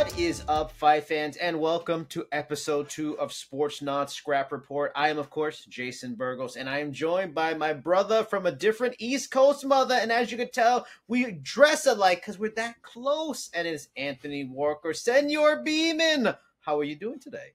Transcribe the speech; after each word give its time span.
What 0.00 0.18
is 0.18 0.42
up, 0.48 0.72
fight 0.72 1.04
fans, 1.04 1.36
and 1.36 1.60
welcome 1.60 2.06
to 2.06 2.24
episode 2.32 2.88
two 2.88 3.18
of 3.18 3.32
Sportsnaut 3.32 4.08
Scrap 4.08 4.50
Report. 4.50 4.92
I 4.96 5.10
am, 5.10 5.18
of 5.18 5.28
course, 5.28 5.66
Jason 5.66 6.14
Burgos, 6.14 6.56
and 6.56 6.70
I 6.70 6.78
am 6.78 6.90
joined 6.90 7.34
by 7.34 7.52
my 7.52 7.74
brother 7.74 8.24
from 8.24 8.46
a 8.46 8.50
different 8.50 8.94
East 8.98 9.30
Coast 9.30 9.62
mother. 9.62 9.94
And 9.94 10.10
as 10.10 10.32
you 10.32 10.38
can 10.38 10.50
tell, 10.50 10.86
we 11.06 11.30
dress 11.32 11.84
alike 11.84 12.22
because 12.22 12.38
we're 12.38 12.54
that 12.56 12.80
close. 12.80 13.50
And 13.52 13.68
it 13.68 13.74
is 13.74 13.88
Anthony 13.94 14.44
Walker, 14.44 14.94
Senor 14.94 15.62
Beeman. 15.62 16.34
How 16.60 16.78
are 16.78 16.84
you 16.84 16.96
doing 16.96 17.20
today? 17.20 17.52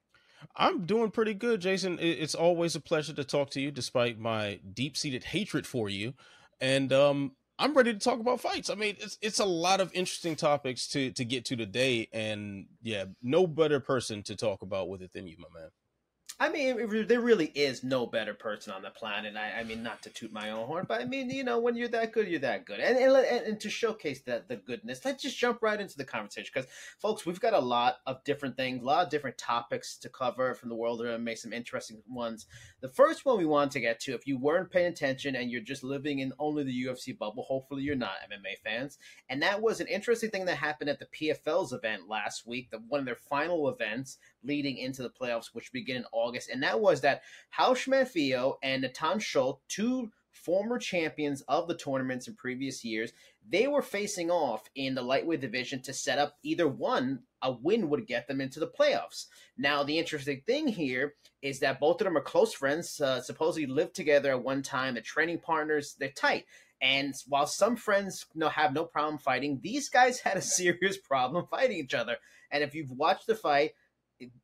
I'm 0.56 0.86
doing 0.86 1.10
pretty 1.10 1.34
good, 1.34 1.62
Jason. 1.62 1.98
It's 2.00 2.36
always 2.36 2.76
a 2.76 2.80
pleasure 2.80 3.14
to 3.14 3.24
talk 3.24 3.50
to 3.52 3.60
you, 3.60 3.72
despite 3.72 4.20
my 4.20 4.60
deep-seated 4.72 5.24
hatred 5.24 5.66
for 5.66 5.90
you. 5.90 6.14
And 6.62 6.94
um, 6.94 7.32
I'm 7.58 7.74
ready 7.74 7.94
to 7.94 8.00
talk 8.00 8.20
about 8.20 8.42
fights. 8.42 8.70
I 8.70 8.76
mean, 8.76 8.98
it's 9.00 9.18
it's 9.22 9.40
a 9.40 9.46
lot 9.46 9.80
of 9.80 9.94
interesting 9.94 10.36
topics 10.36 10.88
to 10.90 11.12
to 11.12 11.24
get 11.24 11.46
to 11.46 11.56
today, 11.56 12.10
and 12.12 12.66
yeah, 12.82 13.06
no 13.22 13.48
better 13.48 13.80
person 13.80 14.24
to 14.24 14.36
talk 14.36 14.62
about 14.62 14.90
with 14.90 15.02
it 15.02 15.14
than 15.14 15.28
you, 15.28 15.38
my 15.38 15.60
man. 15.60 15.70
I 16.38 16.50
mean, 16.50 17.08
there 17.08 17.22
really 17.22 17.46
is 17.56 17.82
no 17.82 18.06
better 18.06 18.34
person 18.34 18.74
on 18.74 18.82
the 18.82 18.90
planet. 18.90 19.38
I, 19.38 19.62
I, 19.62 19.64
mean, 19.64 19.82
not 19.82 20.02
to 20.04 20.10
toot 20.10 20.34
my 20.34 20.50
own 20.50 20.68
horn, 20.68 20.86
but 20.86 21.00
I 21.00 21.06
mean, 21.06 21.30
you 21.30 21.46
know, 21.46 21.60
when 21.60 21.78
you're 21.78 21.88
that 21.88 22.12
good, 22.12 22.28
you're 22.28 22.42
that 22.42 22.66
good. 22.66 22.82
And 22.82 22.98
and, 22.98 23.16
and 23.16 23.60
to 23.62 23.70
showcase 23.70 24.20
that 24.24 24.50
the 24.50 24.58
goodness, 24.58 25.06
let's 25.06 25.24
just 25.24 25.38
jump 25.38 25.60
right 25.62 25.80
into 25.80 25.96
the 25.96 26.04
conversation 26.04 26.52
because, 26.54 26.70
folks, 27.00 27.26
we've 27.26 27.40
got 27.40 27.54
a 27.54 27.60
lot 27.60 28.00
of 28.06 28.22
different 28.26 28.58
things, 28.58 28.82
a 28.82 28.86
lot 28.86 29.06
of 29.06 29.10
different 29.10 29.38
topics 29.38 29.96
to 30.00 30.10
cover 30.10 30.54
from 30.56 30.68
the 30.68 30.76
world 30.76 31.02
and 31.02 31.24
make 31.24 31.38
some 31.38 31.54
interesting 31.54 32.02
ones. 32.10 32.48
The 32.82 32.90
first 32.90 33.26
one 33.26 33.38
we 33.38 33.46
want 33.46 33.72
to 33.72 33.80
get 33.80 34.02
to, 34.02 34.14
if 34.14 34.28
you 34.28 34.38
weren't 34.38 34.72
paying 34.72 34.88
attention 34.88 35.38
and 35.38 35.50
you're 35.50 35.62
just 35.62 35.86
living 35.86 36.20
in 36.20 36.34
only 36.38 36.66
the 36.66 36.86
UFC 36.86 37.18
bubble, 37.18 37.44
hopefully 37.44 37.84
you're 37.84 37.96
not 37.96 38.12
MMA 38.30 38.58
fans. 38.62 38.98
And 39.30 39.42
that 39.42 39.62
was 39.62 39.80
an 39.80 39.88
interesting 39.88 40.32
thing 40.32 40.46
that 40.46 40.58
happened 40.58 40.90
at 40.90 41.00
the 41.00 41.08
PFL's 41.18 41.72
event 41.72 42.10
last 42.10 42.46
week, 42.46 42.72
the 42.72 42.80
one 42.90 43.00
of 43.00 43.06
their 43.06 43.16
final 43.16 43.70
events 43.70 44.18
leading 44.46 44.78
into 44.78 45.04
the 45.04 45.10
playoffs, 45.10 45.50
which 45.54 45.72
begin 45.72 45.98
in 45.98 46.06
August. 46.12 46.50
And 46.50 46.64
that 46.64 46.80
was 46.80 47.02
that 47.02 47.24
Manfio 47.58 48.56
and 48.64 48.82
Natan 48.82 49.20
Schulte, 49.20 49.60
two 49.68 50.12
former 50.32 50.78
champions 50.78 51.42
of 51.48 51.68
the 51.68 51.76
tournaments 51.76 52.28
in 52.28 52.36
previous 52.36 52.84
years, 52.84 53.14
they 53.48 53.68
were 53.68 53.82
facing 53.82 54.30
off 54.30 54.70
in 54.76 54.94
the 54.94 55.02
lightweight 55.02 55.42
division 55.42 55.82
to 55.82 55.94
set 55.94 56.20
up 56.20 56.36
either 56.44 56.68
one, 56.68 57.20
a 57.42 57.52
win 57.52 57.90
would 57.90 58.06
get 58.06 58.28
them 58.28 58.42
into 58.42 58.60
the 58.60 58.68
playoffs. 58.68 59.26
Now, 59.58 59.84
the 59.84 59.98
interesting 59.98 60.42
thing 60.46 60.68
here 60.68 61.16
is 61.42 61.60
that 61.60 61.80
both 61.80 62.02
of 62.02 62.06
them 62.06 62.18
are 62.18 62.22
close 62.22 62.54
friends, 62.54 63.00
uh, 63.00 63.22
supposedly 63.22 63.68
lived 63.68 63.96
together 63.96 64.32
at 64.32 64.44
one 64.44 64.62
time, 64.62 64.96
they're 64.96 65.04
training 65.04 65.40
partners, 65.40 65.96
they're 66.00 66.10
tight. 66.10 66.46
And 66.82 67.16
while 67.28 67.48
some 67.48 67.76
friends 67.76 68.26
you 68.34 68.42
know, 68.42 68.50
have 68.50 68.74
no 68.74 68.84
problem 68.84 69.18
fighting, 69.18 69.60
these 69.64 69.90
guys 69.90 70.20
had 70.24 70.38
a 70.38 70.42
serious 70.42 70.98
problem 70.98 71.48
fighting 71.50 71.78
each 71.78 71.94
other. 71.94 72.18
And 72.52 72.64
if 72.64 72.76
you've 72.76 72.92
watched 72.92 73.28
the 73.28 73.36
fight, 73.36 73.72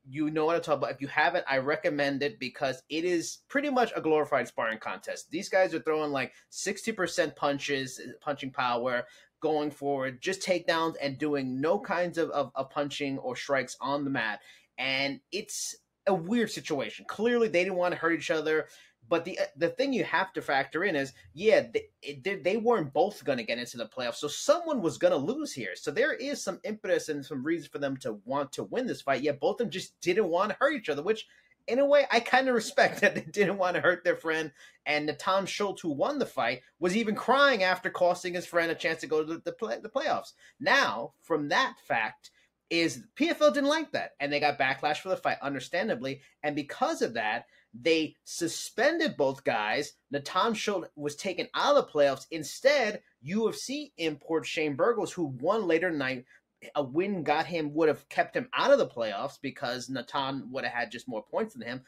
you 0.08 0.30
know 0.30 0.46
what 0.46 0.56
I'm 0.56 0.62
talking 0.62 0.80
about. 0.80 0.92
If 0.92 1.02
you 1.02 1.08
haven't, 1.08 1.46
I 1.50 1.58
recommend 1.58 2.24
it 2.24 2.40
because 2.40 2.82
it 2.90 3.06
is 3.06 3.40
pretty 3.48 3.70
much 3.70 3.92
a 3.96 4.02
glorified 4.02 4.48
sparring 4.48 4.80
contest. 4.80 5.32
These 5.32 5.50
guys 5.50 5.74
are 5.74 5.80
throwing 5.80 6.12
like 6.12 6.34
60% 6.52 7.36
punches, 7.36 8.00
punching 8.22 8.52
power, 8.52 9.06
going 9.42 9.72
forward, 9.72 10.22
just 10.22 10.42
takedowns 10.42 10.96
and 11.02 11.18
doing 11.18 11.60
no 11.60 11.80
kinds 11.80 12.18
of, 12.18 12.30
of, 12.30 12.52
of 12.56 12.70
punching 12.70 13.18
or 13.20 13.36
strikes 13.36 13.76
on 13.82 14.04
the 14.04 14.10
mat. 14.10 14.40
And 14.78 15.20
it's 15.32 15.76
a 16.08 16.14
weird 16.14 16.50
situation. 16.50 17.06
Clearly, 17.08 17.48
they 17.48 17.64
didn't 17.64 17.78
want 17.78 17.94
to 17.94 18.00
hurt 18.00 18.14
each 18.14 18.32
other. 18.32 18.68
But 19.12 19.26
the 19.26 19.38
uh, 19.40 19.44
the 19.58 19.68
thing 19.68 19.92
you 19.92 20.06
have 20.06 20.32
to 20.32 20.42
factor 20.42 20.86
in 20.86 20.96
is, 20.96 21.12
yeah, 21.34 21.68
they, 22.24 22.36
they 22.38 22.56
weren't 22.56 22.94
both 22.94 23.26
going 23.26 23.40
to 23.40 23.44
get 23.44 23.60
into 23.60 23.76
the 23.76 23.86
playoffs, 23.86 24.16
so 24.16 24.30
someone 24.30 24.82
was 24.82 24.98
going 24.98 25.12
to 25.12 25.18
lose 25.18 25.52
here. 25.52 25.76
So 25.76 25.92
there 25.92 26.14
is 26.14 26.42
some 26.42 26.62
impetus 26.64 27.10
and 27.10 27.26
some 27.26 27.44
reason 27.44 27.70
for 27.70 27.80
them 27.80 27.98
to 27.98 28.22
want 28.24 28.54
to 28.54 28.64
win 28.64 28.88
this 28.88 29.02
fight. 29.02 29.22
Yet 29.22 29.42
both 29.42 29.56
of 29.56 29.66
them 29.66 29.70
just 29.70 30.00
didn't 30.00 30.30
want 30.30 30.52
to 30.52 30.58
hurt 30.62 30.76
each 30.76 30.88
other, 30.88 31.04
which 31.04 31.28
in 31.68 31.80
a 31.80 31.86
way, 31.86 32.06
I 32.10 32.22
kind 32.22 32.48
of 32.48 32.56
respect 32.56 33.02
that 33.02 33.14
they 33.14 33.22
didn't 33.22 33.58
want 33.58 33.76
to 33.76 33.82
hurt 33.82 34.06
their 34.06 34.16
friend. 34.16 34.54
And 34.86 35.08
Natan 35.08 35.46
Schulte, 35.46 35.82
who 35.82 35.92
won 35.92 36.18
the 36.18 36.26
fight, 36.26 36.62
was 36.80 36.96
even 36.96 37.14
crying 37.14 37.64
after 37.64 37.90
costing 37.90 38.36
his 38.36 38.46
friend 38.46 38.72
a 38.72 38.76
chance 38.76 39.02
to 39.02 39.08
go 39.08 39.26
to 39.26 39.42
the, 39.44 39.52
play, 39.52 39.78
the 39.82 39.90
playoffs. 39.90 40.32
Now, 40.58 41.16
from 41.22 41.50
that 41.50 41.76
fact, 41.86 42.32
is 42.70 43.04
PFL 43.18 43.54
didn't 43.54 43.70
like 43.70 43.92
that, 43.92 44.12
and 44.22 44.32
they 44.32 44.40
got 44.40 44.58
backlash 44.58 45.00
for 45.00 45.10
the 45.10 45.18
fight, 45.18 45.38
understandably. 45.42 46.22
And 46.42 46.56
because 46.56 47.02
of 47.02 47.16
that, 47.16 47.48
they 47.74 48.16
suspended 48.24 49.16
both 49.18 49.44
guys. 49.44 49.94
Natan 50.12 50.54
Schulte 50.54 50.90
was 50.96 51.16
taken 51.16 51.48
out 51.56 51.78
of 51.78 51.86
the 51.86 51.92
playoffs. 51.92 52.26
Instead, 52.32 53.02
UFC 53.26 53.92
import 53.98 54.46
Shane 54.46 54.76
Burgos, 54.76 55.12
who 55.12 55.26
won 55.26 55.68
later 55.68 55.90
night. 55.90 56.26
A 56.76 56.84
win 56.84 57.24
got 57.24 57.48
him 57.48 57.74
would 57.74 57.88
have 57.88 58.08
kept 58.10 58.36
him 58.36 58.48
out 58.54 58.72
of 58.72 58.78
the 58.78 58.88
playoffs 58.88 59.40
because 59.42 59.90
Natan 59.90 60.50
would 60.52 60.64
have 60.64 60.74
had 60.74 60.92
just 60.92 61.08
more 61.08 61.24
points 61.24 61.54
than 61.54 61.68
him. 61.68 61.82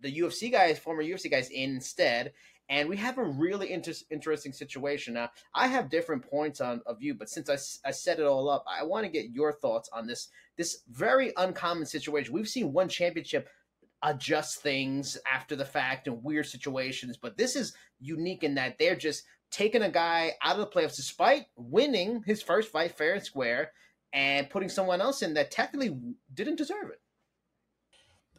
The 0.00 0.18
UFC 0.20 0.50
guys, 0.50 0.78
former 0.78 1.02
UFC 1.02 1.30
guys, 1.30 1.50
in 1.50 1.74
instead, 1.74 2.32
and 2.70 2.88
we 2.88 2.96
have 2.96 3.18
a 3.18 3.24
really 3.24 3.72
inter- 3.72 3.92
interesting 4.10 4.52
situation 4.52 5.14
now. 5.14 5.30
I 5.54 5.66
have 5.66 5.90
different 5.90 6.28
points 6.28 6.60
on 6.60 6.80
of 6.86 6.98
view, 6.98 7.14
but 7.14 7.28
since 7.28 7.50
I, 7.50 7.88
I 7.88 7.90
set 7.90 8.20
it 8.20 8.26
all 8.26 8.48
up, 8.48 8.64
I 8.66 8.84
want 8.84 9.04
to 9.04 9.10
get 9.10 9.30
your 9.30 9.52
thoughts 9.52 9.90
on 9.92 10.06
this 10.06 10.28
this 10.56 10.82
very 10.90 11.32
uncommon 11.36 11.86
situation. 11.86 12.32
We've 12.32 12.48
seen 12.48 12.72
one 12.72 12.88
championship 12.88 13.48
adjust 14.02 14.62
things 14.62 15.18
after 15.30 15.56
the 15.56 15.64
fact 15.64 16.06
in 16.06 16.22
weird 16.22 16.46
situations. 16.46 17.16
But 17.16 17.36
this 17.36 17.56
is 17.56 17.74
unique 18.00 18.42
in 18.42 18.54
that 18.54 18.78
they're 18.78 18.96
just 18.96 19.24
taking 19.50 19.82
a 19.82 19.90
guy 19.90 20.32
out 20.42 20.58
of 20.58 20.60
the 20.60 20.66
playoffs 20.66 20.96
despite 20.96 21.46
winning 21.56 22.22
his 22.24 22.42
first 22.42 22.70
fight 22.70 22.96
fair 22.96 23.14
and 23.14 23.22
square 23.22 23.72
and 24.12 24.50
putting 24.50 24.68
someone 24.68 25.00
else 25.00 25.22
in 25.22 25.34
that 25.34 25.50
technically 25.50 25.96
didn't 26.32 26.56
deserve 26.56 26.90
it. 26.90 27.00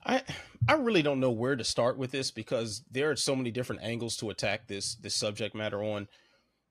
I 0.03 0.23
I 0.67 0.73
really 0.73 1.01
don't 1.01 1.19
know 1.19 1.31
where 1.31 1.55
to 1.55 1.63
start 1.63 1.97
with 1.97 2.11
this 2.11 2.31
because 2.31 2.83
there 2.89 3.11
are 3.11 3.15
so 3.15 3.35
many 3.35 3.51
different 3.51 3.83
angles 3.83 4.17
to 4.17 4.29
attack 4.29 4.67
this 4.67 4.95
this 4.95 5.15
subject 5.15 5.55
matter 5.55 5.83
on. 5.83 6.07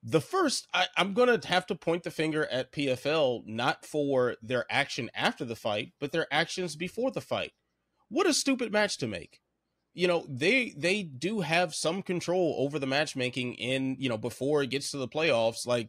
The 0.02 0.20
first, 0.20 0.66
I, 0.72 0.86
I'm 0.96 1.12
gonna 1.12 1.38
have 1.46 1.66
to 1.66 1.74
point 1.74 2.04
the 2.04 2.10
finger 2.10 2.46
at 2.46 2.72
PFL 2.72 3.46
not 3.46 3.84
for 3.84 4.36
their 4.42 4.64
action 4.70 5.10
after 5.14 5.44
the 5.44 5.54
fight, 5.54 5.92
but 6.00 6.10
their 6.10 6.26
actions 6.32 6.74
before 6.74 7.10
the 7.10 7.20
fight 7.20 7.52
what 8.10 8.26
a 8.26 8.34
stupid 8.34 8.72
match 8.72 8.98
to 8.98 9.06
make. 9.06 9.40
You 9.94 10.06
know 10.06 10.24
they 10.28 10.74
they 10.76 11.02
do 11.02 11.40
have 11.40 11.74
some 11.74 12.02
control 12.02 12.54
over 12.58 12.78
the 12.78 12.86
matchmaking 12.86 13.54
in 13.54 13.96
you 13.98 14.08
know 14.08 14.18
before 14.18 14.62
it 14.62 14.70
gets 14.70 14.90
to 14.90 14.98
the 14.98 15.08
playoffs. 15.08 15.66
Like 15.66 15.88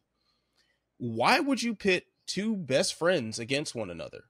why 0.98 1.40
would 1.40 1.62
you 1.62 1.76
pit 1.76 2.06
two 2.26 2.56
best 2.56 2.96
friends 2.96 3.38
against 3.38 3.76
one 3.76 3.90
another? 3.90 4.24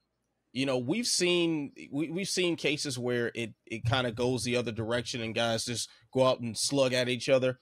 You 0.52 0.66
know 0.66 0.76
we've 0.76 1.06
seen 1.06 1.72
we, 1.90 2.10
we've 2.10 2.28
seen 2.28 2.56
cases 2.56 2.98
where 2.98 3.30
it 3.34 3.54
it 3.64 3.86
kind 3.86 4.06
of 4.06 4.14
goes 4.14 4.44
the 4.44 4.56
other 4.56 4.72
direction 4.72 5.22
and 5.22 5.34
guys 5.34 5.64
just 5.64 5.88
go 6.12 6.26
out 6.26 6.40
and 6.40 6.56
slug 6.56 6.92
at 6.92 7.08
each 7.08 7.30
other. 7.30 7.58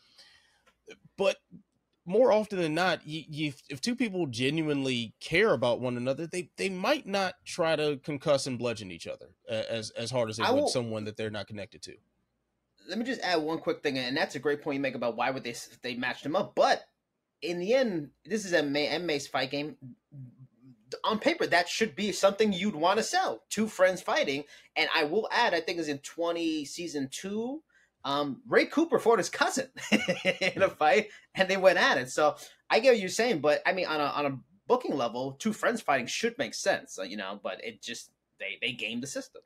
But 1.16 1.36
more 2.06 2.32
often 2.32 2.58
than 2.58 2.74
not, 2.74 3.06
you, 3.06 3.22
you, 3.28 3.52
if 3.68 3.80
two 3.80 3.94
people 3.94 4.26
genuinely 4.26 5.14
care 5.20 5.52
about 5.52 5.80
one 5.80 5.96
another, 5.96 6.26
they 6.26 6.50
they 6.56 6.68
might 6.68 7.06
not 7.06 7.34
try 7.44 7.76
to 7.76 7.96
concuss 7.96 8.46
and 8.46 8.58
bludgeon 8.58 8.90
each 8.90 9.06
other 9.06 9.26
as 9.48 9.90
as 9.90 10.10
hard 10.10 10.30
as 10.30 10.38
they 10.38 10.44
I 10.44 10.50
would 10.50 10.62
will, 10.62 10.68
someone 10.68 11.04
that 11.04 11.16
they're 11.16 11.30
not 11.30 11.46
connected 11.46 11.82
to. 11.82 11.94
Let 12.88 12.98
me 12.98 13.04
just 13.04 13.20
add 13.20 13.42
one 13.42 13.58
quick 13.58 13.82
thing, 13.82 13.98
and 13.98 14.16
that's 14.16 14.34
a 14.34 14.40
great 14.40 14.62
point 14.62 14.76
you 14.76 14.80
make 14.80 14.94
about 14.94 15.16
why 15.16 15.30
would 15.30 15.44
they 15.44 15.54
they 15.82 15.94
match 15.94 16.22
them 16.22 16.36
up. 16.36 16.54
But 16.54 16.84
in 17.42 17.58
the 17.58 17.74
end, 17.74 18.10
this 18.24 18.44
is 18.44 18.52
a 18.52 18.62
MMA's 18.62 19.26
fight 19.26 19.50
game. 19.50 19.76
On 21.04 21.20
paper, 21.20 21.46
that 21.46 21.68
should 21.68 21.94
be 21.94 22.10
something 22.10 22.52
you'd 22.52 22.74
want 22.74 22.98
to 22.98 23.04
sell. 23.04 23.42
Two 23.48 23.68
friends 23.68 24.02
fighting, 24.02 24.44
and 24.74 24.88
I 24.94 25.04
will 25.04 25.28
add, 25.30 25.54
I 25.54 25.60
think 25.60 25.78
it's 25.78 25.88
in 25.88 25.98
twenty 25.98 26.64
season 26.64 27.08
two 27.12 27.62
um, 28.04 28.40
Ray 28.48 28.66
Cooper 28.66 28.98
fought 28.98 29.18
his 29.18 29.28
cousin 29.28 29.68
in 29.92 30.62
a 30.62 30.68
fight, 30.68 31.08
and 31.34 31.48
they 31.48 31.56
went 31.56 31.78
at 31.78 31.98
it. 31.98 32.10
So 32.10 32.36
I 32.68 32.80
get 32.80 32.92
what 32.92 33.00
you're 33.00 33.08
saying, 33.08 33.40
but 33.40 33.62
I 33.66 33.72
mean, 33.72 33.86
on 33.86 34.00
a 34.00 34.04
on 34.04 34.26
a 34.26 34.38
booking 34.66 34.96
level, 34.96 35.32
two 35.32 35.52
friends 35.52 35.80
fighting 35.80 36.06
should 36.06 36.38
make 36.38 36.54
sense, 36.54 36.98
uh, 36.98 37.02
you 37.02 37.16
know. 37.16 37.38
But 37.42 37.62
it 37.64 37.82
just 37.82 38.10
they 38.38 38.58
they 38.60 38.72
game 38.72 39.00
the 39.00 39.06
system. 39.06 39.42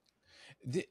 The, 0.65 0.87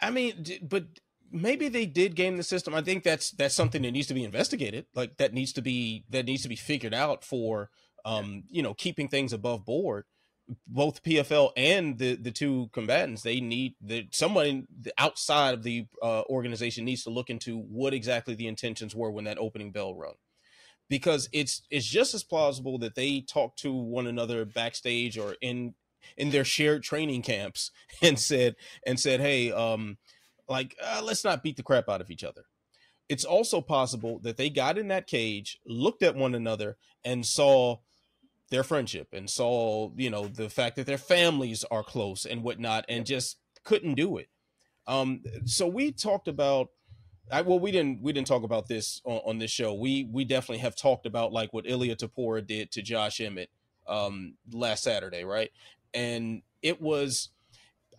I 0.00 0.10
mean, 0.10 0.44
but 0.62 0.84
maybe 1.32 1.68
they 1.68 1.86
did 1.86 2.14
game 2.14 2.36
the 2.36 2.42
system. 2.42 2.74
I 2.74 2.82
think 2.82 3.04
that's 3.04 3.30
that's 3.30 3.54
something 3.54 3.82
that 3.82 3.92
needs 3.92 4.08
to 4.08 4.14
be 4.14 4.24
investigated. 4.24 4.86
Like 4.94 5.16
that 5.16 5.32
needs 5.32 5.52
to 5.54 5.62
be 5.62 6.04
that 6.10 6.26
needs 6.26 6.42
to 6.42 6.48
be 6.48 6.56
figured 6.56 6.94
out 6.94 7.24
for 7.24 7.70
um, 8.04 8.44
you 8.50 8.62
know 8.62 8.74
keeping 8.74 9.08
things 9.08 9.32
above 9.32 9.64
board 9.64 10.04
both 10.66 11.02
PFL 11.02 11.50
and 11.56 11.98
the 11.98 12.14
the 12.14 12.30
two 12.30 12.70
combatants 12.72 13.22
they 13.22 13.40
need 13.40 13.74
that 13.80 14.14
someone 14.14 14.66
outside 14.98 15.54
of 15.54 15.62
the 15.62 15.86
uh, 16.02 16.22
organization 16.28 16.84
needs 16.84 17.02
to 17.04 17.10
look 17.10 17.30
into 17.30 17.58
what 17.58 17.94
exactly 17.94 18.34
the 18.34 18.46
intentions 18.46 18.94
were 18.94 19.10
when 19.10 19.24
that 19.24 19.38
opening 19.38 19.72
bell 19.72 19.94
rung. 19.94 20.14
Because 20.88 21.28
it's 21.32 21.62
it's 21.70 21.86
just 21.86 22.14
as 22.14 22.22
plausible 22.22 22.78
that 22.78 22.94
they 22.94 23.20
talked 23.20 23.58
to 23.60 23.72
one 23.72 24.06
another 24.06 24.44
backstage 24.44 25.18
or 25.18 25.36
in 25.40 25.74
in 26.16 26.30
their 26.30 26.44
shared 26.44 26.84
training 26.84 27.22
camps 27.22 27.72
and 28.02 28.18
said 28.18 28.54
and 28.86 29.00
said 29.00 29.20
hey 29.20 29.50
um 29.50 29.98
like 30.48 30.76
uh, 30.82 31.02
let's 31.02 31.24
not 31.24 31.42
beat 31.42 31.56
the 31.56 31.62
crap 31.62 31.88
out 31.88 32.00
of 32.00 32.10
each 32.10 32.22
other. 32.22 32.44
It's 33.08 33.24
also 33.24 33.60
possible 33.60 34.20
that 34.22 34.36
they 34.36 34.50
got 34.50 34.78
in 34.78 34.88
that 34.88 35.06
cage 35.06 35.58
looked 35.66 36.02
at 36.02 36.16
one 36.16 36.34
another 36.34 36.76
and 37.04 37.24
saw 37.24 37.78
their 38.50 38.62
friendship 38.62 39.08
and 39.12 39.28
saw 39.28 39.90
you 39.96 40.10
know 40.10 40.28
the 40.28 40.48
fact 40.48 40.76
that 40.76 40.86
their 40.86 40.98
families 40.98 41.64
are 41.70 41.82
close 41.82 42.24
and 42.24 42.42
whatnot 42.42 42.84
and 42.88 43.06
just 43.06 43.38
couldn't 43.64 43.94
do 43.94 44.18
it. 44.18 44.28
Um 44.86 45.22
so 45.44 45.66
we 45.66 45.92
talked 45.92 46.28
about 46.28 46.68
I, 47.30 47.42
well 47.42 47.58
we 47.58 47.72
didn't 47.72 48.02
we 48.02 48.12
didn't 48.12 48.28
talk 48.28 48.44
about 48.44 48.68
this 48.68 49.00
on, 49.04 49.20
on, 49.26 49.38
this 49.38 49.50
show. 49.50 49.74
We 49.74 50.08
we 50.12 50.24
definitely 50.24 50.58
have 50.58 50.76
talked 50.76 51.06
about 51.06 51.32
like 51.32 51.52
what 51.52 51.68
Ilia 51.68 51.96
Topuria 51.96 52.46
did 52.46 52.70
to 52.72 52.82
Josh 52.82 53.20
Emmett 53.20 53.50
um 53.88 54.34
last 54.52 54.84
Saturday 54.84 55.24
right? 55.24 55.50
And 55.92 56.42
it 56.62 56.80
was 56.80 57.30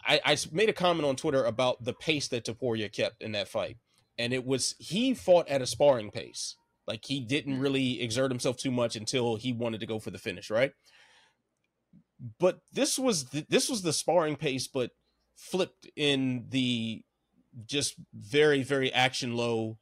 I, 0.06 0.22
I 0.24 0.38
made 0.52 0.70
a 0.70 0.74
comment 0.74 1.06
on 1.06 1.16
Twitter 1.16 1.44
about 1.44 1.84
the 1.84 1.94
pace 1.94 2.30
that 2.30 2.46
Topuria 2.46 2.92
kept 2.92 3.22
in 3.22 3.34
that 3.34 3.50
fight. 3.50 3.78
And 4.18 4.34
it 4.34 4.46
was 4.46 4.76
he 4.80 5.14
fought 5.14 5.50
at 5.50 5.62
a 5.62 5.68
sparring 5.68 6.12
pace 6.12 6.56
like 6.88 7.06
he 7.06 7.20
didn't 7.20 7.58
mm. 7.58 7.62
really 7.62 8.02
exert 8.02 8.32
himself 8.32 8.58
too 8.58 8.72
much 8.72 8.96
until 8.96 9.36
he 9.36 9.52
wanted 9.54 9.82
to 9.82 9.86
go 9.86 10.00
for 10.00 10.12
the 10.12 10.18
finish, 10.18 10.50
right? 10.50 10.72
But 12.40 12.62
this 12.72 12.98
was 12.98 13.26
the, 13.26 13.46
this 13.50 13.70
was 13.70 13.82
the 13.82 13.94
sparring 13.94 14.38
pace, 14.38 14.68
but 14.68 14.92
flipped 15.36 15.88
in 15.96 16.46
the 16.50 17.04
just 17.66 17.96
very 18.14 18.64
very 18.64 18.92
action 18.94 19.36
low, 19.36 19.78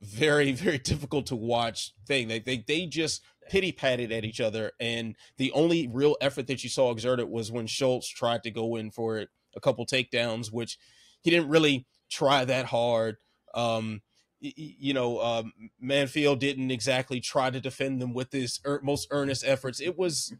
very 0.00 0.52
very 0.64 0.78
difficult 0.78 1.26
to 1.26 1.36
watch 1.36 1.92
thing. 2.06 2.28
They 2.28 2.40
they 2.40 2.64
they 2.66 2.86
just 2.86 3.22
pity 3.48 3.70
patted 3.70 4.10
at 4.10 4.24
each 4.24 4.40
other, 4.40 4.72
and 4.80 5.14
the 5.36 5.52
only 5.52 5.86
real 5.86 6.16
effort 6.20 6.46
that 6.48 6.64
you 6.64 6.70
saw 6.70 6.90
exerted 6.90 7.28
was 7.28 7.52
when 7.52 7.66
Schultz 7.66 8.08
tried 8.08 8.42
to 8.42 8.50
go 8.50 8.76
in 8.76 8.90
for 8.90 9.18
it, 9.18 9.28
a 9.54 9.60
couple 9.60 9.86
takedowns, 9.86 10.50
which 10.50 10.78
he 11.22 11.30
didn't 11.30 11.50
really 11.50 11.86
try 12.10 12.44
that 12.44 12.66
hard. 12.66 13.16
Um, 13.54 14.02
you 14.40 14.92
know, 14.92 15.20
um, 15.20 15.52
Menifield 15.82 16.38
didn't 16.38 16.70
exactly 16.70 17.20
try 17.20 17.50
to 17.50 17.60
defend 17.60 18.00
them 18.00 18.12
with 18.12 18.32
his 18.32 18.60
er- 18.66 18.80
most 18.82 19.08
earnest 19.10 19.44
efforts. 19.46 19.80
It 19.80 19.98
was, 19.98 20.34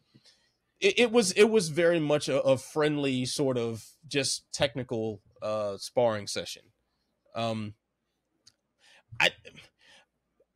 it, 0.81 0.99
it, 0.99 1.13
was, 1.13 1.33
it 1.33 1.51
was 1.51 1.71
very 1.71 2.01
much 2.01 2.29
a, 2.29 2.41
a 2.43 2.59
friendly 2.59 3.25
sort 3.25 3.57
of 3.57 3.87
just 4.07 4.45
technical 4.53 5.23
uh, 5.43 5.77
sparring 5.79 6.27
session. 6.27 6.63
Um, 7.35 7.75
I, 9.19 9.31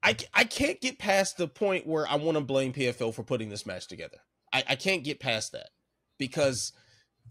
I, 0.02 0.16
I 0.34 0.44
can't 0.44 0.80
get 0.80 0.98
past 0.98 1.36
the 1.36 1.48
point 1.48 1.86
where 1.86 2.06
I 2.06 2.16
want 2.16 2.36
to 2.36 2.44
blame 2.44 2.72
PFL 2.72 3.14
for 3.14 3.22
putting 3.22 3.48
this 3.48 3.66
match 3.66 3.88
together. 3.88 4.18
I, 4.52 4.64
I 4.70 4.76
can't 4.76 5.04
get 5.04 5.20
past 5.20 5.52
that 5.52 5.70
because 6.18 6.72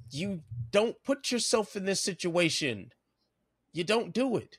you 0.09 0.41
don't 0.71 0.95
put 1.03 1.31
yourself 1.31 1.75
in 1.75 1.85
this 1.85 2.01
situation. 2.01 2.91
You 3.73 3.83
don't 3.83 4.13
do 4.13 4.37
it 4.37 4.57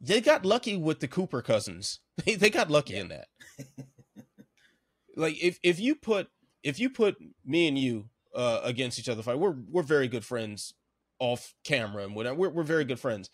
they 0.00 0.20
got 0.20 0.44
lucky 0.44 0.76
with 0.76 1.00
the 1.00 1.08
Cooper 1.08 1.42
cousins. 1.42 2.00
They 2.24 2.34
they 2.34 2.50
got 2.50 2.68
lucky 2.68 2.94
yeah. 2.94 3.00
in 3.00 3.08
that. 3.08 3.28
like 5.16 5.40
if 5.40 5.60
if 5.62 5.78
you 5.78 5.94
put 5.94 6.28
if 6.64 6.80
you 6.80 6.90
put 6.90 7.16
me 7.44 7.68
and 7.68 7.78
you 7.78 8.06
uh, 8.34 8.60
against 8.64 8.98
each 8.98 9.08
other 9.08 9.22
fight, 9.22 9.38
we're 9.38 9.54
we're 9.70 9.84
very 9.84 10.08
good 10.08 10.24
friends 10.24 10.74
off 11.20 11.54
camera 11.62 12.02
and 12.02 12.16
whatever. 12.16 12.34
We're 12.34 12.50
we're 12.50 12.64
very 12.64 12.84
good 12.84 12.98
friends. 12.98 13.30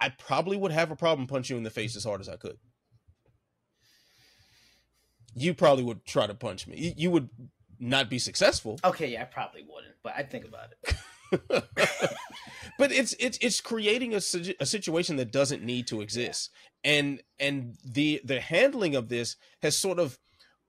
I 0.00 0.08
probably 0.08 0.56
would 0.56 0.72
have 0.72 0.90
a 0.90 0.96
problem 0.96 1.28
punching 1.28 1.54
you 1.54 1.58
in 1.58 1.62
the 1.62 1.70
face 1.70 1.94
as 1.94 2.02
hard 2.02 2.20
as 2.20 2.28
I 2.28 2.34
could. 2.34 2.58
You 5.36 5.54
probably 5.54 5.84
would 5.84 6.04
try 6.04 6.26
to 6.26 6.34
punch 6.34 6.66
me. 6.66 6.76
You, 6.76 6.92
you 6.96 7.10
would 7.12 7.28
not 7.78 8.10
be 8.10 8.18
successful. 8.18 8.80
Okay, 8.84 9.12
yeah, 9.12 9.22
I 9.22 9.26
probably 9.26 9.62
wouldn't, 9.62 9.94
but 10.02 10.14
I'd 10.16 10.28
think 10.28 10.44
about 10.44 10.70
it. 10.72 10.96
but 12.78 12.92
it's 12.92 13.14
it's 13.18 13.38
it's 13.40 13.60
creating 13.60 14.14
a, 14.14 14.20
a 14.60 14.66
situation 14.66 15.16
that 15.16 15.32
doesn't 15.32 15.62
need 15.62 15.86
to 15.88 16.00
exist. 16.00 16.50
And 16.84 17.22
and 17.38 17.76
the 17.84 18.20
the 18.24 18.40
handling 18.40 18.94
of 18.94 19.08
this 19.08 19.36
has 19.62 19.76
sort 19.76 19.98
of 19.98 20.18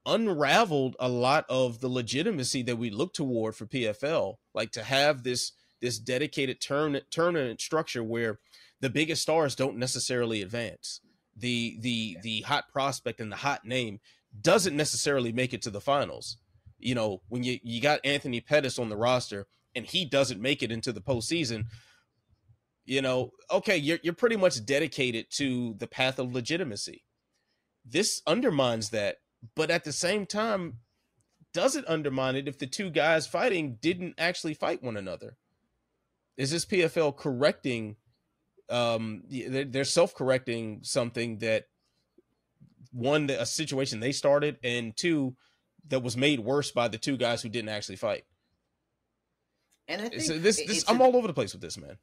unraveled 0.05 0.95
a 0.99 1.07
lot 1.07 1.45
of 1.49 1.79
the 1.79 1.87
legitimacy 1.87 2.61
that 2.63 2.77
we 2.77 2.89
look 2.89 3.13
toward 3.13 3.55
for 3.55 3.65
PFL 3.65 4.35
like 4.53 4.71
to 4.71 4.83
have 4.83 5.23
this 5.23 5.53
this 5.81 5.97
dedicated 5.99 6.59
tournament 6.59 7.05
tournament 7.09 7.61
structure 7.61 8.03
where 8.03 8.39
the 8.81 8.89
biggest 8.89 9.21
stars 9.21 9.55
don't 9.55 9.77
necessarily 9.77 10.41
advance. 10.41 10.99
The 11.35 11.77
the 11.79 12.17
the 12.21 12.41
hot 12.41 12.65
prospect 12.71 13.21
and 13.21 13.31
the 13.31 13.37
hot 13.37 13.65
name 13.65 13.99
doesn't 14.41 14.75
necessarily 14.75 15.31
make 15.31 15.53
it 15.53 15.61
to 15.63 15.69
the 15.69 15.81
finals. 15.81 16.37
You 16.79 16.95
know 16.95 17.21
when 17.29 17.43
you 17.43 17.59
you 17.63 17.81
got 17.81 18.05
Anthony 18.05 18.41
Pettis 18.41 18.77
on 18.77 18.89
the 18.89 18.97
roster 18.97 19.47
and 19.75 19.85
he 19.85 20.05
doesn't 20.05 20.41
make 20.41 20.61
it 20.61 20.71
into 20.71 20.91
the 20.91 21.01
postseason, 21.01 21.65
you 22.85 23.01
know, 23.01 23.31
okay, 23.49 23.77
you're 23.77 23.99
you're 24.03 24.13
pretty 24.13 24.35
much 24.35 24.65
dedicated 24.65 25.27
to 25.37 25.75
the 25.77 25.87
path 25.87 26.19
of 26.19 26.33
legitimacy. 26.33 27.03
This 27.85 28.21
undermines 28.25 28.89
that, 28.89 29.17
but 29.55 29.69
at 29.69 29.83
the 29.83 29.91
same 29.91 30.25
time, 30.25 30.79
doesn't 31.53 31.87
undermine 31.87 32.35
it 32.35 32.47
if 32.47 32.57
the 32.57 32.67
two 32.67 32.89
guys 32.89 33.27
fighting 33.27 33.77
didn't 33.81 34.15
actually 34.17 34.53
fight 34.53 34.83
one 34.83 34.97
another. 34.97 35.37
Is 36.35 36.51
this 36.51 36.65
PFL 36.65 37.15
correcting? 37.15 37.97
Um, 38.69 39.23
they're 39.29 39.83
self-correcting 39.83 40.79
something 40.83 41.39
that 41.39 41.65
one 42.91 43.29
a 43.29 43.45
situation 43.45 43.99
they 43.99 44.11
started, 44.11 44.57
and 44.63 44.95
two 44.95 45.35
that 45.87 46.01
was 46.01 46.17
made 46.17 46.39
worse 46.39 46.71
by 46.71 46.87
the 46.87 46.97
two 46.97 47.17
guys 47.17 47.41
who 47.41 47.49
didn't 47.49 47.69
actually 47.69 47.97
fight. 47.97 48.23
And 49.87 50.01
I 50.01 50.09
think 50.09 50.21
so 50.21 50.37
this, 50.37 50.65
this 50.65 50.85
I'm 50.87 51.01
a, 51.01 51.03
all 51.03 51.15
over 51.15 51.27
the 51.27 51.33
place 51.33 51.53
with 51.53 51.61
this, 51.61 51.77
man. 51.77 51.97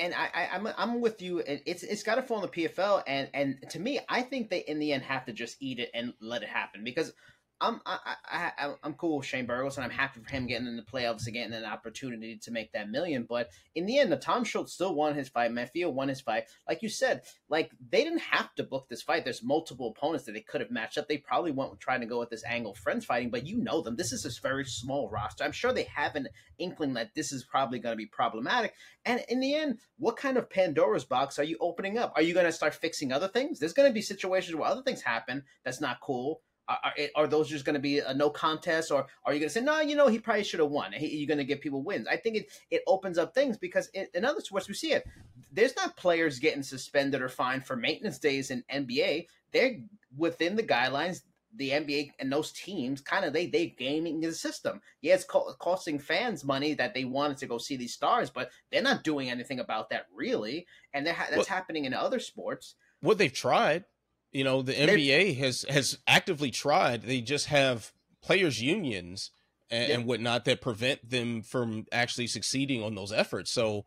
And 0.00 0.14
I, 0.14 0.30
I 0.34 0.56
am 0.56 0.66
I'm, 0.66 0.74
I'm 0.76 1.00
with 1.00 1.22
you. 1.22 1.42
It's 1.46 1.82
it's 1.82 2.02
got 2.02 2.16
to 2.16 2.22
fall 2.22 2.42
in 2.42 2.50
the 2.50 2.68
PFL. 2.68 3.02
And 3.06 3.28
and 3.34 3.58
to 3.70 3.78
me, 3.78 4.00
I 4.08 4.22
think 4.22 4.50
they 4.50 4.60
in 4.60 4.78
the 4.78 4.92
end 4.92 5.02
have 5.04 5.26
to 5.26 5.32
just 5.32 5.56
eat 5.60 5.78
it 5.78 5.90
and 5.94 6.14
let 6.20 6.42
it 6.42 6.48
happen 6.48 6.82
because 6.82 7.12
I'm 7.60 7.80
I, 7.84 8.16
I, 8.26 8.74
I'm 8.82 8.94
cool 8.94 9.18
with 9.18 9.26
Shane 9.26 9.46
Burgos, 9.46 9.76
and 9.76 9.84
I'm 9.84 9.90
happy 9.90 10.20
for 10.20 10.30
him 10.30 10.46
getting 10.46 10.66
in 10.66 10.76
the 10.76 10.82
playoffs 10.82 11.26
and 11.26 11.34
getting 11.34 11.52
an 11.52 11.64
opportunity 11.64 12.38
to 12.38 12.50
make 12.50 12.72
that 12.72 12.90
million. 12.90 13.26
But 13.28 13.50
in 13.74 13.86
the 13.86 13.98
end, 13.98 14.10
Natan 14.10 14.44
Schulte 14.44 14.70
still 14.70 14.94
won 14.94 15.14
his 15.14 15.28
fight. 15.28 15.50
Menifield 15.50 15.92
won 15.92 16.08
his 16.08 16.20
fight. 16.20 16.44
Like 16.66 16.82
you 16.82 16.88
said, 16.88 17.22
like 17.48 17.70
they 17.90 18.02
didn't 18.02 18.20
have 18.20 18.54
to 18.54 18.62
book 18.62 18.88
this 18.88 19.02
fight. 19.02 19.24
There's 19.24 19.42
multiple 19.42 19.94
opponents 19.96 20.24
that 20.24 20.32
they 20.32 20.40
could 20.40 20.60
have 20.60 20.70
matched 20.70 20.96
up. 20.96 21.08
They 21.08 21.18
probably 21.18 21.52
went 21.52 21.78
trying 21.80 22.00
to 22.00 22.06
go 22.06 22.18
with 22.18 22.30
this 22.30 22.44
angle 22.44 22.74
friends 22.74 23.04
fighting, 23.04 23.30
but 23.30 23.46
you 23.46 23.58
know 23.58 23.82
them. 23.82 23.96
This 23.96 24.12
is 24.12 24.24
a 24.24 24.40
very 24.40 24.64
small 24.64 25.10
roster. 25.10 25.44
I'm 25.44 25.52
sure 25.52 25.72
they 25.72 25.88
have 25.94 26.16
an 26.16 26.28
inkling 26.58 26.94
that 26.94 27.14
this 27.14 27.32
is 27.32 27.44
probably 27.44 27.78
going 27.78 27.92
to 27.92 27.96
be 27.96 28.06
problematic. 28.06 28.74
And 29.04 29.22
in 29.28 29.40
the 29.40 29.54
end, 29.54 29.78
what 29.98 30.16
kind 30.16 30.36
of 30.36 30.48
Pandora's 30.48 31.04
box 31.04 31.38
are 31.38 31.44
you 31.44 31.56
opening 31.60 31.98
up? 31.98 32.12
Are 32.16 32.22
you 32.22 32.34
going 32.34 32.46
to 32.46 32.52
start 32.52 32.74
fixing 32.74 33.12
other 33.12 33.28
things? 33.28 33.58
There's 33.58 33.72
going 33.72 33.88
to 33.88 33.94
be 33.94 34.02
situations 34.02 34.56
where 34.56 34.68
other 34.68 34.82
things 34.82 35.02
happen 35.02 35.44
that's 35.64 35.80
not 35.80 36.00
cool 36.00 36.40
are, 36.70 36.94
are 37.16 37.26
those 37.26 37.48
just 37.48 37.64
going 37.64 37.74
to 37.74 37.80
be 37.80 37.98
a 37.98 38.14
no 38.14 38.30
contest, 38.30 38.90
or 38.90 39.06
are 39.24 39.32
you 39.32 39.40
going 39.40 39.48
to 39.48 39.52
say 39.52 39.60
no? 39.60 39.80
You 39.80 39.96
know, 39.96 40.08
he 40.08 40.18
probably 40.18 40.44
should 40.44 40.60
have 40.60 40.70
won. 40.70 40.92
He, 40.92 41.16
you're 41.16 41.26
going 41.26 41.38
to 41.38 41.44
give 41.44 41.60
people 41.60 41.82
wins. 41.82 42.06
I 42.06 42.16
think 42.16 42.36
it 42.36 42.50
it 42.70 42.82
opens 42.86 43.18
up 43.18 43.34
things 43.34 43.58
because 43.58 43.88
in, 43.88 44.06
in 44.14 44.24
other 44.24 44.40
sports 44.40 44.68
we 44.68 44.74
see 44.74 44.92
it. 44.92 45.06
There's 45.52 45.74
not 45.74 45.96
players 45.96 46.38
getting 46.38 46.62
suspended 46.62 47.22
or 47.22 47.28
fined 47.28 47.66
for 47.66 47.74
maintenance 47.74 48.18
days 48.18 48.50
in 48.50 48.62
NBA. 48.72 49.26
They're 49.52 49.80
within 50.16 50.56
the 50.56 50.62
guidelines. 50.62 51.22
The 51.56 51.70
NBA 51.70 52.12
and 52.20 52.32
those 52.32 52.52
teams 52.52 53.00
kind 53.00 53.24
of 53.24 53.32
they 53.32 53.46
they 53.46 53.66
gaming 53.66 54.20
the 54.20 54.32
system. 54.32 54.80
Yeah, 55.00 55.14
it's 55.14 55.24
co- 55.24 55.52
costing 55.58 55.98
fans 55.98 56.44
money 56.44 56.74
that 56.74 56.94
they 56.94 57.04
wanted 57.04 57.38
to 57.38 57.46
go 57.46 57.58
see 57.58 57.76
these 57.76 57.92
stars, 57.92 58.30
but 58.30 58.50
they're 58.70 58.82
not 58.82 59.02
doing 59.02 59.30
anything 59.30 59.58
about 59.58 59.90
that 59.90 60.06
really, 60.14 60.68
and 60.94 61.08
ha- 61.08 61.26
that's 61.28 61.48
well, 61.48 61.56
happening 61.56 61.86
in 61.86 61.92
other 61.92 62.20
sports. 62.20 62.76
What 63.00 63.18
they've 63.18 63.32
tried 63.32 63.84
you 64.32 64.44
know, 64.44 64.62
the 64.62 64.74
NBA 64.74 65.36
has 65.38 65.64
has 65.68 65.98
actively 66.06 66.50
tried. 66.50 67.02
They 67.02 67.20
just 67.20 67.46
have 67.46 67.92
players 68.22 68.62
unions 68.62 69.30
and, 69.70 69.88
yeah. 69.88 69.94
and, 69.94 70.06
whatnot 70.06 70.44
that 70.44 70.60
prevent 70.60 71.08
them 71.08 71.42
from 71.42 71.86
actually 71.90 72.26
succeeding 72.26 72.82
on 72.82 72.94
those 72.94 73.12
efforts. 73.12 73.52
So, 73.52 73.86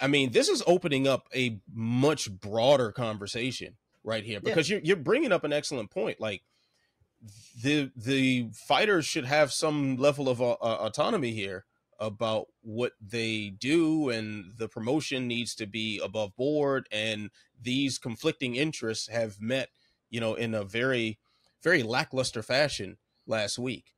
I 0.00 0.08
mean, 0.08 0.32
this 0.32 0.48
is 0.48 0.62
opening 0.66 1.06
up 1.06 1.28
a 1.34 1.60
much 1.72 2.30
broader 2.30 2.92
conversation 2.92 3.76
right 4.04 4.24
here 4.24 4.40
because 4.40 4.68
yeah. 4.68 4.76
you're 4.76 4.84
you're 4.84 4.96
bringing 4.96 5.32
up 5.32 5.44
an 5.44 5.52
excellent 5.52 5.90
point. 5.90 6.20
Like 6.20 6.42
the 7.62 7.90
the 7.96 8.50
fighters 8.52 9.06
should 9.06 9.24
have 9.24 9.52
some 9.52 9.96
level 9.96 10.28
of 10.28 10.40
uh, 10.40 10.52
uh 10.52 10.78
autonomy 10.80 11.32
here 11.32 11.64
about 12.00 12.46
what 12.62 12.92
they 13.00 13.50
do 13.50 14.08
and 14.08 14.52
the 14.56 14.68
promotion 14.68 15.26
needs 15.26 15.52
to 15.56 15.66
be 15.66 16.00
above 16.02 16.36
board 16.36 16.86
and 16.92 17.28
these 17.60 17.98
conflicting 17.98 18.54
interests 18.54 19.08
have 19.08 19.40
met 19.40 19.68
you 20.10 20.20
know, 20.20 20.34
in 20.34 20.54
a 20.54 20.64
very, 20.64 21.18
very 21.62 21.82
lackluster 21.82 22.42
fashion 22.42 22.98
last 23.26 23.58
week. 23.58 23.94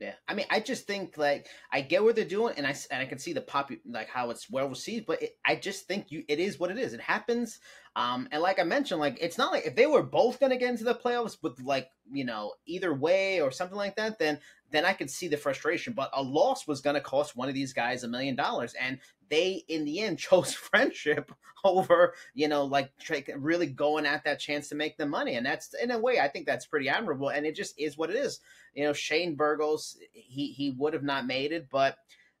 Yeah, 0.00 0.12
I 0.28 0.34
mean, 0.34 0.46
I 0.48 0.60
just 0.60 0.86
think 0.86 1.18
like 1.18 1.48
I 1.72 1.80
get 1.80 2.04
what 2.04 2.14
they're 2.14 2.24
doing, 2.24 2.54
and 2.56 2.64
I 2.64 2.76
and 2.92 3.02
I 3.02 3.06
can 3.06 3.18
see 3.18 3.32
the 3.32 3.40
pop 3.40 3.72
like 3.84 4.08
how 4.08 4.30
it's 4.30 4.48
well 4.48 4.68
received, 4.68 5.06
but 5.06 5.20
it, 5.20 5.36
I 5.44 5.56
just 5.56 5.88
think 5.88 6.12
you 6.12 6.22
it 6.28 6.38
is 6.38 6.60
what 6.60 6.70
it 6.70 6.78
is. 6.78 6.92
It 6.92 7.00
happens, 7.00 7.58
um, 7.96 8.28
and 8.30 8.40
like 8.40 8.60
I 8.60 8.62
mentioned, 8.62 9.00
like 9.00 9.18
it's 9.20 9.38
not 9.38 9.50
like 9.50 9.66
if 9.66 9.74
they 9.74 9.86
were 9.86 10.04
both 10.04 10.38
going 10.38 10.50
to 10.50 10.56
get 10.56 10.70
into 10.70 10.84
the 10.84 10.94
playoffs 10.94 11.38
with 11.42 11.60
like 11.60 11.88
you 12.12 12.24
know 12.24 12.52
either 12.64 12.94
way 12.94 13.40
or 13.40 13.50
something 13.50 13.76
like 13.76 13.96
that, 13.96 14.20
then 14.20 14.38
then 14.70 14.84
I 14.84 14.92
could 14.92 15.10
see 15.10 15.26
the 15.26 15.36
frustration. 15.36 15.94
But 15.94 16.10
a 16.12 16.22
loss 16.22 16.68
was 16.68 16.80
going 16.80 16.94
to 16.94 17.00
cost 17.00 17.34
one 17.34 17.48
of 17.48 17.56
these 17.56 17.72
guys 17.72 18.04
a 18.04 18.08
million 18.08 18.36
dollars, 18.36 18.74
and 18.80 19.00
they 19.30 19.64
in 19.68 19.84
the 19.84 20.00
end 20.00 20.18
chose 20.18 20.54
friendship 20.54 21.32
over 21.64 22.14
you 22.34 22.46
know 22.46 22.64
like 22.64 22.92
really 23.36 23.66
going 23.66 24.06
at 24.06 24.22
that 24.24 24.38
chance 24.38 24.68
to 24.68 24.74
make 24.74 24.96
the 24.96 25.06
money. 25.06 25.34
And 25.34 25.44
that's 25.44 25.74
in 25.74 25.90
a 25.90 25.98
way 25.98 26.20
i 26.20 26.28
think 26.28 26.46
that's 26.46 26.66
pretty 26.66 26.88
admirable. 26.88 27.28
And 27.28 27.46
it 27.46 27.54
just 27.54 27.78
is 27.78 27.96
what 27.98 28.10
it 28.10 28.16
is. 28.16 28.40
You 28.74 28.84
know 28.84 28.92
shane 28.92 29.34
burgos 29.34 29.98
he 30.12 30.52
he 30.52 30.70
would 30.70 30.94
have 30.94 31.02
not 31.02 31.26
made 31.26 31.52
it. 31.52 31.68
But 31.70 31.96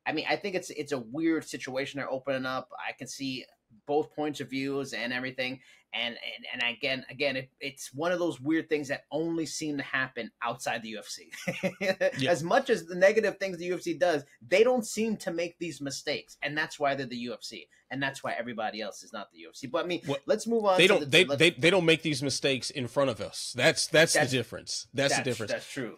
i 0.06 0.12
mean 0.12 0.26
i 0.28 0.36
think 0.36 0.54
it's 0.54 0.70
it's 0.70 0.92
a 0.92 0.98
weird 0.98 1.44
situation 1.44 1.98
they're 1.98 2.10
opening 2.10 2.46
up. 2.46 2.70
I 2.72 2.92
can 2.92 3.08
see 3.08 3.44
both 3.88 4.14
points 4.14 4.40
of 4.40 4.50
views 4.50 4.92
and 4.92 5.12
everything 5.12 5.58
and 5.94 6.16
and, 6.52 6.62
and 6.62 6.76
again 6.76 7.04
again 7.10 7.36
it, 7.36 7.50
it's 7.60 7.92
one 7.94 8.12
of 8.12 8.18
those 8.18 8.40
weird 8.40 8.68
things 8.68 8.88
that 8.88 9.04
only 9.10 9.46
seem 9.46 9.76
to 9.76 9.82
happen 9.82 10.30
outside 10.42 10.82
the 10.82 10.96
UFC. 10.96 11.72
yeah. 12.18 12.30
As 12.30 12.42
much 12.42 12.70
as 12.70 12.84
the 12.84 12.94
negative 12.94 13.38
things 13.38 13.58
the 13.58 13.70
UFC 13.70 13.98
does, 13.98 14.24
they 14.46 14.62
don't 14.62 14.86
seem 14.86 15.16
to 15.18 15.32
make 15.32 15.58
these 15.58 15.80
mistakes, 15.80 16.36
and 16.42 16.56
that's 16.56 16.78
why 16.78 16.94
they're 16.94 17.06
the 17.06 17.28
UFC, 17.28 17.66
and 17.90 18.02
that's 18.02 18.22
why 18.22 18.34
everybody 18.38 18.80
else 18.80 19.02
is 19.02 19.12
not 19.12 19.28
the 19.32 19.38
UFC. 19.38 19.70
But 19.70 19.84
I 19.84 19.88
mean, 19.88 20.02
what, 20.06 20.20
let's 20.26 20.46
move 20.46 20.64
on. 20.64 20.78
They 20.78 20.86
don't 20.86 21.00
the, 21.00 21.06
they, 21.06 21.24
they 21.24 21.50
they 21.50 21.70
don't 21.70 21.86
make 21.86 22.02
these 22.02 22.22
mistakes 22.22 22.70
in 22.70 22.86
front 22.86 23.10
of 23.10 23.20
us. 23.20 23.54
That's 23.56 23.86
that's, 23.86 24.12
that's 24.12 24.30
the 24.30 24.36
difference. 24.36 24.88
That's, 24.92 25.14
that's, 25.14 25.24
the 25.24 25.30
difference. 25.30 25.52
That's 25.52 25.70
true. 25.70 25.96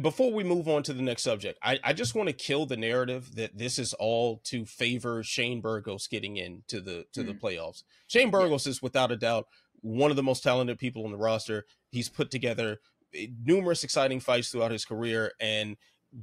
Before 0.00 0.32
we 0.32 0.44
move 0.44 0.68
on 0.68 0.82
to 0.84 0.92
the 0.92 1.02
next 1.02 1.22
subject, 1.22 1.58
I, 1.62 1.78
I 1.82 1.92
just 1.92 2.14
want 2.14 2.28
to 2.28 2.32
kill 2.34 2.66
the 2.66 2.76
narrative 2.76 3.34
that 3.36 3.56
this 3.56 3.78
is 3.78 3.94
all 3.94 4.40
to 4.44 4.64
favor 4.64 5.22
Shane 5.22 5.60
Burgos 5.60 6.06
getting 6.06 6.36
into 6.36 6.80
the 6.80 7.06
to 7.12 7.22
mm. 7.22 7.26
the 7.26 7.34
playoffs. 7.34 7.82
Shane 8.06 8.30
Burgos 8.30 8.66
yeah. 8.66 8.70
is 8.70 8.82
without 8.82 9.10
a 9.10 9.16
doubt 9.16 9.46
one 9.80 10.10
of 10.10 10.16
the 10.16 10.22
most 10.22 10.42
talented 10.42 10.78
people 10.78 11.04
on 11.04 11.10
the 11.10 11.16
roster. 11.18 11.64
He's 11.90 12.08
put 12.08 12.30
together 12.30 12.80
eh, 13.14 13.26
numerous 13.44 13.84
exciting 13.84 14.20
fights 14.20 14.50
throughout 14.50 14.70
his 14.70 14.84
career, 14.84 15.32
and 15.40 15.76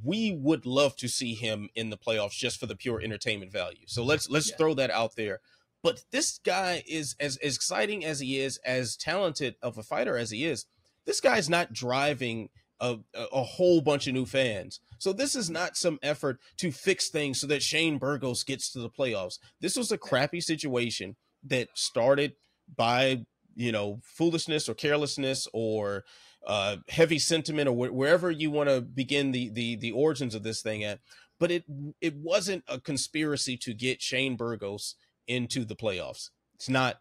we 0.03 0.31
would 0.31 0.65
love 0.65 0.95
to 0.97 1.07
see 1.07 1.33
him 1.33 1.69
in 1.75 1.89
the 1.89 1.97
playoffs 1.97 2.37
just 2.37 2.59
for 2.59 2.67
the 2.67 2.75
pure 2.75 3.01
entertainment 3.01 3.51
value. 3.51 3.85
So 3.87 4.03
let's 4.03 4.29
let's 4.29 4.49
yeah. 4.49 4.57
throw 4.57 4.73
that 4.75 4.91
out 4.91 5.15
there. 5.15 5.39
But 5.81 6.03
this 6.11 6.39
guy 6.43 6.83
is 6.87 7.15
as, 7.19 7.37
as 7.37 7.55
exciting 7.55 8.03
as 8.03 8.19
he 8.19 8.39
is, 8.39 8.57
as 8.65 8.97
talented 8.97 9.55
of 9.61 9.77
a 9.77 9.83
fighter 9.83 10.17
as 10.17 10.31
he 10.31 10.43
is. 10.43 10.65
This 11.05 11.21
guy's 11.21 11.49
not 11.49 11.71
driving 11.71 12.49
a, 12.79 12.97
a 13.15 13.43
whole 13.43 13.81
bunch 13.81 14.07
of 14.07 14.13
new 14.13 14.25
fans. 14.25 14.79
So 14.99 15.13
this 15.13 15.35
is 15.35 15.49
not 15.49 15.77
some 15.77 15.99
effort 16.01 16.39
to 16.57 16.71
fix 16.71 17.09
things 17.09 17.39
so 17.39 17.47
that 17.47 17.63
Shane 17.63 17.97
Burgos 17.97 18.43
gets 18.43 18.71
to 18.73 18.79
the 18.79 18.89
playoffs. 18.89 19.39
This 19.61 19.75
was 19.75 19.91
a 19.91 19.97
crappy 19.97 20.41
situation 20.41 21.15
that 21.45 21.69
started 21.73 22.33
by 22.75 23.25
you 23.55 23.71
know 23.71 23.99
foolishness 24.03 24.69
or 24.69 24.73
carelessness 24.73 25.47
or 25.53 26.03
uh, 26.45 26.77
heavy 26.87 27.19
sentiment 27.19 27.67
or 27.67 27.73
wh- 27.73 27.93
wherever 27.93 28.31
you 28.31 28.51
want 28.51 28.69
to 28.69 28.81
begin 28.81 29.31
the 29.31 29.49
the 29.49 29.75
the 29.75 29.91
origins 29.91 30.35
of 30.35 30.43
this 30.43 30.61
thing 30.61 30.83
at. 30.83 30.99
But 31.39 31.51
it 31.51 31.63
it 32.01 32.15
wasn't 32.15 32.63
a 32.67 32.79
conspiracy 32.79 33.57
to 33.57 33.73
get 33.73 34.01
Shane 34.01 34.35
Burgos 34.35 34.95
into 35.27 35.65
the 35.65 35.75
playoffs. 35.75 36.29
It's 36.55 36.69
not. 36.69 36.97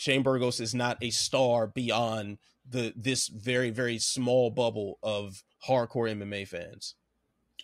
Shane 0.00 0.22
Burgos 0.22 0.60
is 0.60 0.74
not 0.74 0.96
a 1.02 1.10
star 1.10 1.66
beyond 1.66 2.38
the 2.66 2.94
this 2.96 3.28
very 3.28 3.68
very 3.68 3.98
small 3.98 4.50
bubble 4.50 4.98
of 5.02 5.42
hardcore 5.68 6.10
MMA 6.10 6.48
fans. 6.48 6.94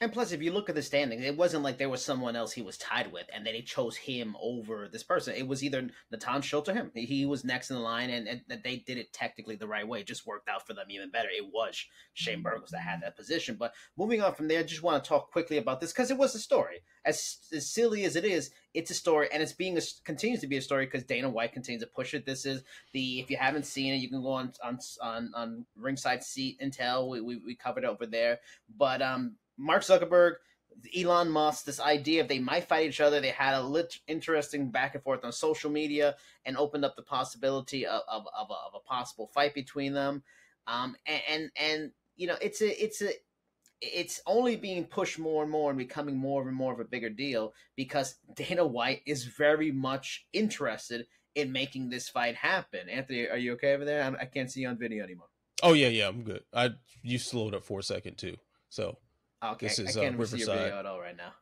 And 0.00 0.12
plus, 0.12 0.32
if 0.32 0.42
you 0.42 0.52
look 0.52 0.68
at 0.68 0.74
the 0.74 0.82
standings, 0.82 1.24
it 1.24 1.36
wasn't 1.36 1.62
like 1.62 1.78
there 1.78 1.88
was 1.88 2.04
someone 2.04 2.36
else 2.36 2.52
he 2.52 2.60
was 2.60 2.76
tied 2.76 3.10
with, 3.12 3.26
and 3.32 3.46
then 3.46 3.54
he 3.54 3.62
chose 3.62 3.96
him 3.96 4.36
over 4.40 4.88
this 4.88 5.02
person. 5.02 5.34
It 5.34 5.48
was 5.48 5.64
either 5.64 5.88
Natan 6.10 6.42
Schulte 6.42 6.68
or 6.68 6.74
him. 6.74 6.90
He 6.94 7.24
was 7.24 7.44
next 7.44 7.70
in 7.70 7.76
the 7.76 7.82
line, 7.82 8.10
and, 8.10 8.28
and 8.28 8.62
they 8.62 8.76
did 8.76 8.98
it 8.98 9.12
technically 9.12 9.56
the 9.56 9.66
right 9.66 9.88
way. 9.88 10.00
It 10.00 10.06
just 10.06 10.26
worked 10.26 10.48
out 10.48 10.66
for 10.66 10.74
them 10.74 10.86
even 10.90 11.10
better. 11.10 11.28
It 11.30 11.46
was 11.50 11.82
Shane 12.12 12.42
Burgos 12.42 12.70
that 12.72 12.80
had 12.80 13.00
that 13.02 13.16
position. 13.16 13.56
But 13.58 13.72
moving 13.96 14.20
on 14.20 14.34
from 14.34 14.48
there, 14.48 14.60
I 14.60 14.64
just 14.64 14.82
want 14.82 15.02
to 15.02 15.08
talk 15.08 15.32
quickly 15.32 15.56
about 15.56 15.80
this 15.80 15.92
because 15.92 16.10
it 16.10 16.18
was 16.18 16.34
a 16.34 16.40
story. 16.40 16.82
As, 17.06 17.38
as 17.54 17.70
silly 17.70 18.04
as 18.04 18.16
it 18.16 18.24
is, 18.24 18.50
it's 18.74 18.90
a 18.90 18.94
story, 18.94 19.28
and 19.32 19.42
it's 19.42 19.52
being 19.52 19.78
a, 19.78 19.80
continues 20.04 20.40
to 20.40 20.46
be 20.46 20.58
a 20.58 20.62
story 20.62 20.84
because 20.84 21.04
Dana 21.04 21.30
White 21.30 21.54
continues 21.54 21.82
to 21.82 21.88
push 21.88 22.12
it. 22.12 22.26
This 22.26 22.44
is 22.44 22.62
the 22.92 23.20
if 23.20 23.30
you 23.30 23.38
haven't 23.38 23.64
seen 23.64 23.94
it, 23.94 23.98
you 23.98 24.10
can 24.10 24.22
go 24.22 24.32
on 24.32 24.52
on 24.62 24.78
on, 25.00 25.30
on 25.34 25.66
ringside 25.74 26.22
seat 26.22 26.58
and 26.60 26.70
tell. 26.70 27.08
We, 27.08 27.22
we, 27.22 27.36
we 27.36 27.54
covered 27.54 27.84
it 27.84 27.86
over 27.86 28.04
there, 28.04 28.40
but 28.76 29.00
um 29.00 29.36
Mark 29.56 29.82
Zuckerberg, 29.82 30.34
Elon 30.96 31.30
Musk, 31.30 31.64
this 31.64 31.80
idea 31.80 32.20
of 32.20 32.28
they 32.28 32.38
might 32.38 32.68
fight 32.68 32.86
each 32.86 33.00
other. 33.00 33.20
They 33.20 33.30
had 33.30 33.54
a 33.54 33.62
lit, 33.62 33.98
interesting 34.06 34.70
back 34.70 34.94
and 34.94 35.02
forth 35.02 35.24
on 35.24 35.32
social 35.32 35.70
media 35.70 36.16
and 36.44 36.56
opened 36.56 36.84
up 36.84 36.96
the 36.96 37.02
possibility 37.02 37.86
of, 37.86 38.02
of, 38.08 38.26
of, 38.38 38.50
a, 38.50 38.54
of 38.54 38.74
a 38.74 38.86
possible 38.86 39.30
fight 39.32 39.54
between 39.54 39.94
them. 39.94 40.22
Um, 40.66 40.96
and, 41.06 41.22
and, 41.28 41.50
and, 41.56 41.90
you 42.16 42.26
know, 42.26 42.36
it's 42.40 42.60
a, 42.60 42.84
it's 42.84 43.00
a, 43.00 43.10
it's 43.80 44.20
only 44.26 44.56
being 44.56 44.84
pushed 44.84 45.18
more 45.18 45.42
and 45.42 45.50
more 45.50 45.70
and 45.70 45.78
becoming 45.78 46.16
more 46.16 46.46
and 46.46 46.56
more 46.56 46.72
of 46.72 46.80
a 46.80 46.84
bigger 46.84 47.10
deal 47.10 47.52
because 47.74 48.16
Dana 48.34 48.66
White 48.66 49.02
is 49.06 49.24
very 49.24 49.70
much 49.70 50.26
interested 50.32 51.06
in 51.34 51.52
making 51.52 51.90
this 51.90 52.08
fight 52.08 52.34
happen. 52.34 52.88
Anthony, 52.88 53.28
are 53.28 53.36
you 53.36 53.52
okay 53.52 53.74
over 53.74 53.84
there? 53.84 54.16
I 54.18 54.24
can't 54.24 54.50
see 54.50 54.62
you 54.62 54.68
on 54.68 54.78
video 54.78 55.04
anymore. 55.04 55.28
Oh 55.62 55.74
yeah, 55.74 55.88
yeah, 55.88 56.08
I'm 56.08 56.22
good. 56.22 56.42
I 56.52 56.70
you 57.02 57.18
slowed 57.18 57.54
up 57.54 57.64
for 57.64 57.80
a 57.80 57.82
second 57.82 58.16
too, 58.18 58.36
so 58.68 58.98
Okay, 59.52 59.66
this 59.66 59.78
is 59.78 59.96
I 59.96 60.00
can't 60.02 60.16
uh, 60.16 60.18
Riverside. 60.18 60.40
See 60.40 60.46
your 60.46 60.56
video 60.56 60.78
at 60.78 60.86
all 60.86 61.00
right 61.00 61.16
now. 61.16 61.32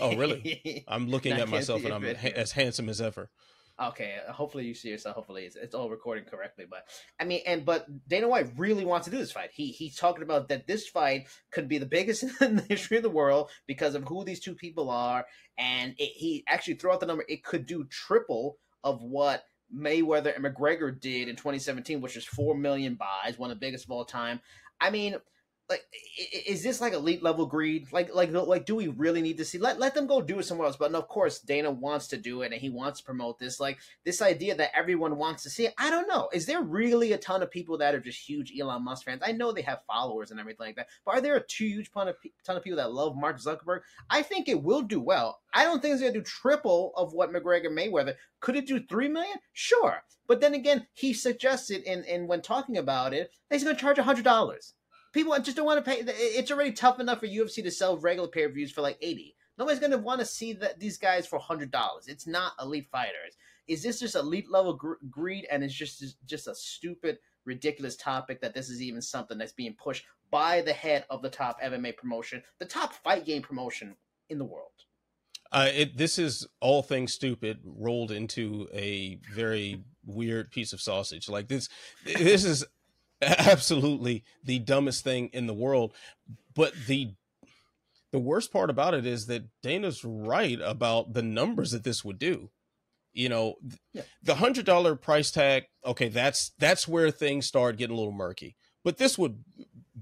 oh, 0.00 0.16
really? 0.16 0.84
I'm 0.88 1.08
looking 1.08 1.32
at 1.32 1.48
myself 1.48 1.84
and 1.84 1.94
I'm 1.94 2.02
ha- 2.02 2.32
as 2.34 2.52
handsome 2.52 2.88
as 2.88 3.00
ever. 3.00 3.30
Okay, 3.80 4.14
uh, 4.26 4.32
hopefully 4.32 4.66
you 4.66 4.74
see 4.74 4.90
yourself. 4.90 5.16
Hopefully 5.16 5.44
it's, 5.44 5.56
it's 5.56 5.74
all 5.74 5.90
recording 5.90 6.24
correctly. 6.24 6.64
But 6.68 6.86
I 7.18 7.24
mean, 7.24 7.40
and 7.44 7.64
but 7.64 7.86
Dana 8.08 8.28
White 8.28 8.52
really 8.56 8.84
wants 8.84 9.06
to 9.06 9.10
do 9.10 9.18
this 9.18 9.32
fight. 9.32 9.50
He 9.52 9.72
he's 9.72 9.96
talking 9.96 10.22
about 10.22 10.48
that 10.48 10.68
this 10.68 10.86
fight 10.88 11.26
could 11.50 11.68
be 11.68 11.78
the 11.78 11.86
biggest 11.86 12.22
in 12.40 12.56
the 12.56 12.62
history 12.62 12.98
of 12.98 13.02
the 13.02 13.10
world 13.10 13.50
because 13.66 13.96
of 13.96 14.04
who 14.04 14.24
these 14.24 14.38
two 14.38 14.54
people 14.54 14.90
are, 14.90 15.26
and 15.58 15.94
it, 15.98 16.12
he 16.14 16.44
actually 16.48 16.74
threw 16.74 16.92
out 16.92 17.00
the 17.00 17.06
number. 17.06 17.24
It 17.28 17.42
could 17.42 17.66
do 17.66 17.84
triple 17.90 18.58
of 18.84 19.02
what 19.02 19.42
Mayweather 19.74 20.34
and 20.36 20.44
McGregor 20.44 20.98
did 20.98 21.28
in 21.28 21.34
2017, 21.34 22.00
which 22.00 22.16
is 22.16 22.24
four 22.24 22.54
million 22.56 22.94
buys, 22.94 23.38
one 23.38 23.50
of 23.50 23.58
the 23.58 23.66
biggest 23.66 23.86
of 23.86 23.90
all 23.90 24.04
time. 24.04 24.40
I 24.80 24.90
mean, 24.90 25.16
like 25.68 25.82
is 26.46 26.62
this 26.62 26.80
like 26.80 26.92
elite 26.92 27.22
level 27.22 27.46
greed? 27.46 27.90
Like 27.90 28.14
like 28.14 28.30
like 28.32 28.66
do 28.66 28.74
we 28.74 28.88
really 28.88 29.22
need 29.22 29.38
to 29.38 29.44
see 29.44 29.58
let 29.58 29.78
let 29.78 29.94
them 29.94 30.06
go 30.06 30.20
do 30.20 30.38
it 30.38 30.44
somewhere 30.44 30.66
else. 30.66 30.76
But 30.76 30.94
of 30.94 31.08
course 31.08 31.40
dana 31.40 31.70
wants 31.70 32.08
to 32.08 32.18
do 32.18 32.42
it 32.42 32.52
and 32.52 32.60
he 32.60 32.68
wants 32.68 33.00
to 33.00 33.04
promote 33.04 33.38
this 33.38 33.60
like 33.60 33.78
this 34.04 34.20
idea 34.20 34.54
that 34.56 34.76
everyone 34.76 35.16
wants 35.16 35.42
to 35.44 35.50
see 35.50 35.66
it. 35.66 35.74
I 35.78 35.90
don't 35.90 36.08
know. 36.08 36.28
Is 36.32 36.44
there 36.44 36.62
really 36.62 37.12
a 37.12 37.18
ton 37.18 37.42
of 37.42 37.50
people 37.50 37.78
that 37.78 37.94
are 37.94 38.00
just 38.00 38.28
huge 38.28 38.52
elon 38.58 38.84
musk 38.84 39.06
fans? 39.06 39.22
I 39.24 39.32
know 39.32 39.52
they 39.52 39.62
have 39.62 39.80
followers 39.86 40.30
and 40.30 40.38
everything 40.38 40.66
like 40.66 40.76
that 40.76 40.88
but 41.04 41.14
are 41.14 41.20
there 41.22 41.36
a 41.36 41.44
huge 41.50 41.90
ton 41.90 42.08
of 42.08 42.16
ton 42.44 42.56
of 42.56 42.62
people 42.62 42.76
that 42.76 42.92
love 42.92 43.16
mark 43.16 43.40
zuckerberg? 43.40 43.80
I 44.10 44.20
think 44.22 44.48
it 44.48 44.62
will 44.62 44.82
do 44.82 45.00
well. 45.00 45.40
I 45.54 45.64
don't 45.64 45.80
think 45.80 45.92
it's 45.92 46.02
going 46.02 46.12
to 46.12 46.20
do 46.20 46.24
triple 46.24 46.92
of 46.96 47.14
what 47.14 47.32
mcgregor 47.32 47.68
mayweather. 47.68 48.14
Could 48.40 48.56
it 48.56 48.66
do 48.66 48.80
3 48.80 49.08
million? 49.08 49.38
Sure. 49.54 50.02
But 50.26 50.42
then 50.42 50.52
again 50.52 50.86
he 50.92 51.14
suggested 51.14 51.84
in, 51.84 52.04
in 52.04 52.26
when 52.26 52.42
talking 52.42 52.76
about 52.76 53.14
it 53.14 53.30
he's 53.50 53.64
going 53.64 53.74
to 53.74 53.80
charge 53.80 53.98
a 53.98 54.02
$100 54.02 54.72
people 55.14 55.38
just 55.38 55.56
don't 55.56 55.64
want 55.64 55.82
to 55.82 55.90
pay. 55.90 56.02
It's 56.06 56.50
already 56.50 56.72
tough 56.72 57.00
enough 57.00 57.20
for 57.20 57.26
UFC 57.26 57.62
to 57.62 57.70
sell 57.70 57.96
regular 57.96 58.28
pay 58.28 58.46
per 58.46 58.52
views 58.52 58.72
for 58.72 58.82
like 58.82 58.98
eighty. 59.00 59.34
Nobody's 59.56 59.78
going 59.78 59.92
to 59.92 59.98
want 59.98 60.20
to 60.20 60.26
see 60.26 60.52
that 60.54 60.80
these 60.80 60.98
guys 60.98 61.26
for 61.26 61.38
hundred 61.38 61.70
dollars. 61.70 62.08
It's 62.08 62.26
not 62.26 62.52
elite 62.60 62.88
fighters. 62.90 63.36
Is 63.66 63.82
this 63.82 64.00
just 64.00 64.16
elite 64.16 64.50
level 64.50 64.74
gr- 64.74 64.94
greed? 65.10 65.46
And 65.50 65.64
it's 65.64 65.72
just 65.72 66.04
just 66.26 66.48
a 66.48 66.54
stupid, 66.54 67.18
ridiculous 67.46 67.96
topic 67.96 68.42
that 68.42 68.52
this 68.52 68.68
is 68.68 68.82
even 68.82 69.00
something 69.00 69.38
that's 69.38 69.52
being 69.52 69.76
pushed 69.82 70.04
by 70.30 70.60
the 70.60 70.72
head 70.72 71.06
of 71.08 71.22
the 71.22 71.30
top 71.30 71.62
MMA 71.62 71.96
promotion, 71.96 72.42
the 72.58 72.66
top 72.66 72.92
fight 72.92 73.24
game 73.24 73.40
promotion 73.40 73.94
in 74.28 74.38
the 74.38 74.44
world. 74.44 74.70
Uh, 75.52 75.68
it, 75.72 75.96
this 75.96 76.18
is 76.18 76.48
all 76.60 76.82
things 76.82 77.12
stupid 77.12 77.60
rolled 77.64 78.10
into 78.10 78.66
a 78.74 79.20
very 79.32 79.84
weird 80.04 80.50
piece 80.50 80.72
of 80.72 80.80
sausage. 80.80 81.28
Like 81.28 81.46
this, 81.46 81.68
this 82.04 82.44
is 82.44 82.66
absolutely 83.38 84.24
the 84.42 84.58
dumbest 84.58 85.04
thing 85.04 85.30
in 85.32 85.46
the 85.46 85.54
world. 85.54 85.94
But 86.54 86.72
the 86.86 87.14
the 88.12 88.20
worst 88.20 88.52
part 88.52 88.70
about 88.70 88.94
it 88.94 89.06
is 89.06 89.26
that 89.26 89.42
Dana's 89.60 90.04
right 90.04 90.60
about 90.62 91.14
the 91.14 91.22
numbers 91.22 91.72
that 91.72 91.82
this 91.82 92.04
would 92.04 92.16
do. 92.18 92.50
You 93.12 93.28
know, 93.28 93.54
yeah. 93.92 94.02
the 94.22 94.36
hundred 94.36 94.66
dollar 94.66 94.94
price 94.94 95.30
tag. 95.30 95.64
Okay, 95.84 96.08
that's 96.08 96.52
that's 96.58 96.86
where 96.86 97.10
things 97.10 97.46
start 97.46 97.76
getting 97.76 97.94
a 97.94 97.98
little 97.98 98.12
murky. 98.12 98.56
But 98.84 98.98
this 98.98 99.18
would 99.18 99.42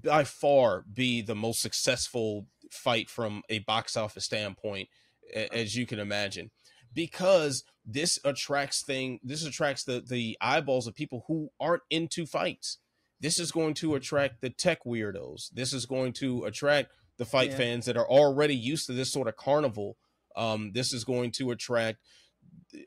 by 0.02 0.25
far 0.25 0.85
be 0.93 1.23
the 1.23 1.35
most 1.35 1.61
successful 1.61 2.49
fight 2.71 3.09
from 3.09 3.43
a 3.49 3.61
box 3.61 3.97
office 3.97 4.25
standpoint, 4.25 4.88
as 5.35 5.76
you 5.76 5.87
can 5.87 5.99
imagine, 5.99 6.50
because 6.93 7.64
this 7.85 8.19
attracts 8.25 8.83
thing. 8.83 9.21
This 9.23 9.45
attracts 9.45 9.85
the 9.85 10.00
the 10.07 10.37
eyeballs 10.41 10.87
of 10.87 10.95
people 10.95 11.25
who 11.29 11.50
aren't 11.61 11.83
into 11.91 12.26
fights 12.26 12.79
this 13.23 13.38
is 13.38 13.52
going 13.52 13.75
to 13.75 13.95
attract 13.95 14.41
the 14.41 14.50
tech 14.50 14.85
weirdos. 14.85 15.50
This 15.52 15.73
is 15.73 15.87
going 15.87 16.12
to 16.14 16.45
attract 16.45 16.91
the 17.19 17.25
fight 17.25 17.50
yeah. 17.50 17.57
fans 17.57 17.87
that 17.87 17.97
are 17.97 18.09
already 18.09 18.57
used 18.57 18.87
to 18.87 18.93
this 18.93 19.12
sort 19.12 19.29
of 19.29 19.37
carnival. 19.37 19.97
Um, 20.37 20.73
this 20.75 20.93
is 20.93 21.05
going 21.05 21.31
to 21.33 21.52
attract 21.52 21.99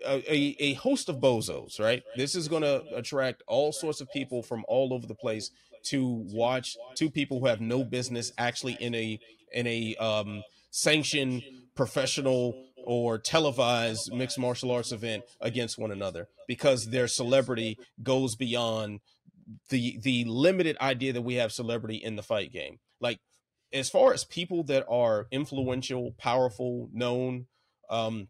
a, 0.06 0.24
a, 0.32 0.56
a 0.60 0.74
host 0.74 1.10
of 1.10 1.18
bozos, 1.18 1.80
right? 1.80 2.04
This 2.18 2.36
is 2.36 2.48
going 2.48 2.64
to 2.64 2.84
attract 2.94 3.44
all 3.48 3.72
sorts 3.72 4.02
of 4.02 4.12
people 4.12 4.44
from 4.44 4.66
all 4.68 4.94
over 4.94 5.08
the 5.08 5.16
place 5.16 5.52
to 5.86 6.26
watch 6.34 6.76
two 6.96 7.10
people 7.10 7.40
who 7.40 7.46
have 7.46 7.62
no 7.62 7.84
business 7.84 8.34
actually 8.38 8.78
in 8.80 8.94
a 8.94 9.20
in 9.54 9.68
a 9.68 9.96
um, 9.96 10.44
sanctioned 10.72 11.44
professional 11.76 12.66
or 12.86 13.18
televised 13.18 14.14
mixed 14.14 14.38
martial 14.38 14.72
arts 14.72 14.92
event 14.92 15.24
against 15.40 15.78
one 15.78 15.92
another 15.92 16.28
because 16.48 16.88
their 16.88 17.08
celebrity 17.08 17.78
goes 18.04 18.36
beyond 18.36 19.00
the 19.70 20.00
the 20.02 20.26
limited 20.26 20.78
idea 20.80 21.14
that 21.14 21.22
we 21.22 21.36
have 21.36 21.52
celebrity 21.52 21.98
in 21.98 22.16
the 22.16 22.24
fight 22.24 22.52
game. 22.52 22.80
Like 23.00 23.20
as 23.74 23.90
far 23.90 24.14
as 24.14 24.24
people 24.24 24.64
that 24.66 24.86
are 24.90 25.28
influential, 25.32 26.14
powerful, 26.18 26.90
known, 26.94 27.48
um, 27.90 28.30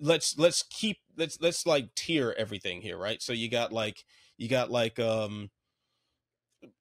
let's 0.00 0.38
let's 0.38 0.62
keep 0.62 0.98
let's 1.16 1.40
let's 1.40 1.66
like 1.66 1.94
tier 1.94 2.34
everything 2.36 2.80
here, 2.80 2.98
right? 2.98 3.22
So 3.22 3.32
you 3.32 3.48
got 3.48 3.72
like 3.72 4.04
you 4.36 4.48
got 4.48 4.70
like 4.70 4.98
um 4.98 5.50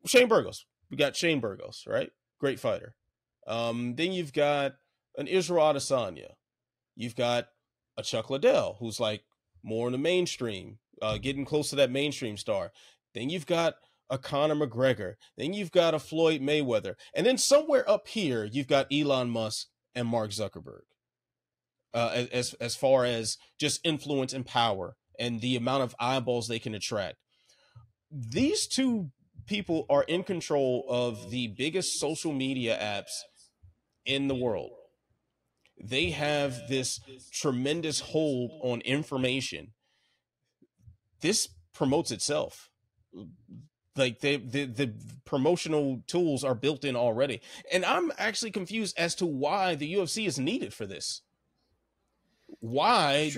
Shane 0.05 0.27
Burgos. 0.27 0.65
We 0.89 0.97
got 0.97 1.15
Shane 1.15 1.39
Burgos, 1.39 1.83
right? 1.87 2.11
Great 2.39 2.59
fighter. 2.59 2.95
Um, 3.45 3.95
then 3.95 4.11
you've 4.11 4.33
got 4.33 4.75
an 5.17 5.27
Israel 5.27 5.73
Adesanya. 5.73 6.31
You've 6.95 7.15
got 7.15 7.47
a 7.97 8.03
Chuck 8.03 8.29
Liddell, 8.29 8.77
who's 8.79 8.99
like 8.99 9.23
more 9.63 9.87
in 9.87 9.91
the 9.91 9.97
mainstream, 9.97 10.79
uh, 11.01 11.17
getting 11.17 11.45
close 11.45 11.69
to 11.69 11.75
that 11.77 11.91
mainstream 11.91 12.37
star. 12.37 12.71
Then 13.17 13.31
you've 13.31 13.47
got 13.47 13.73
a 14.11 14.19
Conor 14.19 14.55
McGregor. 14.55 15.15
Then 15.37 15.51
you've 15.53 15.71
got 15.71 15.95
a 15.95 15.99
Floyd 15.99 16.39
Mayweather. 16.39 16.93
And 17.15 17.25
then 17.25 17.39
somewhere 17.39 17.89
up 17.89 18.07
here, 18.07 18.45
you've 18.45 18.67
got 18.67 18.85
Elon 18.93 19.31
Musk 19.31 19.67
and 19.95 20.07
Mark 20.07 20.29
Zuckerberg. 20.29 20.81
Uh, 21.95 22.25
as 22.31 22.53
as 22.55 22.75
far 22.75 23.05
as 23.05 23.37
just 23.57 23.81
influence 23.83 24.33
and 24.33 24.45
power 24.45 24.95
and 25.17 25.41
the 25.41 25.55
amount 25.55 25.81
of 25.81 25.95
eyeballs 25.99 26.47
they 26.47 26.59
can 26.59 26.75
attract. 26.75 27.15
These 28.11 28.67
two 28.67 29.09
people 29.47 29.87
are 29.89 30.03
in 30.03 30.23
control 30.23 30.85
of 30.87 31.31
the 31.31 31.47
biggest 31.47 31.99
social 31.99 32.33
media 32.33 32.77
apps 32.79 33.21
in 34.05 34.27
the 34.27 34.35
world. 34.35 34.71
They 35.83 36.11
have 36.11 36.67
this 36.69 36.99
tremendous 37.31 37.99
hold 37.99 38.51
on 38.61 38.81
information. 38.81 39.73
This 41.21 41.49
promotes 41.73 42.11
itself. 42.11 42.69
Like 43.95 44.19
they, 44.19 44.37
the 44.37 44.65
the 44.65 44.93
promotional 45.25 46.03
tools 46.05 46.43
are 46.43 46.53
built 46.53 46.83
in 46.85 46.95
already, 46.95 47.41
and 47.71 47.83
I'm 47.83 48.11
actually 48.17 48.51
confused 48.51 48.97
as 48.97 49.15
to 49.15 49.25
why 49.25 49.73
the 49.73 49.91
UFC 49.91 50.27
is 50.27 50.37
needed 50.37 50.73
for 50.73 50.85
this. 50.85 51.23
Why? 52.59 53.31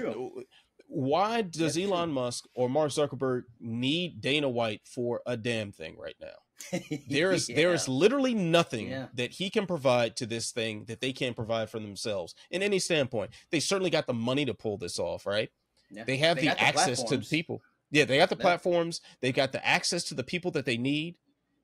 Why 0.87 1.43
does 1.43 1.77
yeah, 1.77 1.87
Elon 1.87 2.09
true. 2.09 2.15
Musk 2.15 2.45
or 2.55 2.67
Mark 2.67 2.91
Zuckerberg 2.91 3.43
need 3.59 4.21
Dana 4.21 4.49
White 4.49 4.81
for 4.85 5.21
a 5.25 5.37
damn 5.37 5.71
thing 5.71 5.97
right 5.97 6.15
now? 6.19 6.79
There 7.09 7.31
is 7.31 7.47
yeah. 7.47 7.55
there 7.55 7.73
is 7.73 7.87
literally 7.87 8.33
nothing 8.33 8.89
yeah. 8.89 9.07
that 9.13 9.31
he 9.31 9.49
can 9.49 9.65
provide 9.65 10.17
to 10.17 10.25
this 10.25 10.51
thing 10.51 10.85
that 10.85 10.99
they 10.99 11.13
can't 11.13 11.35
provide 11.35 11.69
for 11.69 11.79
themselves 11.79 12.35
in 12.51 12.61
any 12.61 12.79
standpoint. 12.79 13.31
They 13.49 13.61
certainly 13.61 13.89
got 13.89 14.07
the 14.07 14.13
money 14.13 14.45
to 14.45 14.53
pull 14.53 14.77
this 14.77 14.99
off, 14.99 15.25
right? 15.25 15.49
They 15.91 16.17
have 16.17 16.35
they 16.35 16.47
the, 16.47 16.49
the 16.49 16.61
access 16.61 17.03
to 17.03 17.17
the 17.17 17.25
people. 17.25 17.61
Yeah, 17.91 18.05
they 18.05 18.17
got 18.17 18.29
the 18.29 18.35
platforms. 18.35 19.01
They've 19.21 19.33
got 19.33 19.51
the 19.51 19.65
access 19.65 20.03
to 20.05 20.13
the 20.13 20.23
people 20.23 20.51
that 20.51 20.65
they 20.65 20.77
need. 20.77 21.15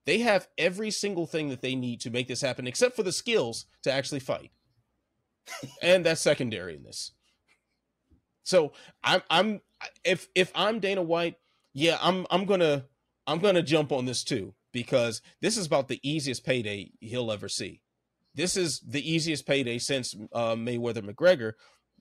They 0.05 0.19
have 0.19 0.47
every 0.57 0.91
single 0.91 1.25
thing 1.25 1.49
that 1.49 1.61
they 1.61 1.75
need 1.75 2.01
to 2.01 2.09
make 2.09 2.27
this 2.27 2.41
happen, 2.41 2.67
except 2.67 2.95
for 2.95 3.03
the 3.03 3.11
skills 3.11 3.65
to 3.83 3.91
actually 3.91 4.19
fight. 4.19 4.51
and 5.81 6.05
that's 6.05 6.21
secondary 6.21 6.75
in 6.75 6.83
this. 6.83 7.11
So 8.43 8.73
I'm 9.03 9.21
I'm 9.29 9.61
if 10.03 10.27
if 10.35 10.51
I'm 10.55 10.79
Dana 10.79 11.01
White, 11.01 11.35
yeah, 11.73 11.97
I'm 12.01 12.25
I'm 12.29 12.45
gonna 12.45 12.85
I'm 13.27 13.39
gonna 13.39 13.63
jump 13.63 13.91
on 13.91 14.05
this 14.05 14.23
too 14.23 14.53
because 14.71 15.21
this 15.41 15.57
is 15.57 15.65
about 15.65 15.87
the 15.87 15.99
easiest 16.07 16.45
payday 16.45 16.91
he'll 16.99 17.31
ever 17.31 17.49
see. 17.49 17.81
This 18.35 18.57
is 18.57 18.81
the 18.81 19.09
easiest 19.09 19.47
payday 19.47 19.79
since 19.79 20.15
uh, 20.33 20.55
Mayweather 20.55 21.01
McGregor 21.01 21.53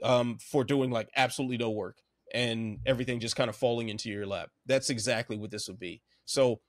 um, 0.02 0.38
for 0.38 0.64
doing 0.64 0.90
like 0.90 1.08
absolutely 1.16 1.58
no 1.58 1.70
work 1.70 1.98
and 2.34 2.80
everything 2.84 3.20
just 3.20 3.36
kind 3.36 3.48
of 3.48 3.56
falling 3.56 3.88
into 3.88 4.10
your 4.10 4.26
lap. 4.26 4.50
That's 4.66 4.90
exactly 4.90 5.38
what 5.38 5.52
this 5.52 5.68
would 5.68 5.78
be. 5.78 6.02
So, 6.26 6.60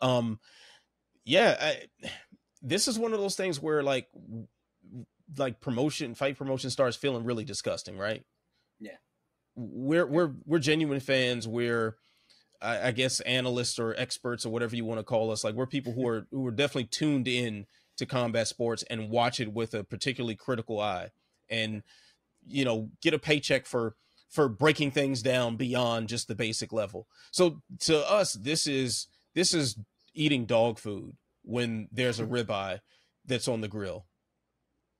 um, 0.00 0.40
yeah, 1.24 1.56
I, 1.60 2.08
this 2.62 2.88
is 2.88 2.98
one 2.98 3.12
of 3.12 3.20
those 3.20 3.36
things 3.36 3.60
where 3.60 3.82
like 3.82 4.08
like 5.36 5.60
promotion, 5.60 6.14
fight 6.14 6.38
promotion 6.38 6.70
starts 6.70 6.96
feeling 6.96 7.24
really 7.24 7.44
disgusting, 7.44 7.98
right? 7.98 8.24
Yeah. 8.80 8.96
We're 9.54 10.06
we're 10.06 10.32
we're 10.46 10.58
genuine 10.58 11.00
fans. 11.00 11.46
We're 11.46 11.96
I, 12.62 12.88
I 12.88 12.90
guess 12.92 13.20
analysts 13.20 13.78
or 13.78 13.94
experts 13.98 14.46
or 14.46 14.50
whatever 14.50 14.76
you 14.76 14.84
want 14.84 14.98
to 14.98 15.04
call 15.04 15.30
us. 15.30 15.44
Like 15.44 15.54
we're 15.54 15.66
people 15.66 15.92
who 15.92 16.08
are 16.08 16.26
who 16.30 16.46
are 16.46 16.52
definitely 16.52 16.84
tuned 16.84 17.28
in 17.28 17.66
to 17.98 18.06
combat 18.06 18.48
sports 18.48 18.82
and 18.88 19.10
watch 19.10 19.40
it 19.40 19.52
with 19.52 19.74
a 19.74 19.84
particularly 19.84 20.36
critical 20.36 20.80
eye 20.80 21.10
and 21.48 21.82
you 22.46 22.64
know 22.64 22.90
get 23.02 23.14
a 23.14 23.18
paycheck 23.18 23.66
for 23.66 23.94
for 24.28 24.48
breaking 24.48 24.90
things 24.90 25.22
down 25.22 25.56
beyond 25.56 26.08
just 26.08 26.28
the 26.28 26.34
basic 26.34 26.72
level. 26.72 27.06
So 27.30 27.62
to 27.80 27.98
us, 28.10 28.34
this 28.34 28.66
is 28.66 29.06
this 29.34 29.54
is 29.54 29.76
eating 30.14 30.46
dog 30.46 30.78
food 30.78 31.16
when 31.42 31.88
there's 31.92 32.20
a 32.20 32.26
ribeye 32.26 32.80
that's 33.24 33.48
on 33.48 33.60
the 33.60 33.68
grill. 33.68 34.06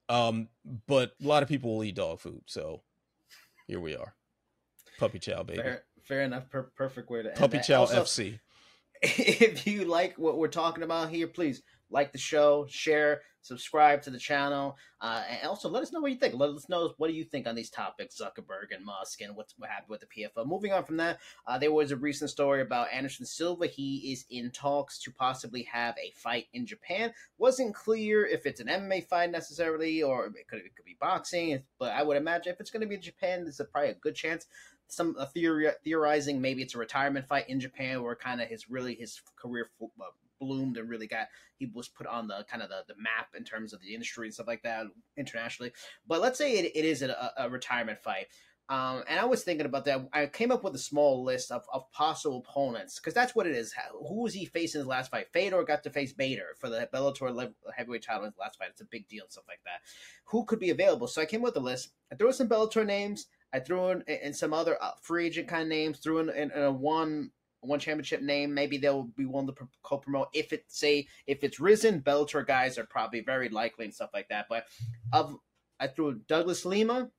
Um, 0.08 0.48
but 0.86 1.12
a 1.22 1.26
lot 1.26 1.42
of 1.42 1.48
people 1.48 1.74
will 1.74 1.84
eat 1.84 1.96
dog 1.96 2.20
food, 2.20 2.42
so 2.46 2.82
here 3.66 3.80
we 3.80 3.96
are. 3.96 4.14
Puppy 4.98 5.18
chow, 5.18 5.42
baby. 5.42 5.60
Fair, 5.60 5.84
fair 6.04 6.22
enough. 6.22 6.48
Per- 6.48 6.70
perfect 6.76 7.10
way 7.10 7.22
to 7.22 7.30
end 7.30 7.38
Puppy 7.38 7.56
that. 7.58 7.66
chow 7.66 7.80
also, 7.80 8.02
FC. 8.04 8.38
If 9.02 9.66
you 9.66 9.84
like 9.84 10.16
what 10.16 10.38
we're 10.38 10.48
talking 10.48 10.82
about 10.82 11.10
here, 11.10 11.26
please 11.26 11.62
like 11.90 12.12
the 12.12 12.18
show, 12.18 12.66
share, 12.68 13.20
subscribe 13.46 14.02
to 14.02 14.10
the 14.10 14.18
channel, 14.18 14.76
uh, 15.00 15.22
and 15.28 15.48
also 15.48 15.68
let 15.68 15.82
us 15.82 15.92
know 15.92 16.00
what 16.00 16.10
you 16.10 16.16
think. 16.16 16.34
Let 16.34 16.50
us 16.50 16.68
know 16.68 16.92
what 16.98 17.08
do 17.08 17.14
you 17.14 17.24
think 17.24 17.46
on 17.46 17.54
these 17.54 17.70
topics, 17.70 18.20
Zuckerberg 18.20 18.74
and 18.74 18.84
Musk, 18.84 19.20
and 19.20 19.36
what's 19.36 19.54
what 19.58 19.70
happened 19.70 19.90
with 19.90 20.00
the 20.00 20.06
PFL. 20.06 20.46
Moving 20.46 20.72
on 20.72 20.84
from 20.84 20.96
that, 20.98 21.18
uh, 21.46 21.58
there 21.58 21.72
was 21.72 21.90
a 21.90 21.96
recent 21.96 22.30
story 22.30 22.62
about 22.62 22.92
Anderson 22.92 23.26
Silva. 23.26 23.66
He 23.66 24.12
is 24.12 24.24
in 24.30 24.50
talks 24.50 24.98
to 25.00 25.12
possibly 25.12 25.62
have 25.62 25.94
a 25.98 26.12
fight 26.16 26.46
in 26.52 26.66
Japan. 26.66 27.12
wasn't 27.38 27.74
clear 27.74 28.26
if 28.26 28.46
it's 28.46 28.60
an 28.60 28.68
MMA 28.68 29.06
fight 29.06 29.30
necessarily, 29.30 30.02
or 30.02 30.26
it 30.26 30.48
could 30.48 30.58
it 30.58 30.74
could 30.74 30.84
be 30.84 30.96
boxing. 31.00 31.62
But 31.78 31.92
I 31.92 32.02
would 32.02 32.16
imagine 32.16 32.52
if 32.52 32.60
it's 32.60 32.70
going 32.70 32.82
to 32.82 32.86
be 32.86 32.96
in 32.96 33.02
Japan, 33.02 33.44
there's 33.44 33.60
probably 33.72 33.90
a 33.90 33.94
good 33.94 34.14
chance 34.14 34.46
some 34.88 35.16
theory, 35.34 35.68
theorizing 35.84 36.40
maybe 36.40 36.62
it's 36.62 36.74
a 36.74 36.78
retirement 36.78 37.26
fight 37.26 37.48
in 37.48 37.60
Japan 37.60 38.02
where 38.02 38.14
kind 38.14 38.40
of 38.40 38.48
his 38.48 38.70
really 38.70 38.94
his 38.94 39.20
career 39.36 39.70
bloomed 40.38 40.76
and 40.76 40.88
really 40.88 41.06
got 41.06 41.26
he 41.56 41.66
was 41.74 41.88
put 41.88 42.06
on 42.06 42.28
the 42.28 42.44
kind 42.50 42.62
of 42.62 42.68
the, 42.68 42.84
the 42.88 43.00
map 43.00 43.28
in 43.36 43.44
terms 43.44 43.72
of 43.72 43.80
the 43.80 43.94
industry 43.94 44.26
and 44.26 44.34
stuff 44.34 44.46
like 44.46 44.62
that 44.62 44.86
internationally. 45.16 45.72
But 46.06 46.20
let's 46.20 46.38
say 46.38 46.58
it, 46.58 46.72
it 46.74 46.84
is 46.84 47.02
a, 47.02 47.32
a 47.36 47.48
retirement 47.48 48.02
fight. 48.02 48.26
Um, 48.68 49.04
and 49.08 49.20
I 49.20 49.24
was 49.26 49.44
thinking 49.44 49.66
about 49.66 49.84
that. 49.84 50.08
I 50.12 50.26
came 50.26 50.50
up 50.50 50.64
with 50.64 50.74
a 50.74 50.78
small 50.78 51.22
list 51.22 51.52
of, 51.52 51.62
of 51.72 51.90
possible 51.92 52.44
opponents 52.46 52.98
because 52.98 53.14
that's 53.14 53.34
what 53.34 53.46
it 53.46 53.54
is. 53.54 53.72
Who 54.08 54.22
was 54.22 54.34
he 54.34 54.44
facing 54.44 54.80
in 54.80 54.82
his 54.82 54.88
last 54.88 55.12
fight? 55.12 55.28
Fedor 55.32 55.62
got 55.62 55.84
to 55.84 55.90
face 55.90 56.12
Bader 56.12 56.56
for 56.58 56.68
the 56.68 56.88
Bellator 56.92 57.52
heavyweight 57.76 58.02
title 58.02 58.24
in 58.24 58.30
his 58.30 58.38
last 58.38 58.58
fight. 58.58 58.70
It's 58.70 58.80
a 58.80 58.86
big 58.86 59.06
deal 59.06 59.22
and 59.24 59.32
stuff 59.32 59.44
like 59.46 59.60
that. 59.64 59.82
Who 60.24 60.44
could 60.44 60.58
be 60.58 60.70
available? 60.70 61.06
So 61.06 61.22
I 61.22 61.26
came 61.26 61.42
up 61.42 61.54
with 61.54 61.56
a 61.56 61.60
list. 61.60 61.90
I 62.10 62.16
threw 62.16 62.32
some 62.32 62.48
Bellator 62.48 62.84
names. 62.84 63.26
I 63.52 63.60
threw 63.60 63.90
in, 63.90 64.02
in 64.02 64.34
some 64.34 64.52
other 64.52 64.76
uh, 64.82 64.92
free 65.00 65.26
agent 65.26 65.46
kind 65.46 65.62
of 65.62 65.68
names. 65.68 65.98
Threw 65.98 66.18
in, 66.18 66.28
in, 66.30 66.50
in 66.50 66.62
a 66.62 66.72
one 66.72 67.30
one 67.66 67.78
championship 67.78 68.22
name. 68.22 68.54
Maybe 68.54 68.78
they'll 68.78 69.04
be 69.04 69.26
willing 69.26 69.46
to 69.48 69.54
co-promote. 69.82 70.28
If 70.32 70.52
it 70.52 70.64
say 70.68 71.06
if 71.26 71.42
it's 71.42 71.58
RIZIN 71.58 72.02
Bellator 72.02 72.46
guys 72.46 72.78
are 72.78 72.86
probably 72.86 73.20
very 73.20 73.48
likely 73.48 73.84
and 73.84 73.94
stuff 73.94 74.10
like 74.14 74.28
that. 74.28 74.46
But 74.48 74.66
of 75.12 75.36
I 75.78 75.88
threw 75.88 76.20
Douglas 76.28 76.64
Lima. 76.64 77.10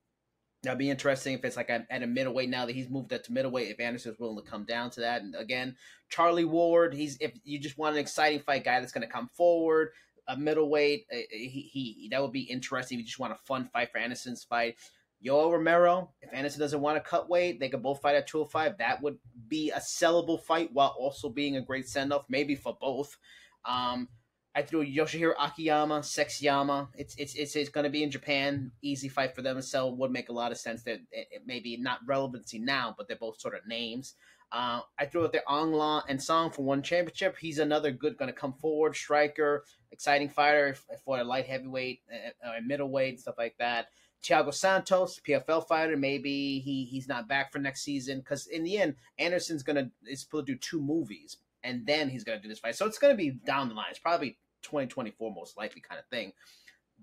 That'd 0.64 0.78
be 0.78 0.90
interesting 0.90 1.34
if 1.34 1.44
it's 1.44 1.56
like 1.56 1.70
at, 1.70 1.86
a 1.90 2.06
middleweight 2.06 2.48
now 2.48 2.66
that 2.66 2.74
he's 2.74 2.90
moved 2.90 3.12
up 3.12 3.22
to 3.24 3.32
middleweight. 3.32 3.70
If 3.70 3.78
Anderson's 3.78 4.18
willing 4.18 4.44
to 4.44 4.50
come 4.50 4.64
down 4.64 4.90
to 4.90 5.00
that, 5.00 5.22
and 5.22 5.36
again, 5.36 5.76
Charlie 6.08 6.44
Ward. 6.44 6.94
He's 6.94 7.16
if 7.20 7.32
you 7.44 7.60
just 7.60 7.78
want 7.78 7.94
an 7.94 8.00
exciting 8.00 8.40
fight 8.40 8.64
guy 8.64 8.80
that's 8.80 8.92
going 8.92 9.06
to 9.06 9.12
come 9.12 9.28
forward, 9.28 9.90
a 10.26 10.36
middleweight. 10.36 11.06
Uh, 11.12 11.18
he, 11.30 11.70
he 11.72 12.08
that 12.10 12.20
would 12.20 12.32
be 12.32 12.42
interesting. 12.42 12.98
If 12.98 13.02
you 13.02 13.06
just 13.06 13.18
want 13.20 13.32
a 13.32 13.36
fun 13.36 13.68
fight 13.72 13.92
for 13.92 13.98
Anderson's 13.98 14.44
fight. 14.44 14.76
Yoel 15.24 15.52
Romero, 15.52 16.10
if 16.22 16.32
Anderson 16.32 16.60
doesn't 16.60 16.80
want 16.80 16.96
to 16.96 17.08
cut 17.08 17.28
weight, 17.28 17.58
they 17.58 17.68
could 17.68 17.82
both 17.82 18.00
fight 18.00 18.14
at 18.14 18.26
205. 18.26 18.78
That 18.78 19.02
would 19.02 19.18
be 19.48 19.70
a 19.70 19.78
sellable 19.78 20.40
fight 20.40 20.70
while 20.72 20.94
also 20.98 21.28
being 21.28 21.56
a 21.56 21.60
great 21.62 21.88
send 21.88 22.12
off, 22.12 22.24
maybe 22.28 22.54
for 22.54 22.76
both. 22.80 23.16
Um, 23.64 24.08
I 24.54 24.62
threw 24.62 24.84
Yoshihiro 24.84 25.34
Akiyama, 25.38 26.00
Sexyama. 26.00 26.88
It's 26.94 27.14
it's 27.16 27.34
it's, 27.34 27.54
it's 27.54 27.68
going 27.68 27.84
to 27.84 27.90
be 27.90 28.02
in 28.02 28.10
Japan. 28.10 28.72
Easy 28.82 29.08
fight 29.08 29.34
for 29.34 29.42
them 29.42 29.56
to 29.56 29.62
sell. 29.62 29.94
Would 29.94 30.10
make 30.10 30.30
a 30.30 30.32
lot 30.32 30.52
of 30.52 30.58
sense. 30.58 30.82
That 30.82 31.00
it, 31.12 31.28
it 31.30 31.42
maybe 31.46 31.76
not 31.76 32.00
relevancy 32.06 32.58
now, 32.58 32.94
but 32.96 33.06
they're 33.06 33.16
both 33.16 33.40
sort 33.40 33.54
of 33.54 33.66
names. 33.66 34.14
Uh, 34.50 34.80
I 34.98 35.04
threw 35.04 35.24
out 35.24 35.32
there 35.32 35.42
Aung 35.48 35.74
La 35.74 36.02
N 36.08 36.18
Sang 36.18 36.50
for 36.50 36.62
one 36.62 36.82
championship. 36.82 37.36
He's 37.38 37.58
another 37.58 37.90
good, 37.90 38.16
going 38.16 38.32
to 38.32 38.36
come 38.36 38.54
forward 38.54 38.96
striker, 38.96 39.64
exciting 39.92 40.30
fighter 40.30 40.74
for 41.04 41.18
a 41.18 41.24
light 41.24 41.46
heavyweight, 41.46 42.00
uh, 42.10 42.48
uh, 42.48 42.52
middleweight, 42.64 43.20
stuff 43.20 43.34
like 43.36 43.56
that. 43.58 43.88
Thiago 44.22 44.52
Santos, 44.52 45.20
PFL 45.26 45.66
fighter, 45.66 45.96
maybe 45.96 46.60
he 46.60 46.84
he's 46.84 47.08
not 47.08 47.28
back 47.28 47.52
for 47.52 47.58
next 47.58 47.82
season 47.82 48.18
because 48.18 48.46
in 48.46 48.64
the 48.64 48.78
end, 48.78 48.96
Anderson's 49.18 49.62
gonna 49.62 49.90
is 50.06 50.20
supposed 50.22 50.46
to 50.46 50.54
do 50.54 50.58
two 50.58 50.80
movies 50.80 51.38
and 51.62 51.86
then 51.86 52.08
he's 52.08 52.24
gonna 52.24 52.40
do 52.40 52.48
this 52.48 52.58
fight. 52.58 52.76
So 52.76 52.86
it's 52.86 52.98
gonna 52.98 53.14
be 53.14 53.30
down 53.30 53.68
the 53.68 53.74
line. 53.74 53.86
It's 53.90 53.98
probably 53.98 54.38
2024 54.62 55.32
most 55.32 55.56
likely 55.56 55.80
kind 55.80 55.98
of 55.98 56.06
thing. 56.06 56.32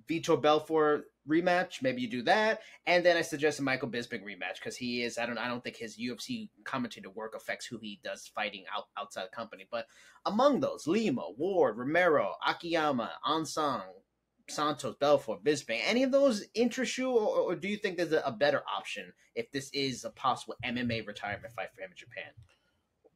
Vitor 0.09 0.41
Belfort 0.41 1.05
rematch. 1.27 1.81
Maybe 1.81 2.01
you 2.01 2.09
do 2.09 2.21
that, 2.23 2.61
and 2.85 3.05
then 3.05 3.17
I 3.17 3.21
suggest 3.21 3.59
a 3.59 3.63
Michael 3.63 3.89
Bisping 3.89 4.23
rematch 4.23 4.55
because 4.55 4.75
he 4.75 5.01
is. 5.03 5.17
I 5.17 5.25
don't. 5.25 5.37
I 5.37 5.47
don't 5.47 5.63
think 5.63 5.77
his 5.77 5.97
UFC 5.97 6.49
commentator 6.63 7.09
work 7.09 7.33
affects 7.35 7.65
who 7.65 7.77
he 7.77 7.99
does 8.03 8.27
fighting 8.27 8.65
out 8.75 8.85
outside 8.97 9.25
the 9.25 9.35
company. 9.35 9.67
But 9.71 9.87
among 10.25 10.59
those, 10.59 10.85
Lima, 10.85 11.23
Ward, 11.37 11.77
Romero, 11.77 12.33
Akiyama, 12.45 13.11
Ansang, 13.25 13.83
Santos, 14.47 14.95
Belfort, 14.99 15.43
Bisping, 15.43 15.79
any 15.85 16.03
of 16.03 16.11
those 16.11 16.45
interest 16.53 16.97
you, 16.97 17.09
or, 17.09 17.51
or 17.51 17.55
do 17.55 17.67
you 17.67 17.77
think 17.77 17.97
there's 17.97 18.11
a, 18.11 18.21
a, 18.25 18.31
better 18.31 18.63
option 18.77 19.11
if 19.33 19.51
this 19.51 19.69
is 19.73 20.05
a 20.05 20.09
possible 20.11 20.55
MMA 20.63 21.05
retirement 21.07 21.53
fight 21.53 21.69
for 21.73 21.81
him 21.81 21.89
in 21.91 21.97
Japan? 21.97 22.31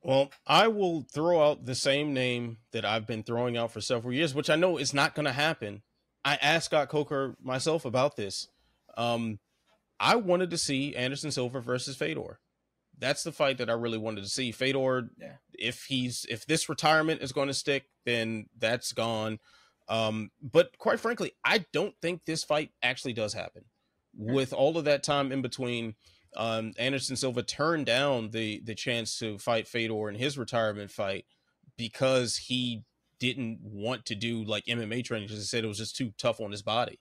Well, 0.01 0.31
I 0.47 0.67
will 0.67 1.01
throw 1.01 1.41
out 1.41 1.65
the 1.65 1.75
same 1.75 2.13
name 2.13 2.57
that 2.71 2.85
I've 2.85 3.05
been 3.05 3.23
throwing 3.23 3.57
out 3.57 3.71
for 3.71 3.81
several 3.81 4.13
years, 4.13 4.33
which 4.33 4.49
I 4.49 4.55
know 4.55 4.77
is 4.77 4.93
not 4.93 5.13
going 5.13 5.25
to 5.25 5.33
happen. 5.33 5.81
I 6.23 6.35
asked 6.41 6.65
Scott 6.65 6.89
Coker 6.89 7.35
myself 7.41 7.85
about 7.85 8.15
this. 8.15 8.47
Um, 8.97 9.39
I 9.99 10.15
wanted 10.15 10.49
to 10.51 10.57
see 10.57 10.95
Anderson 10.95 11.31
Silva 11.31 11.59
versus 11.59 11.97
Fedor. 11.97 12.39
That's 12.97 13.23
the 13.23 13.31
fight 13.31 13.57
that 13.57 13.69
I 13.69 13.73
really 13.73 13.97
wanted 13.97 14.23
to 14.23 14.29
see. 14.29 14.51
Fedor, 14.51 15.09
yeah. 15.19 15.33
if 15.53 15.85
he's 15.85 16.25
if 16.29 16.45
this 16.45 16.67
retirement 16.67 17.21
is 17.21 17.31
going 17.31 17.47
to 17.47 17.53
stick, 17.53 17.85
then 18.05 18.47
that's 18.57 18.91
gone. 18.93 19.39
Um, 19.89 20.29
but 20.41 20.77
quite 20.77 20.99
frankly, 20.99 21.31
I 21.43 21.65
don't 21.73 21.95
think 22.01 22.23
this 22.25 22.43
fight 22.43 22.71
actually 22.81 23.13
does 23.13 23.33
happen. 23.33 23.65
With 24.15 24.53
all 24.53 24.77
of 24.77 24.85
that 24.85 25.03
time 25.03 25.31
in 25.31 25.41
between, 25.41 25.95
um, 26.35 26.73
Anderson 26.77 27.15
Silva 27.15 27.41
turned 27.43 27.87
down 27.87 28.29
the 28.29 28.61
the 28.63 28.75
chance 28.75 29.17
to 29.19 29.37
fight 29.39 29.67
Fedor 29.67 30.09
in 30.09 30.15
his 30.15 30.37
retirement 30.37 30.91
fight 30.91 31.25
because 31.77 32.37
he 32.37 32.83
didn't 33.19 33.59
want 33.61 34.05
to 34.05 34.15
do 34.15 34.43
like 34.43 34.65
MMA 34.65 35.03
training 35.03 35.27
because 35.27 35.41
he 35.41 35.45
said 35.45 35.63
it 35.63 35.67
was 35.67 35.77
just 35.77 35.95
too 35.95 36.13
tough 36.17 36.39
on 36.39 36.51
his 36.51 36.61
body. 36.61 36.99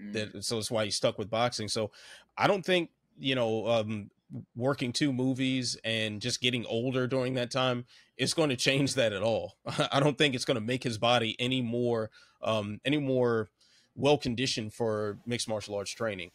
Mm. 0.00 0.12
That 0.12 0.44
so 0.44 0.56
that's 0.56 0.70
why 0.70 0.84
he 0.84 0.90
stuck 0.90 1.18
with 1.18 1.30
boxing. 1.30 1.68
So 1.68 1.90
I 2.38 2.46
don't 2.46 2.64
think 2.64 2.90
you 3.18 3.34
know 3.34 3.66
um, 3.66 4.10
working 4.54 4.92
two 4.92 5.12
movies 5.12 5.76
and 5.84 6.20
just 6.20 6.40
getting 6.40 6.64
older 6.66 7.06
during 7.06 7.34
that 7.34 7.50
time 7.50 7.84
is 8.16 8.34
going 8.34 8.50
to 8.50 8.56
change 8.56 8.94
that 8.94 9.12
at 9.12 9.22
all. 9.22 9.54
I 9.92 10.00
don't 10.00 10.18
think 10.18 10.34
it's 10.34 10.44
going 10.44 10.56
to 10.56 10.60
make 10.60 10.82
his 10.82 10.98
body 10.98 11.36
any 11.38 11.62
more 11.62 12.10
um, 12.42 12.80
any 12.84 12.98
more 12.98 13.50
well 13.94 14.18
conditioned 14.18 14.72
for 14.72 15.18
mixed 15.26 15.48
martial 15.48 15.74
arts 15.74 15.92
training. 15.92 16.30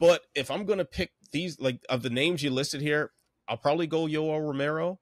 But 0.00 0.22
if 0.34 0.50
I'm 0.50 0.64
going 0.64 0.78
to 0.78 0.84
pick 0.84 1.10
these 1.30 1.60
like 1.60 1.80
of 1.88 2.02
the 2.02 2.10
names 2.10 2.42
you 2.42 2.50
listed 2.50 2.80
here, 2.80 3.12
I'll 3.48 3.56
probably 3.56 3.86
go 3.86 4.06
Yoel 4.06 4.44
Romero 4.44 4.98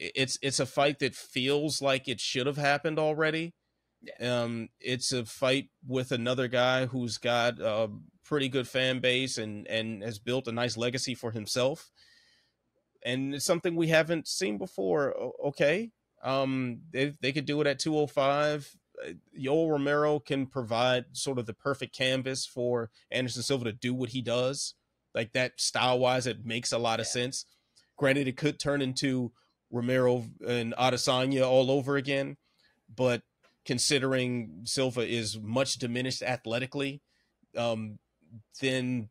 it's 0.00 0.38
it's 0.42 0.60
a 0.60 0.66
fight 0.66 0.98
that 1.00 1.14
feels 1.14 1.82
like 1.82 2.08
it 2.08 2.20
should 2.20 2.46
have 2.46 2.56
happened 2.56 2.98
already. 2.98 3.54
Yeah. 4.02 4.42
Um, 4.42 4.70
it's 4.80 5.12
a 5.12 5.26
fight 5.26 5.68
with 5.86 6.10
another 6.10 6.48
guy 6.48 6.86
who's 6.86 7.18
got 7.18 7.60
a 7.60 7.90
pretty 8.30 8.48
good 8.48 8.68
fan 8.68 9.00
base 9.00 9.38
and 9.38 9.66
and 9.66 10.04
has 10.04 10.20
built 10.20 10.46
a 10.46 10.52
nice 10.52 10.76
legacy 10.76 11.16
for 11.16 11.32
himself, 11.32 11.90
and 13.02 13.34
it's 13.34 13.44
something 13.44 13.74
we 13.74 13.88
haven't 13.88 14.28
seen 14.28 14.56
before. 14.56 15.12
Okay, 15.48 15.90
um, 16.22 16.78
they 16.92 17.12
they 17.20 17.32
could 17.32 17.44
do 17.44 17.60
it 17.60 17.66
at 17.66 17.80
two 17.80 17.92
hundred 17.92 18.04
oh 18.04 18.06
five. 18.06 18.76
Uh, 19.04 19.12
Yoel 19.36 19.68
Romero 19.68 20.20
can 20.20 20.46
provide 20.46 21.06
sort 21.12 21.38
of 21.38 21.46
the 21.46 21.52
perfect 21.54 21.92
canvas 21.96 22.46
for 22.46 22.90
Anderson 23.10 23.42
Silva 23.42 23.64
to 23.64 23.72
do 23.72 23.92
what 23.92 24.10
he 24.10 24.22
does, 24.22 24.74
like 25.12 25.32
that 25.32 25.60
style 25.60 25.98
wise. 25.98 26.28
It 26.28 26.46
makes 26.46 26.70
a 26.72 26.78
lot 26.78 27.00
of 27.00 27.08
sense. 27.08 27.46
Granted, 27.96 28.28
it 28.28 28.36
could 28.36 28.60
turn 28.60 28.80
into 28.80 29.32
Romero 29.72 30.24
and 30.46 30.72
Adesanya 30.78 31.46
all 31.46 31.70
over 31.70 31.96
again. 31.96 32.36
But 32.94 33.22
considering 33.64 34.62
Silva 34.64 35.00
is 35.00 35.38
much 35.38 35.78
diminished 35.78 36.22
athletically, 36.22 37.02
um, 37.56 37.98
then 38.60 39.08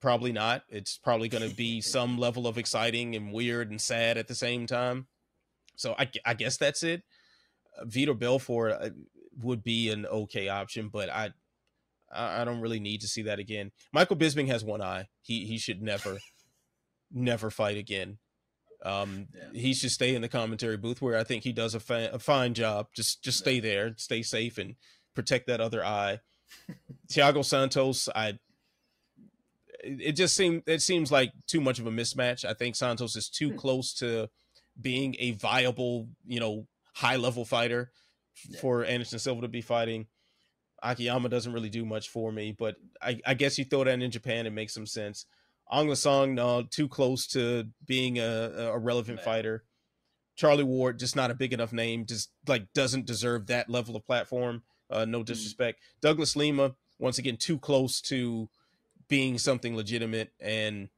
probably 0.00 0.32
not. 0.32 0.64
It's 0.68 0.98
probably 0.98 1.28
going 1.28 1.48
to 1.48 1.54
be 1.54 1.80
some 1.80 2.18
level 2.18 2.46
of 2.46 2.58
exciting 2.58 3.14
and 3.14 3.32
weird 3.32 3.70
and 3.70 3.80
sad 3.80 4.18
at 4.18 4.28
the 4.28 4.34
same 4.34 4.66
time. 4.66 5.06
So 5.76 5.94
I, 5.98 6.10
I 6.26 6.34
guess 6.34 6.56
that's 6.56 6.82
it. 6.82 7.02
Uh, 7.80 7.84
Vitor 7.84 8.18
Belfort 8.18 8.72
uh, 8.72 8.90
would 9.42 9.62
be 9.62 9.90
an 9.90 10.04
okay 10.06 10.48
option, 10.48 10.88
but 10.88 11.08
I 11.08 11.30
I 12.14 12.44
don't 12.44 12.60
really 12.60 12.80
need 12.80 13.00
to 13.00 13.08
see 13.08 13.22
that 13.22 13.38
again. 13.38 13.72
Michael 13.92 14.16
Bisping 14.16 14.48
has 14.48 14.62
one 14.62 14.82
eye. 14.82 15.06
He 15.22 15.46
he 15.46 15.56
should 15.56 15.80
never 15.80 16.18
never 17.10 17.50
fight 17.50 17.78
again. 17.78 18.18
Um, 18.84 19.28
yeah. 19.34 19.60
He 19.60 19.74
should 19.74 19.92
stay 19.92 20.14
in 20.14 20.22
the 20.22 20.28
commentary 20.28 20.76
booth 20.76 21.00
where 21.00 21.16
I 21.16 21.24
think 21.24 21.44
he 21.44 21.52
does 21.52 21.74
a, 21.74 21.80
fa- 21.80 22.10
a 22.12 22.18
fine 22.18 22.52
job. 22.52 22.88
Just 22.94 23.22
just 23.22 23.38
stay 23.38 23.60
there, 23.60 23.94
stay 23.96 24.22
safe, 24.22 24.58
and 24.58 24.74
protect 25.14 25.46
that 25.46 25.60
other 25.60 25.84
eye. 25.84 26.20
Thiago 27.08 27.44
Santos, 27.44 28.08
I 28.14 28.38
it 29.82 30.12
just 30.12 30.36
seems 30.36 30.62
it 30.66 30.80
seems 30.80 31.10
like 31.10 31.32
too 31.46 31.60
much 31.60 31.78
of 31.78 31.86
a 31.86 31.90
mismatch. 31.90 32.44
I 32.44 32.54
think 32.54 32.76
Santos 32.76 33.16
is 33.16 33.28
too 33.28 33.50
hmm. 33.50 33.56
close 33.56 33.94
to 33.94 34.28
being 34.80 35.16
a 35.18 35.32
viable, 35.32 36.08
you 36.26 36.40
know, 36.40 36.66
high 36.94 37.16
level 37.16 37.44
fighter 37.44 37.90
yeah. 38.48 38.60
for 38.60 38.84
Anderson 38.84 39.18
Silva 39.18 39.42
to 39.42 39.48
be 39.48 39.60
fighting. 39.60 40.06
Akiyama 40.82 41.28
doesn't 41.28 41.52
really 41.52 41.68
do 41.68 41.84
much 41.84 42.08
for 42.08 42.32
me, 42.32 42.54
but 42.58 42.76
I, 43.00 43.20
I 43.24 43.34
guess 43.34 43.56
you 43.56 43.64
throw 43.64 43.84
that 43.84 44.02
in 44.02 44.10
Japan, 44.10 44.46
it 44.46 44.52
makes 44.52 44.74
some 44.74 44.86
sense. 44.86 45.26
Aung 45.72 45.96
Song, 45.96 46.34
no, 46.34 46.62
too 46.62 46.88
close 46.88 47.26
to 47.28 47.68
being 47.86 48.18
a, 48.18 48.70
a 48.72 48.78
relevant 48.78 49.16
Man. 49.16 49.24
fighter. 49.24 49.64
Charlie 50.34 50.64
Ward, 50.64 50.98
just 50.98 51.14
not 51.14 51.30
a 51.30 51.34
big 51.34 51.52
enough 51.52 51.72
name, 51.72 52.04
just 52.06 52.30
like 52.48 52.66
doesn't 52.74 53.06
deserve 53.06 53.46
that 53.46 53.70
level 53.70 53.94
of 53.94 54.04
platform. 54.04 54.62
Uh, 54.92 55.04
no 55.04 55.20
mm. 55.20 55.24
disrespect. 55.24 55.80
Mm. 55.80 56.00
Douglas 56.00 56.36
Lima, 56.36 56.74
once 56.98 57.18
again, 57.18 57.36
too 57.36 57.58
close 57.58 58.00
to 58.02 58.48
being 59.08 59.38
something 59.38 59.76
legitimate. 59.76 60.32
And 60.40 60.88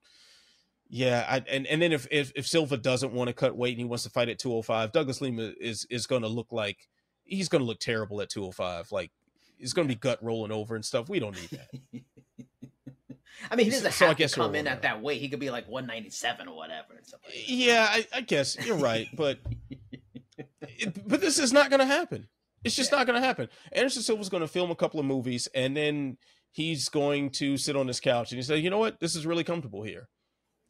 yeah, 0.88 1.26
I, 1.28 1.42
and 1.48 1.66
and 1.66 1.80
then 1.80 1.92
if, 1.92 2.06
if 2.10 2.32
if 2.36 2.46
Silva 2.46 2.76
doesn't 2.76 3.12
want 3.12 3.28
to 3.28 3.34
cut 3.34 3.56
weight 3.56 3.72
and 3.72 3.80
he 3.80 3.84
wants 3.84 4.04
to 4.04 4.10
fight 4.10 4.28
at 4.28 4.38
205, 4.38 4.92
Douglas 4.92 5.20
Lima 5.20 5.52
is 5.60 5.86
is 5.90 6.06
going 6.06 6.22
to 6.22 6.28
look 6.28 6.52
like 6.52 6.88
he's 7.24 7.48
going 7.48 7.60
to 7.60 7.66
look 7.66 7.80
terrible 7.80 8.20
at 8.20 8.28
205. 8.28 8.92
Like 8.92 9.10
he's 9.56 9.72
going 9.72 9.88
to 9.88 9.94
be 9.94 9.98
gut 9.98 10.22
rolling 10.22 10.52
over 10.52 10.74
and 10.74 10.84
stuff. 10.84 11.08
We 11.08 11.18
don't 11.18 11.36
need 11.36 11.50
that. 11.50 12.02
I 13.50 13.56
mean, 13.56 13.66
he 13.66 13.70
doesn't 13.70 13.92
so, 13.92 14.06
have 14.06 14.16
to 14.16 14.28
come 14.28 14.54
in 14.54 14.66
at 14.66 14.82
that 14.82 15.02
weight. 15.02 15.20
He 15.20 15.28
could 15.28 15.40
be 15.40 15.50
like 15.50 15.68
197 15.68 16.48
or 16.48 16.56
whatever. 16.56 16.94
Like 16.94 17.34
yeah, 17.46 17.86
I, 17.90 18.06
I, 18.14 18.20
guess 18.20 18.56
you're 18.64 18.76
right, 18.76 19.08
but 19.14 19.38
it, 20.62 21.06
but 21.06 21.20
this 21.20 21.38
is 21.38 21.52
not 21.52 21.68
going 21.68 21.80
to 21.80 21.86
happen. 21.86 22.28
It's 22.64 22.74
just 22.74 22.90
yeah. 22.90 22.98
not 22.98 23.06
going 23.06 23.20
to 23.20 23.26
happen. 23.26 23.48
Anderson 23.72 24.02
Silva's 24.02 24.28
going 24.28 24.42
to 24.42 24.48
film 24.48 24.70
a 24.70 24.74
couple 24.74 24.98
of 24.98 25.06
movies, 25.06 25.48
and 25.54 25.76
then 25.76 26.16
he's 26.50 26.88
going 26.88 27.30
to 27.30 27.56
sit 27.56 27.76
on 27.76 27.86
his 27.86 28.00
couch 28.00 28.32
and 28.32 28.38
he 28.38 28.42
say, 28.42 28.58
"You 28.58 28.70
know 28.70 28.78
what? 28.78 29.00
This 29.00 29.14
is 29.14 29.26
really 29.26 29.44
comfortable 29.44 29.82
here. 29.82 30.08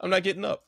I'm 0.00 0.10
not 0.10 0.22
getting 0.22 0.44
up." 0.44 0.64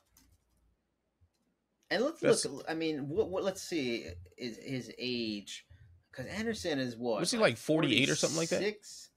And 1.89 2.03
let's 2.03 2.19
That's, 2.19 2.45
look. 2.45 2.65
I 2.67 2.73
mean, 2.73 3.07
what, 3.07 3.29
what, 3.29 3.43
let's 3.43 3.61
see 3.61 4.05
is 4.37 4.57
his 4.57 4.91
age 4.97 5.65
because 6.11 6.25
Anderson 6.27 6.79
is 6.79 6.95
what 6.95 7.19
was 7.19 7.31
he 7.31 7.37
uh, 7.37 7.41
like 7.41 7.57
48 7.57 8.09
or 8.09 8.15
something 8.15 8.37
like 8.37 8.49
that? 8.49 8.59
Six. 8.59 9.09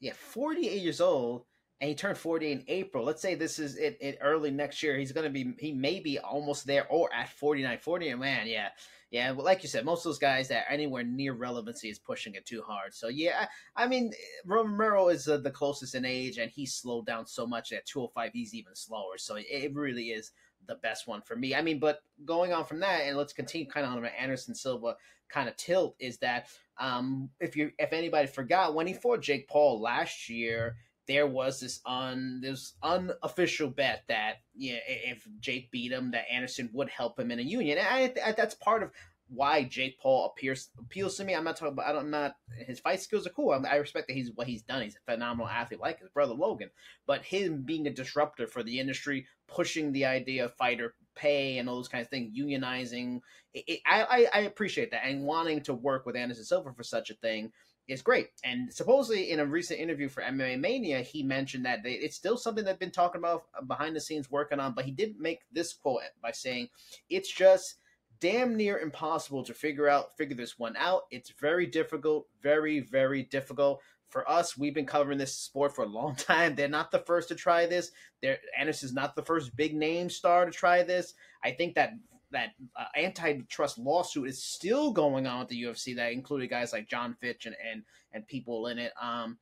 Yeah, 0.00 0.12
48 0.14 0.82
years 0.82 1.00
old 1.00 1.44
and 1.80 1.88
he 1.88 1.94
turned 1.94 2.16
40 2.16 2.52
in 2.52 2.64
April. 2.68 3.04
Let's 3.04 3.20
say 3.20 3.34
this 3.34 3.58
is 3.58 3.76
it, 3.76 3.98
it 4.00 4.18
early 4.22 4.50
next 4.50 4.82
year. 4.82 4.96
He's 4.96 5.12
going 5.12 5.24
to 5.24 5.30
be, 5.30 5.54
he 5.58 5.72
may 5.72 6.00
be 6.00 6.18
almost 6.18 6.66
there 6.66 6.86
or 6.88 7.12
at 7.12 7.28
49, 7.28 7.78
40. 7.78 8.08
And 8.08 8.20
man, 8.20 8.46
yeah. 8.46 8.68
Yeah. 9.10 9.30
like 9.30 9.62
you 9.62 9.68
said, 9.68 9.84
most 9.84 10.00
of 10.00 10.10
those 10.10 10.18
guys 10.18 10.48
that 10.48 10.64
are 10.66 10.72
anywhere 10.72 11.04
near 11.04 11.32
relevancy 11.34 11.88
is 11.88 11.98
pushing 11.98 12.34
it 12.34 12.44
too 12.44 12.62
hard. 12.62 12.92
So 12.92 13.08
yeah, 13.08 13.46
I 13.76 13.86
mean, 13.86 14.12
Romero 14.44 15.08
is 15.08 15.28
uh, 15.28 15.38
the 15.38 15.50
closest 15.50 15.94
in 15.94 16.04
age 16.04 16.38
and 16.38 16.50
he's 16.50 16.74
slowed 16.74 17.06
down 17.06 17.26
so 17.26 17.46
much 17.46 17.72
at 17.72 17.86
205. 17.86 18.32
He's 18.32 18.54
even 18.54 18.74
slower. 18.74 19.16
So 19.16 19.36
it 19.38 19.74
really 19.74 20.08
is 20.10 20.32
the 20.66 20.76
best 20.76 21.06
one 21.06 21.22
for 21.22 21.36
me. 21.36 21.54
I 21.54 21.62
mean, 21.62 21.78
but 21.78 22.00
going 22.24 22.52
on 22.52 22.64
from 22.64 22.80
that, 22.80 23.02
and 23.02 23.16
let's 23.16 23.32
continue 23.32 23.66
kind 23.66 23.86
of 23.86 23.92
on 23.92 24.04
an 24.04 24.10
Anderson 24.18 24.54
Silva 24.54 24.96
kind 25.28 25.48
of 25.48 25.56
tilt 25.56 25.96
is 25.98 26.18
that 26.18 26.48
um, 26.78 27.30
if 27.40 27.56
you 27.56 27.70
if 27.78 27.92
anybody 27.92 28.26
forgot 28.26 28.74
when 28.74 28.86
he 28.86 28.92
fought 28.92 29.22
Jake 29.22 29.48
Paul 29.48 29.80
last 29.80 30.28
year, 30.28 30.76
there 31.06 31.26
was 31.26 31.60
this 31.60 31.80
un 31.86 32.40
this 32.42 32.74
unofficial 32.82 33.68
bet 33.68 34.04
that 34.08 34.36
yeah, 34.54 34.78
if 34.86 35.26
Jake 35.40 35.70
beat 35.70 35.92
him, 35.92 36.10
that 36.12 36.30
Anderson 36.30 36.70
would 36.72 36.88
help 36.88 37.18
him 37.18 37.30
in 37.30 37.38
a 37.38 37.42
union. 37.42 37.78
And 37.78 37.86
I, 37.86 38.28
I, 38.28 38.32
that's 38.32 38.54
part 38.54 38.82
of 38.82 38.90
why 39.28 39.64
Jake 39.64 39.98
Paul 39.98 40.26
appears 40.26 40.70
appeals 40.78 41.16
to 41.16 41.24
me. 41.24 41.34
I'm 41.34 41.44
not 41.44 41.56
talking 41.56 41.72
about. 41.72 41.96
I'm 41.96 42.10
not. 42.10 42.36
His 42.66 42.80
fight 42.80 43.00
skills 43.00 43.26
are 43.26 43.30
cool. 43.30 43.50
I, 43.50 43.68
I 43.68 43.76
respect 43.76 44.08
that 44.08 44.14
he's 44.14 44.30
what 44.34 44.46
he's 44.46 44.62
done. 44.62 44.82
He's 44.82 44.96
a 44.96 45.12
phenomenal 45.12 45.48
athlete, 45.48 45.80
like 45.80 46.00
his 46.00 46.10
brother 46.10 46.34
Logan. 46.34 46.70
But 47.06 47.24
him 47.24 47.62
being 47.62 47.86
a 47.86 47.90
disruptor 47.90 48.46
for 48.46 48.62
the 48.62 48.78
industry, 48.78 49.26
pushing 49.48 49.92
the 49.92 50.04
idea 50.04 50.44
of 50.44 50.54
fighter 50.54 50.94
pay 51.14 51.58
and 51.58 51.68
all 51.68 51.76
those 51.76 51.88
kinds 51.88 52.06
of 52.06 52.10
things, 52.10 52.38
unionizing. 52.38 53.20
It, 53.54 53.64
it, 53.66 53.80
I, 53.86 54.26
I 54.32 54.40
appreciate 54.40 54.90
that 54.90 55.04
and 55.04 55.24
wanting 55.24 55.62
to 55.62 55.74
work 55.74 56.04
with 56.04 56.16
Anderson 56.16 56.44
Silva 56.44 56.72
for 56.74 56.82
such 56.82 57.10
a 57.10 57.14
thing 57.14 57.52
is 57.88 58.02
great. 58.02 58.28
And 58.44 58.72
supposedly, 58.72 59.30
in 59.30 59.40
a 59.40 59.46
recent 59.46 59.80
interview 59.80 60.08
for 60.08 60.22
MMA 60.22 60.58
Mania, 60.58 61.00
he 61.00 61.22
mentioned 61.22 61.64
that 61.66 61.82
they, 61.82 61.92
it's 61.92 62.16
still 62.16 62.36
something 62.36 62.64
they've 62.64 62.78
been 62.78 62.90
talking 62.90 63.20
about 63.20 63.44
uh, 63.56 63.64
behind 63.64 63.94
the 63.94 64.00
scenes, 64.00 64.30
working 64.30 64.60
on. 64.60 64.72
But 64.72 64.84
he 64.84 64.90
did 64.90 65.18
make 65.18 65.40
this 65.52 65.72
quote 65.72 66.00
by 66.22 66.32
saying, 66.32 66.68
"It's 67.08 67.32
just." 67.32 67.76
damn 68.18 68.56
near 68.56 68.78
impossible 68.78 69.44
to 69.44 69.52
figure 69.52 69.90
out 69.90 70.16
figure 70.16 70.34
this 70.34 70.58
one 70.58 70.74
out 70.78 71.02
it's 71.10 71.34
very 71.38 71.66
difficult 71.66 72.26
very 72.40 72.80
very 72.80 73.24
difficult 73.24 73.82
for 74.08 74.28
us, 74.30 74.56
we've 74.56 74.74
been 74.74 74.86
covering 74.86 75.18
this 75.18 75.34
sport 75.34 75.74
for 75.74 75.82
a 75.82 75.88
long 75.88 76.14
time. 76.16 76.54
They're 76.54 76.68
not 76.68 76.90
the 76.90 77.00
first 77.00 77.28
to 77.28 77.34
try 77.34 77.66
this. 77.66 77.90
They're, 78.22 78.38
Anderson's 78.58 78.92
not 78.92 79.16
the 79.16 79.22
first 79.22 79.56
big 79.56 79.74
name 79.74 80.10
star 80.10 80.46
to 80.46 80.50
try 80.50 80.82
this. 80.82 81.14
I 81.44 81.50
think 81.50 81.74
that 81.74 81.94
that 82.36 82.50
uh, 82.78 82.84
antitrust 82.94 83.78
lawsuit 83.78 84.28
is 84.28 84.42
still 84.42 84.92
going 84.92 85.26
on 85.26 85.40
with 85.40 85.48
the 85.48 85.62
UFC 85.62 85.96
that 85.96 86.12
included 86.12 86.50
guys 86.50 86.72
like 86.72 86.88
John 86.88 87.16
Fitch 87.18 87.46
and 87.46 87.56
and, 87.72 87.82
and 88.12 88.26
people 88.26 88.66
in 88.66 88.78
it. 88.78 88.92
Um, 89.00 89.38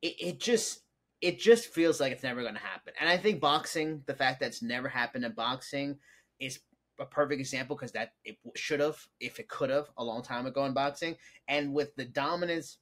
it, 0.00 0.14
it 0.20 0.40
just 0.40 0.82
it 1.20 1.40
just 1.40 1.66
feels 1.66 2.00
like 2.00 2.12
it's 2.12 2.22
never 2.22 2.42
going 2.42 2.54
to 2.54 2.60
happen. 2.60 2.92
And 3.00 3.08
I 3.08 3.16
think 3.16 3.40
boxing, 3.40 4.02
the 4.06 4.14
fact 4.14 4.40
that 4.40 4.46
it's 4.46 4.62
never 4.62 4.88
happened 4.88 5.24
in 5.24 5.32
boxing, 5.32 5.98
is 6.38 6.60
a 7.00 7.04
perfect 7.06 7.40
example 7.40 7.74
because 7.74 7.92
that 7.92 8.12
it 8.24 8.36
should 8.54 8.80
have, 8.80 8.98
if 9.18 9.40
it 9.40 9.48
could 9.48 9.70
have, 9.70 9.88
a 9.96 10.04
long 10.04 10.22
time 10.22 10.46
ago 10.46 10.64
in 10.66 10.74
boxing. 10.74 11.16
And 11.48 11.72
with 11.72 11.96
the 11.96 12.04
dominance 12.04 12.78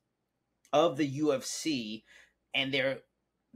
of 0.73 0.97
the 0.97 1.21
UFC 1.21 2.03
and 2.55 2.75
their 2.75 2.99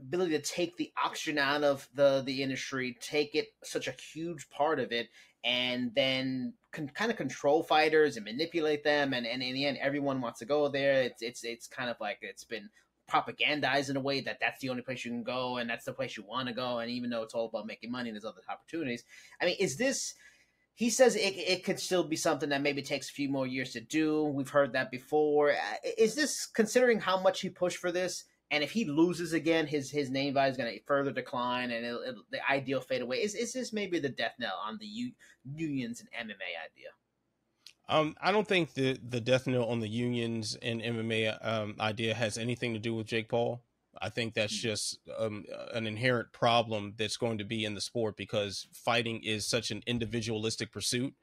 ability 0.01 0.31
to 0.31 0.41
take 0.41 0.77
the 0.77 0.91
oxygen 1.03 1.37
out 1.37 1.63
of 1.63 1.87
the 1.93 2.23
the 2.25 2.41
industry, 2.41 2.97
take 3.01 3.35
it 3.35 3.49
such 3.63 3.87
a 3.87 3.95
huge 4.13 4.49
part 4.49 4.79
of 4.79 4.91
it, 4.91 5.09
and 5.43 5.93
then 5.95 6.53
kind 6.73 7.11
of 7.11 7.17
control 7.17 7.63
fighters 7.63 8.15
and 8.15 8.25
manipulate 8.25 8.83
them, 8.83 9.13
and, 9.13 9.25
and 9.25 9.41
in 9.41 9.53
the 9.53 9.65
end, 9.65 9.77
everyone 9.81 10.21
wants 10.21 10.39
to 10.39 10.45
go 10.45 10.67
there. 10.67 11.01
It's 11.03 11.21
it's 11.21 11.43
it's 11.43 11.67
kind 11.67 11.89
of 11.89 11.97
like 11.99 12.19
it's 12.21 12.43
been 12.43 12.69
propagandized 13.09 13.89
in 13.89 13.97
a 13.97 13.99
way 13.99 14.21
that 14.21 14.37
that's 14.39 14.61
the 14.61 14.69
only 14.69 14.83
place 14.83 15.03
you 15.03 15.11
can 15.11 15.23
go 15.23 15.57
and 15.57 15.69
that's 15.69 15.85
the 15.85 15.91
place 15.91 16.15
you 16.15 16.23
want 16.23 16.47
to 16.47 16.53
go 16.53 16.77
and 16.77 16.91
even 16.91 17.09
though 17.09 17.23
it's 17.23 17.33
all 17.33 17.47
about 17.47 17.65
making 17.65 17.91
money 17.91 18.07
and 18.09 18.15
there's 18.15 18.23
other 18.23 18.41
opportunities. 18.47 19.03
I 19.41 19.45
mean 19.45 19.55
is 19.59 19.77
this 19.77 20.13
he 20.75 20.89
says 20.89 21.17
it, 21.17 21.35
it 21.35 21.65
could 21.65 21.77
still 21.77 22.05
be 22.05 22.15
something 22.15 22.49
that 22.49 22.61
maybe 22.61 22.81
takes 22.81 23.09
a 23.09 23.13
few 23.13 23.27
more 23.27 23.45
years 23.45 23.73
to 23.73 23.81
do. 23.81 24.23
We've 24.23 24.47
heard 24.47 24.71
that 24.73 24.91
before. 24.91 25.51
Uh, 25.51 25.89
is 25.97 26.15
this 26.15 26.45
considering 26.45 27.01
how 27.01 27.19
much 27.19 27.41
he 27.41 27.49
pushed 27.49 27.77
for 27.77 27.91
this 27.91 28.23
and 28.51 28.63
if 28.63 28.71
he 28.71 28.85
loses 28.85 29.33
again, 29.33 29.67
his 29.67 29.91
his 29.91 30.09
name 30.09 30.33
value 30.33 30.51
is 30.51 30.57
going 30.57 30.73
to 30.73 30.83
further 30.85 31.11
decline, 31.11 31.71
and 31.71 31.85
it'll, 31.85 32.01
it'll, 32.01 32.23
the 32.31 32.39
ideal 32.49 32.81
fade 32.81 33.01
away. 33.01 33.17
Is 33.17 33.35
is 33.35 33.53
this 33.53 33.71
maybe 33.71 33.99
the 33.99 34.09
death 34.09 34.35
knell 34.39 34.59
on 34.63 34.77
the 34.79 34.85
U, 34.85 35.11
unions 35.43 36.01
and 36.01 36.29
MMA 36.29 36.31
idea? 36.31 36.89
Um, 37.87 38.15
I 38.21 38.31
don't 38.31 38.47
think 38.47 38.73
the 38.73 38.99
the 39.07 39.21
death 39.21 39.47
knell 39.47 39.65
on 39.65 39.79
the 39.79 39.89
unions 39.89 40.57
and 40.61 40.81
MMA 40.81 41.37
um, 41.45 41.75
idea 41.79 42.13
has 42.13 42.37
anything 42.37 42.73
to 42.73 42.79
do 42.79 42.95
with 42.95 43.07
Jake 43.07 43.29
Paul. 43.29 43.61
I 44.01 44.09
think 44.09 44.33
that's 44.33 44.55
hmm. 44.55 44.67
just 44.67 44.99
um, 45.17 45.45
an 45.73 45.85
inherent 45.85 46.31
problem 46.31 46.93
that's 46.97 47.17
going 47.17 47.37
to 47.39 47.43
be 47.43 47.65
in 47.65 47.75
the 47.75 47.81
sport 47.81 48.17
because 48.17 48.67
fighting 48.73 49.21
is 49.23 49.47
such 49.47 49.71
an 49.71 49.83
individualistic 49.85 50.71
pursuit. 50.71 51.13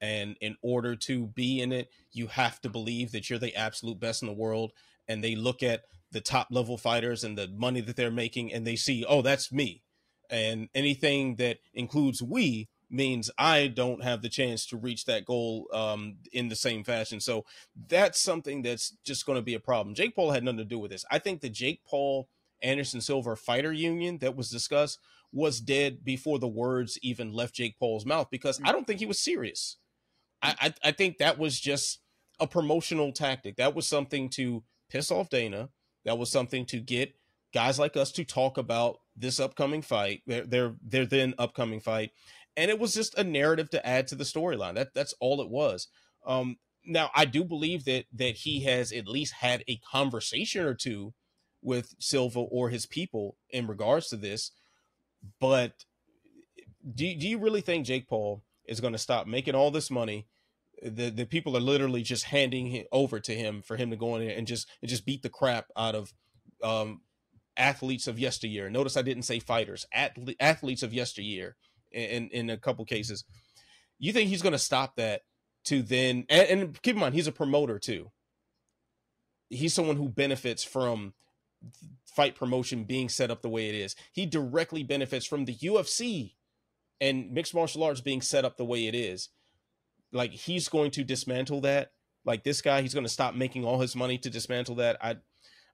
And 0.00 0.36
in 0.40 0.56
order 0.60 0.96
to 0.96 1.28
be 1.28 1.60
in 1.60 1.72
it, 1.72 1.88
you 2.12 2.26
have 2.26 2.60
to 2.62 2.68
believe 2.68 3.12
that 3.12 3.30
you're 3.30 3.38
the 3.38 3.56
absolute 3.56 4.00
best 4.00 4.22
in 4.22 4.28
the 4.28 4.34
world. 4.34 4.72
And 5.08 5.22
they 5.22 5.34
look 5.34 5.62
at 5.62 5.84
the 6.14 6.20
top 6.20 6.46
level 6.50 6.78
fighters 6.78 7.24
and 7.24 7.36
the 7.36 7.48
money 7.48 7.80
that 7.82 7.96
they're 7.96 8.10
making 8.10 8.52
and 8.52 8.66
they 8.66 8.76
see 8.76 9.04
oh 9.06 9.20
that's 9.20 9.52
me. 9.52 9.82
And 10.30 10.70
anything 10.74 11.36
that 11.36 11.58
includes 11.74 12.22
we 12.22 12.68
means 12.90 13.30
i 13.36 13.66
don't 13.66 14.04
have 14.04 14.22
the 14.22 14.28
chance 14.28 14.66
to 14.66 14.76
reach 14.76 15.04
that 15.04 15.24
goal 15.24 15.66
um, 15.72 16.16
in 16.32 16.48
the 16.48 16.56
same 16.56 16.84
fashion. 16.84 17.20
So 17.20 17.44
that's 17.88 18.20
something 18.20 18.62
that's 18.62 18.96
just 19.04 19.26
going 19.26 19.36
to 19.36 19.42
be 19.42 19.54
a 19.54 19.60
problem. 19.60 19.94
Jake 19.94 20.14
paul 20.14 20.30
had 20.30 20.44
nothing 20.44 20.58
to 20.58 20.64
do 20.64 20.78
with 20.78 20.90
this. 20.90 21.04
I 21.10 21.18
think 21.18 21.40
the 21.40 21.50
jake 21.50 21.82
paul 21.84 22.28
anderson 22.62 23.00
silva 23.00 23.36
fighter 23.36 23.72
union 23.72 24.18
that 24.18 24.36
was 24.36 24.48
discussed 24.48 24.98
was 25.32 25.60
dead 25.60 26.04
before 26.04 26.38
the 26.38 26.48
words 26.48 26.96
even 27.02 27.32
left 27.32 27.56
jake 27.56 27.76
paul's 27.78 28.06
mouth 28.06 28.28
because 28.30 28.60
i 28.64 28.70
don't 28.70 28.86
think 28.86 29.00
he 29.00 29.06
was 29.06 29.18
serious. 29.18 29.76
I, 30.40 30.54
I, 30.60 30.74
I 30.84 30.92
think 30.92 31.18
that 31.18 31.38
was 31.38 31.58
just 31.58 32.00
a 32.38 32.46
promotional 32.46 33.12
tactic. 33.12 33.56
That 33.56 33.74
was 33.74 33.86
something 33.86 34.28
to 34.30 34.62
piss 34.90 35.10
off 35.10 35.28
dana 35.28 35.70
that 36.04 36.18
was 36.18 36.30
something 36.30 36.66
to 36.66 36.80
get 36.80 37.14
guys 37.52 37.78
like 37.78 37.96
us 37.96 38.12
to 38.12 38.24
talk 38.24 38.58
about 38.58 38.98
this 39.16 39.38
upcoming 39.38 39.82
fight, 39.82 40.22
their 40.26 40.44
their, 40.44 40.74
their 40.82 41.06
then 41.06 41.34
upcoming 41.38 41.80
fight, 41.80 42.10
and 42.56 42.70
it 42.70 42.78
was 42.78 42.94
just 42.94 43.16
a 43.16 43.24
narrative 43.24 43.70
to 43.70 43.86
add 43.86 44.06
to 44.08 44.14
the 44.14 44.24
storyline. 44.24 44.74
That 44.74 44.94
that's 44.94 45.14
all 45.20 45.40
it 45.40 45.48
was. 45.48 45.88
Um, 46.26 46.56
now 46.84 47.10
I 47.14 47.24
do 47.24 47.44
believe 47.44 47.84
that 47.84 48.06
that 48.14 48.36
he 48.36 48.62
has 48.64 48.92
at 48.92 49.08
least 49.08 49.34
had 49.34 49.64
a 49.68 49.80
conversation 49.90 50.64
or 50.64 50.74
two 50.74 51.14
with 51.62 51.94
Silva 51.98 52.40
or 52.40 52.68
his 52.68 52.86
people 52.86 53.36
in 53.50 53.66
regards 53.66 54.08
to 54.08 54.16
this, 54.16 54.50
but 55.40 55.84
do 56.94 57.14
do 57.14 57.28
you 57.28 57.38
really 57.38 57.62
think 57.62 57.86
Jake 57.86 58.08
Paul 58.08 58.42
is 58.66 58.80
going 58.80 58.92
to 58.92 58.98
stop 58.98 59.26
making 59.26 59.54
all 59.54 59.70
this 59.70 59.90
money 59.90 60.26
the 60.82 61.10
the 61.10 61.26
people 61.26 61.56
are 61.56 61.60
literally 61.60 62.02
just 62.02 62.24
handing 62.24 62.72
it 62.72 62.88
over 62.92 63.20
to 63.20 63.34
him 63.34 63.62
for 63.62 63.76
him 63.76 63.90
to 63.90 63.96
go 63.96 64.16
in 64.16 64.26
there 64.26 64.36
and 64.36 64.46
just 64.46 64.68
and 64.82 64.88
just 64.88 65.06
beat 65.06 65.22
the 65.22 65.28
crap 65.28 65.66
out 65.76 65.94
of 65.94 66.12
um, 66.62 67.00
athletes 67.56 68.06
of 68.06 68.18
yesteryear. 68.18 68.70
Notice 68.70 68.96
I 68.96 69.02
didn't 69.02 69.24
say 69.24 69.38
fighters, 69.38 69.86
athletes 70.40 70.82
of 70.82 70.92
yesteryear. 70.92 71.56
In 71.92 72.28
in 72.30 72.50
a 72.50 72.56
couple 72.56 72.84
cases, 72.84 73.24
you 73.98 74.12
think 74.12 74.28
he's 74.28 74.42
going 74.42 74.52
to 74.52 74.58
stop 74.58 74.96
that 74.96 75.22
to 75.66 75.80
then? 75.82 76.26
And, 76.28 76.60
and 76.60 76.82
keep 76.82 76.96
in 76.96 77.00
mind, 77.00 77.14
he's 77.14 77.28
a 77.28 77.32
promoter 77.32 77.78
too. 77.78 78.10
He's 79.48 79.74
someone 79.74 79.96
who 79.96 80.08
benefits 80.08 80.64
from 80.64 81.14
fight 82.04 82.34
promotion 82.34 82.84
being 82.84 83.08
set 83.08 83.30
up 83.30 83.42
the 83.42 83.48
way 83.48 83.68
it 83.68 83.76
is. 83.76 83.94
He 84.12 84.26
directly 84.26 84.82
benefits 84.82 85.24
from 85.24 85.44
the 85.44 85.54
UFC 85.54 86.32
and 87.00 87.30
mixed 87.30 87.54
martial 87.54 87.84
arts 87.84 88.00
being 88.00 88.20
set 88.20 88.44
up 88.44 88.56
the 88.56 88.64
way 88.64 88.86
it 88.86 88.94
is 88.94 89.28
like 90.14 90.32
he's 90.32 90.68
going 90.68 90.90
to 90.92 91.04
dismantle 91.04 91.62
that. 91.62 91.90
Like 92.24 92.44
this 92.44 92.62
guy, 92.62 92.80
he's 92.80 92.94
going 92.94 93.04
to 93.04 93.12
stop 93.12 93.34
making 93.34 93.64
all 93.64 93.80
his 93.80 93.94
money 93.94 94.16
to 94.18 94.30
dismantle 94.30 94.76
that. 94.76 94.96
I 95.02 95.16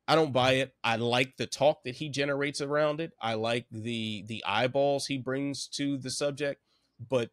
I 0.09 0.17
don't 0.17 0.33
buy 0.33 0.55
it. 0.55 0.75
I 0.83 0.97
like 0.97 1.37
the 1.37 1.47
talk 1.47 1.85
that 1.85 1.95
he 1.95 2.09
generates 2.09 2.61
around 2.61 3.01
it. 3.01 3.13
I 3.21 3.35
like 3.35 3.67
the 3.71 4.25
the 4.27 4.43
eyeballs 4.45 5.07
he 5.07 5.19
brings 5.19 5.69
to 5.75 5.99
the 5.99 6.11
subject, 6.11 6.63
but 6.99 7.31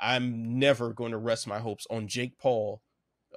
I'm 0.00 0.58
never 0.58 0.92
going 0.92 1.12
to 1.12 1.18
rest 1.18 1.46
my 1.46 1.60
hopes 1.60 1.86
on 1.90 2.08
Jake 2.08 2.38
Paul 2.38 2.82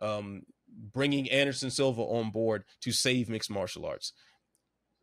um, 0.01 0.43
bringing 0.67 1.29
Anderson 1.29 1.69
Silva 1.69 2.01
on 2.01 2.31
board 2.31 2.63
to 2.81 2.91
save 2.91 3.29
mixed 3.29 3.51
martial 3.51 3.85
arts 3.85 4.13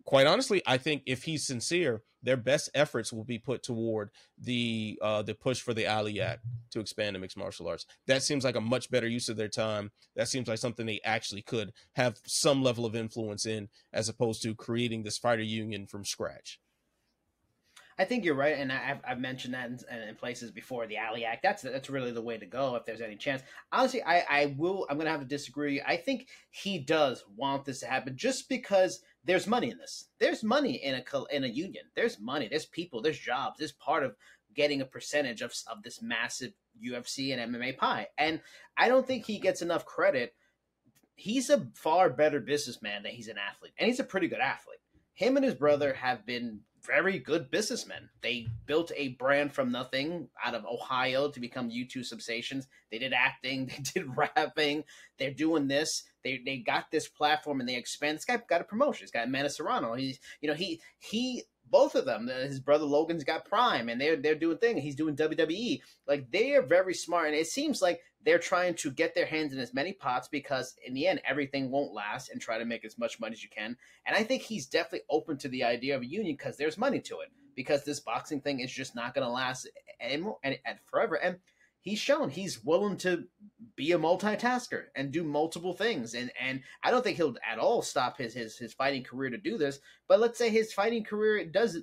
quite 0.07 0.27
honestly, 0.27 0.63
I 0.67 0.79
think 0.79 1.03
if 1.05 1.25
he's 1.25 1.47
sincere, 1.47 2.03
their 2.23 2.37
best 2.37 2.71
efforts 2.75 3.13
will 3.13 3.25
be 3.25 3.39
put 3.39 3.63
toward 3.63 4.11
the 4.39 4.99
uh, 5.03 5.23
the 5.23 5.35
push 5.35 5.61
for 5.61 5.75
the 5.75 5.87
Ali 5.87 6.21
Act 6.21 6.45
to 6.71 6.81
expand 6.81 7.15
the 7.15 7.21
mixed 7.21 7.37
martial 7.37 7.69
arts. 7.69 7.85
That 8.07 8.23
seems 8.23 8.45
like 8.45 8.57
a 8.57 8.61
much 8.61 8.91
better 8.91 9.07
use 9.07 9.29
of 9.29 9.37
their 9.37 9.49
time. 9.49 9.91
That 10.17 10.29
seems 10.29 10.49
like 10.49 10.59
something 10.59 10.87
they 10.87 11.01
actually 11.05 11.43
could 11.43 11.73
have 11.95 12.19
some 12.27 12.63
level 12.63 12.87
of 12.87 12.97
influence 12.97 13.45
in, 13.45 13.69
as 13.93 14.09
opposed 14.09 14.43
to 14.43 14.55
creating 14.55 15.03
this 15.03 15.19
fighter 15.19 15.43
union 15.43 15.87
from 15.87 16.05
scratch. 16.05 16.61
I 17.99 18.05
think 18.05 18.25
you're 18.25 18.35
right, 18.35 18.59
and 18.59 18.71
I've, 18.71 19.01
I've 19.09 19.21
mentioned 19.21 19.55
that 19.55 19.71
in, 19.71 20.09
in, 20.09 20.15
places 20.17 20.51
before. 20.51 20.87
The 20.87 20.99
Ali 20.99 21.25
Act, 21.25 21.43
that's 21.43 21.63
that's 21.63 21.89
really 21.89 22.13
the 22.13 22.21
way 22.21 22.37
to 22.37 22.45
go 22.45 22.75
if 22.77 22.85
there's 22.85 23.01
any 23.01 23.17
chance. 23.17 23.43
Honestly, 23.73 24.03
I, 24.03 24.25
I 24.29 24.55
will. 24.59 24.87
I'm 24.91 24.97
going 24.97 25.07
to 25.07 25.13
have 25.13 25.21
to 25.21 25.27
disagree. 25.27 25.81
I 25.81 25.97
think 25.97 26.29
he 26.51 26.79
does 26.79 27.25
want 27.37 27.65
this 27.65 27.81
to 27.81 27.87
happen, 27.87 28.15
just 28.15 28.51
because 28.51 29.01
there's 29.27 29.47
money 29.47 29.71
in 29.71 29.79
this. 29.79 30.07
There's 30.19 30.43
money 30.43 30.75
in 30.77 30.95
a 30.95 31.25
in 31.35 31.45
a 31.45 31.49
union. 31.49 31.85
There's 31.95 32.19
money. 32.21 32.49
There's 32.49 32.67
people. 32.67 33.03
There's 33.03 33.19
jobs. 33.19 33.59
There's 33.59 33.73
part 33.73 34.05
of 34.05 34.15
getting 34.55 34.81
a 34.81 34.87
percentage 34.87 35.43
of 35.43 35.53
of 35.67 35.83
this 35.83 36.01
massive 36.01 36.53
UFC 36.83 37.37
and 37.37 37.55
MMA 37.55 37.77
pie. 37.77 38.09
And 38.17 38.41
I 38.77 38.89
don't 38.89 39.07
think 39.07 39.25
he 39.25 39.39
gets 39.39 39.63
enough 39.63 39.85
credit. 39.85 40.35
He's 41.17 41.51
a 41.51 41.67
far 41.75 42.11
better 42.11 42.41
businessman 42.41 43.03
than 43.03 43.13
he's 43.13 43.29
an 43.29 43.39
athlete, 43.39 43.73
and 43.79 43.89
he's 43.89 44.01
a 44.01 44.05
pretty 44.05 44.29
good 44.29 44.41
athlete. 44.41 44.79
Him 45.15 45.37
and 45.37 45.45
his 45.45 45.55
brother 45.55 45.95
have 45.95 46.25
been 46.27 46.61
very 46.87 47.19
good 47.19 47.51
businessmen. 47.51 48.09
They 48.23 48.47
built 48.67 48.93
a 48.97 49.09
brand 49.09 49.53
from 49.53 49.73
nothing 49.73 50.29
out 50.45 50.55
of 50.55 50.65
Ohio 50.65 51.31
to 51.31 51.41
become 51.41 51.71
YouTube 51.71 52.05
sensations. 52.05 52.69
They 52.91 52.99
did 52.99 53.13
acting, 53.13 53.67
they 53.77 53.83
did 53.83 54.17
rapping, 54.17 54.85
they're 55.19 55.33
doing 55.33 55.69
this. 55.69 56.05
They 56.23 56.41
they 56.45 56.59
got 56.59 56.91
this 56.91 57.09
platform 57.09 57.61
and 57.61 57.69
they 57.69 57.77
expand. 57.77 58.17
This 58.17 58.25
guy 58.25 58.41
got 58.49 58.61
a 58.61 58.65
promotion. 58.65 59.05
He's 59.05 59.11
got 59.11 59.27
Amanda 59.27 59.51
Serrano. 59.51 59.95
He's 59.95 60.19
you 60.41 60.49
know 60.49 60.55
he 60.55 60.81
he 60.99 61.45
both 61.71 61.95
of 61.95 62.05
them. 62.05 62.29
His 62.29 62.61
brother 62.61 62.85
Logan's 62.85 63.25
got 63.25 63.45
Prime, 63.45 63.89
and 63.89 64.01
they're 64.01 64.17
they're 64.17 64.35
doing 64.35 64.59
thing. 64.59 64.77
He's 64.77 64.95
doing 64.95 65.17
WWE. 65.17 65.81
Like 66.07 66.31
they 66.31 66.55
are 66.55 66.63
very 66.63 66.95
smart, 66.95 67.29
and 67.29 67.37
it 67.37 67.47
seems 67.47 67.83
like 67.83 68.01
they're 68.25 68.39
trying 68.39 68.75
to 68.75 68.91
get 68.91 69.15
their 69.15 69.27
hands 69.27 69.53
in 69.53 69.59
as 69.59 69.75
many 69.75 69.93
pots 69.93 70.29
because 70.29 70.75
in 70.85 70.95
the 70.95 71.07
end 71.07 71.21
everything 71.27 71.71
won't 71.71 71.93
last, 71.93 72.31
and 72.31 72.41
try 72.41 72.59
to 72.59 72.65
make 72.65 72.85
as 72.85 72.99
much 72.99 73.21
money 73.21 73.35
as 73.35 73.43
you 73.43 73.49
can. 73.49 73.77
And 74.07 74.17
I 74.17 74.23
think 74.23 74.43
he's 74.43 74.67
definitely 74.67 75.07
open 75.11 75.39
to 75.39 75.49
the 75.49 75.65
idea 75.65 75.97
of 75.97 76.03
a 76.03 76.07
union 76.07 76.37
because 76.37 76.57
there's 76.57 76.79
money 76.79 77.01
to 77.01 77.21
it. 77.21 77.31
Because 77.55 77.85
this 77.85 78.01
boxing 78.01 78.43
thing 78.43 78.61
is 78.61 78.71
just 78.71 78.95
not 78.95 79.15
going 79.15 79.27
to 79.27 79.33
last 79.33 79.67
anymore 80.01 80.37
and, 80.43 80.59
and 80.67 80.79
forever. 80.85 81.15
And 81.15 81.39
he's 81.87 81.99
shown 82.01 82.29
he's 82.29 82.63
willing 82.65 82.97
to 82.97 83.25
be 83.77 83.93
a 83.93 83.99
multitasker 83.99 84.87
and 84.97 85.13
do 85.13 85.23
multiple 85.23 85.73
things 85.73 86.15
and 86.15 86.31
and 86.39 86.61
I 86.83 86.91
don't 86.91 87.03
think 87.03 87.17
he'll 87.17 87.37
at 87.49 87.59
all 87.59 87.81
stop 87.81 88.19
his 88.19 88.35
his 88.35 88.59
his 88.59 88.75
fighting 88.75 89.05
career 89.05 89.31
to 89.31 89.39
do 89.39 89.57
this 89.57 89.79
but 90.09 90.21
let's 90.21 90.37
say 90.37 90.51
his 90.51 90.75
fighting 90.75 91.05
career 91.05 91.45
does 91.47 91.79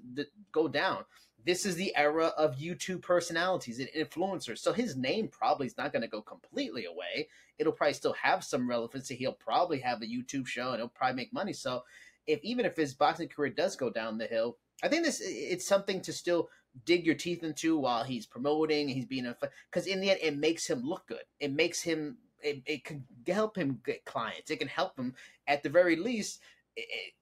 go 0.52 0.68
down 0.68 1.06
this 1.46 1.66
is 1.66 1.76
the 1.76 1.96
era 1.96 2.28
of 2.38 2.56
YouTube 2.56 3.02
personalities 3.02 3.80
and 3.80 3.90
influencers. 3.90 4.60
So 4.60 4.72
his 4.72 4.96
name 4.96 5.28
probably 5.28 5.68
is 5.68 5.78
not 5.78 5.92
going 5.92 6.02
to 6.02 6.08
go 6.08 6.22
completely 6.22 6.86
away. 6.86 7.28
It'll 7.60 7.74
probably 7.74 7.96
still 7.96 8.14
have 8.14 8.46
some 8.46 8.70
relevancy. 8.70 9.16
He'll 9.16 9.34
probably 9.34 9.80
have 9.80 10.02
a 10.02 10.06
YouTube 10.06 10.48
show 10.48 10.70
and 10.70 10.78
he'll 10.78 10.88
probably 10.88 11.18
make 11.18 11.34
money. 11.34 11.52
So 11.52 11.84
if 12.28 12.40
even 12.44 12.66
if 12.66 12.78
his 12.78 12.94
boxing 12.94 13.28
career 13.28 13.52
does 13.52 13.76
go 13.76 13.90
down 13.90 14.18
the 14.18 14.26
hill, 14.26 14.58
I 14.82 14.88
think 14.88 15.04
this 15.04 15.22
it's 15.22 15.68
something 15.68 16.02
to 16.02 16.14
still 16.14 16.50
dig 16.86 17.06
your 17.06 17.16
teeth 17.16 17.44
into 17.44 17.78
while 17.78 18.04
he's 18.04 18.26
promoting. 18.26 18.88
He's 18.88 19.06
being 19.06 19.26
a 19.26 19.36
because 19.72 19.88
in 19.88 20.02
the 20.02 20.12
end 20.12 20.20
it 20.22 20.38
makes 20.38 20.68
him 20.68 20.84
look 20.84 21.08
good. 21.08 21.24
It 21.40 21.54
makes 21.54 21.82
him 21.82 22.18
it, 22.42 22.62
it 22.66 22.84
can 22.84 23.06
help 23.28 23.56
him 23.58 23.80
get 23.86 24.06
clients. 24.06 24.52
It 24.52 24.60
can 24.60 24.68
help 24.68 24.98
him 24.98 25.16
at 25.48 25.64
the 25.64 25.70
very 25.70 25.96
least 25.96 26.42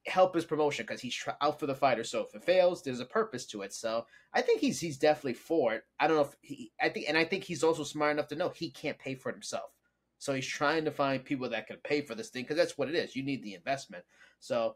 help 0.08 0.34
his 0.34 0.46
promotion 0.46 0.86
because 0.86 1.02
he's 1.02 1.18
out 1.42 1.60
for 1.60 1.66
the 1.66 1.76
fighter. 1.76 2.04
So 2.04 2.22
if 2.22 2.34
it 2.34 2.44
fails, 2.44 2.82
there's 2.82 3.00
a 3.00 3.06
purpose 3.06 3.46
to 3.48 3.62
it. 3.62 3.74
So 3.74 4.06
I 4.34 4.42
think 4.42 4.62
he's 4.62 4.80
he's 4.80 4.98
definitely 4.98 5.34
for 5.34 5.74
it. 5.74 5.84
I 6.00 6.08
don't 6.08 6.18
know 6.18 6.24
if 6.24 6.36
he. 6.42 6.72
I 6.82 6.90
think 6.90 7.08
and 7.10 7.18
I 7.18 7.26
think 7.26 7.44
he's 7.44 7.64
also 7.64 7.84
smart 7.84 8.14
enough 8.14 8.28
to 8.30 8.36
know 8.36 8.50
he 8.50 8.72
can't 8.72 9.00
pay 9.00 9.16
for 9.16 9.30
it 9.30 9.36
himself. 9.36 9.72
So 10.20 10.34
he's 10.34 10.48
trying 10.48 10.86
to 10.86 10.92
find 10.92 11.26
people 11.26 11.50
that 11.50 11.68
can 11.68 11.78
pay 11.84 12.02
for 12.02 12.16
this 12.16 12.30
thing 12.30 12.44
because 12.44 12.58
that's 12.58 12.78
what 12.78 12.90
it 12.90 12.96
is. 12.96 13.16
You 13.16 13.24
need 13.24 13.44
the 13.44 13.56
investment. 13.56 14.04
So 14.40 14.76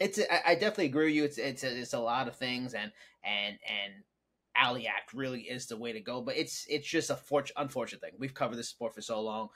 it's 0.00 0.20
I 0.44 0.54
definitely 0.54 0.86
agree 0.86 1.06
with 1.06 1.14
you. 1.14 1.24
It's 1.24 1.38
it's 1.38 1.64
a, 1.64 1.80
it's 1.80 1.92
a 1.94 1.98
lot 1.98 2.28
of 2.28 2.36
things 2.36 2.74
and 2.74 2.92
and 3.24 3.58
and 3.66 3.92
Ali 4.58 4.86
Act 4.86 5.12
really 5.12 5.42
is 5.42 5.66
the 5.66 5.76
way 5.76 5.92
to 5.92 6.00
go. 6.00 6.20
But 6.20 6.36
it's 6.36 6.66
it's 6.68 6.88
just 6.88 7.10
a 7.10 7.16
for, 7.16 7.44
unfortunate 7.56 8.00
thing. 8.00 8.12
We've 8.18 8.34
covered 8.34 8.56
this 8.56 8.68
sport 8.68 8.94
for 8.94 9.02
so 9.02 9.20
long 9.20 9.48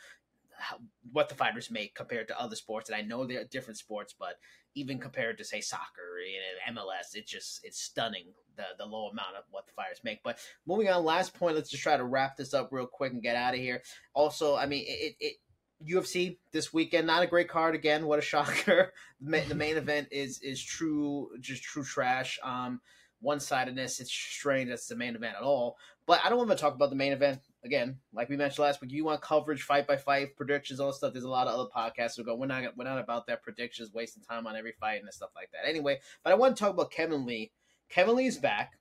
how, 0.60 0.76
what 1.12 1.28
the 1.28 1.34
fighters 1.34 1.70
make 1.70 1.94
compared 1.94 2.28
to 2.28 2.40
other 2.40 2.54
sports. 2.54 2.90
And 2.90 2.96
I 2.96 3.02
know 3.02 3.24
they're 3.24 3.44
different 3.44 3.78
sports, 3.78 4.14
but 4.18 4.34
even 4.74 4.98
compared 4.98 5.38
to 5.38 5.44
say 5.44 5.60
soccer 5.60 6.18
and 6.66 6.76
MLS, 6.76 7.14
it's 7.14 7.30
just 7.30 7.60
it's 7.64 7.80
stunning 7.80 8.26
the 8.56 8.64
the 8.78 8.86
low 8.86 9.08
amount 9.08 9.36
of 9.36 9.44
what 9.50 9.66
the 9.66 9.72
fighters 9.72 10.00
make. 10.04 10.22
But 10.22 10.38
moving 10.66 10.88
on, 10.88 11.04
last 11.04 11.34
point. 11.34 11.56
Let's 11.56 11.70
just 11.70 11.82
try 11.82 11.96
to 11.96 12.04
wrap 12.04 12.36
this 12.36 12.54
up 12.54 12.68
real 12.70 12.86
quick 12.86 13.12
and 13.12 13.22
get 13.22 13.36
out 13.36 13.54
of 13.54 13.60
here. 13.60 13.82
Also, 14.14 14.56
I 14.56 14.66
mean 14.66 14.84
it. 14.86 15.16
it 15.18 15.36
UFC 15.84 16.38
this 16.52 16.72
weekend, 16.72 17.06
not 17.06 17.22
a 17.22 17.26
great 17.26 17.48
card 17.48 17.74
again. 17.74 18.06
What 18.06 18.18
a 18.18 18.22
shocker! 18.22 18.92
the 19.20 19.54
main 19.54 19.76
event 19.76 20.08
is 20.10 20.40
is 20.40 20.62
true, 20.62 21.30
just 21.40 21.62
true 21.62 21.84
trash. 21.84 22.38
Um, 22.42 22.80
one 23.20 23.40
sidedness. 23.40 24.00
It's 24.00 24.10
strange 24.10 24.70
that's 24.70 24.86
the 24.86 24.96
main 24.96 25.14
event 25.14 25.36
at 25.36 25.42
all. 25.42 25.76
But 26.06 26.20
I 26.24 26.28
don't 26.28 26.38
want 26.38 26.50
to 26.50 26.56
talk 26.56 26.74
about 26.74 26.90
the 26.90 26.96
main 26.96 27.12
event 27.12 27.40
again, 27.64 27.98
like 28.12 28.28
we 28.28 28.36
mentioned 28.36 28.64
last 28.64 28.80
week, 28.80 28.92
you 28.92 29.04
want 29.04 29.20
coverage, 29.20 29.62
fight 29.62 29.86
by 29.86 29.96
fight, 29.96 30.36
predictions, 30.36 30.80
all 30.80 30.88
that 30.88 30.94
stuff. 30.94 31.12
There's 31.12 31.24
a 31.24 31.30
lot 31.30 31.46
of 31.46 31.54
other 31.54 31.68
podcasts 31.74 32.16
who 32.16 32.24
go, 32.24 32.34
we're 32.34 32.46
not, 32.46 32.64
we're 32.76 32.84
not 32.84 32.98
about 32.98 33.26
that 33.26 33.42
predictions, 33.42 33.92
wasting 33.92 34.22
time 34.22 34.46
on 34.46 34.56
every 34.56 34.72
fight 34.80 35.02
and 35.02 35.12
stuff 35.12 35.30
like 35.34 35.50
that. 35.52 35.68
Anyway, 35.68 36.00
but 36.24 36.32
I 36.32 36.36
want 36.36 36.56
to 36.56 36.60
talk 36.60 36.72
about 36.72 36.90
Kevin 36.90 37.26
Lee. 37.26 37.52
Kevin 37.88 38.16
Lee's 38.16 38.38
back. 38.38 38.78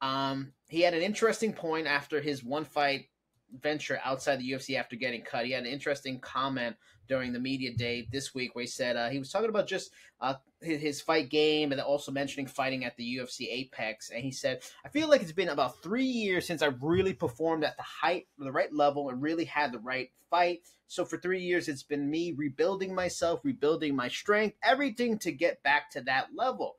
Um, 0.00 0.52
he 0.68 0.82
had 0.82 0.94
an 0.94 1.02
interesting 1.02 1.52
point 1.52 1.86
after 1.86 2.20
his 2.20 2.44
one 2.44 2.64
fight 2.64 3.06
venture 3.60 4.00
outside 4.04 4.36
the 4.36 4.50
UFC 4.50 4.76
after 4.76 4.96
getting 4.96 5.22
cut. 5.22 5.46
He 5.46 5.52
had 5.52 5.64
an 5.64 5.72
interesting 5.72 6.20
comment 6.20 6.76
during 7.08 7.32
the 7.32 7.38
media 7.38 7.72
day 7.74 8.08
this 8.10 8.34
week 8.34 8.54
where 8.54 8.62
he 8.62 8.68
said 8.68 8.96
uh, 8.96 9.08
he 9.08 9.18
was 9.18 9.30
talking 9.30 9.48
about 9.48 9.68
just 9.68 9.92
uh, 10.20 10.34
his, 10.60 11.00
fight 11.00 11.28
game 11.28 11.72
and 11.72 11.80
also 11.80 12.10
mentioning 12.10 12.46
fighting 12.46 12.84
at 12.84 12.96
the 12.96 13.16
UFC 13.16 13.46
Apex. 13.50 14.10
And 14.10 14.22
he 14.22 14.32
said, 14.32 14.62
I 14.84 14.88
feel 14.88 15.08
like 15.08 15.22
it's 15.22 15.32
been 15.32 15.50
about 15.50 15.82
three 15.82 16.06
years 16.06 16.46
since 16.46 16.62
I've 16.62 16.82
really 16.82 17.14
performed 17.14 17.64
at 17.64 17.76
the 17.76 17.82
height, 17.82 18.26
the 18.38 18.52
right 18.52 18.72
level, 18.72 19.08
and 19.08 19.22
really 19.22 19.44
had 19.44 19.72
the 19.72 19.78
right 19.78 20.10
fight. 20.30 20.60
So 20.88 21.04
for 21.04 21.18
three 21.18 21.42
years, 21.42 21.68
it's 21.68 21.82
been 21.82 22.10
me 22.10 22.32
rebuilding 22.36 22.94
myself, 22.94 23.40
rebuilding 23.44 23.94
my 23.94 24.08
strength, 24.08 24.56
everything 24.62 25.18
to 25.20 25.32
get 25.32 25.62
back 25.62 25.90
to 25.92 26.00
that 26.02 26.28
level. 26.34 26.76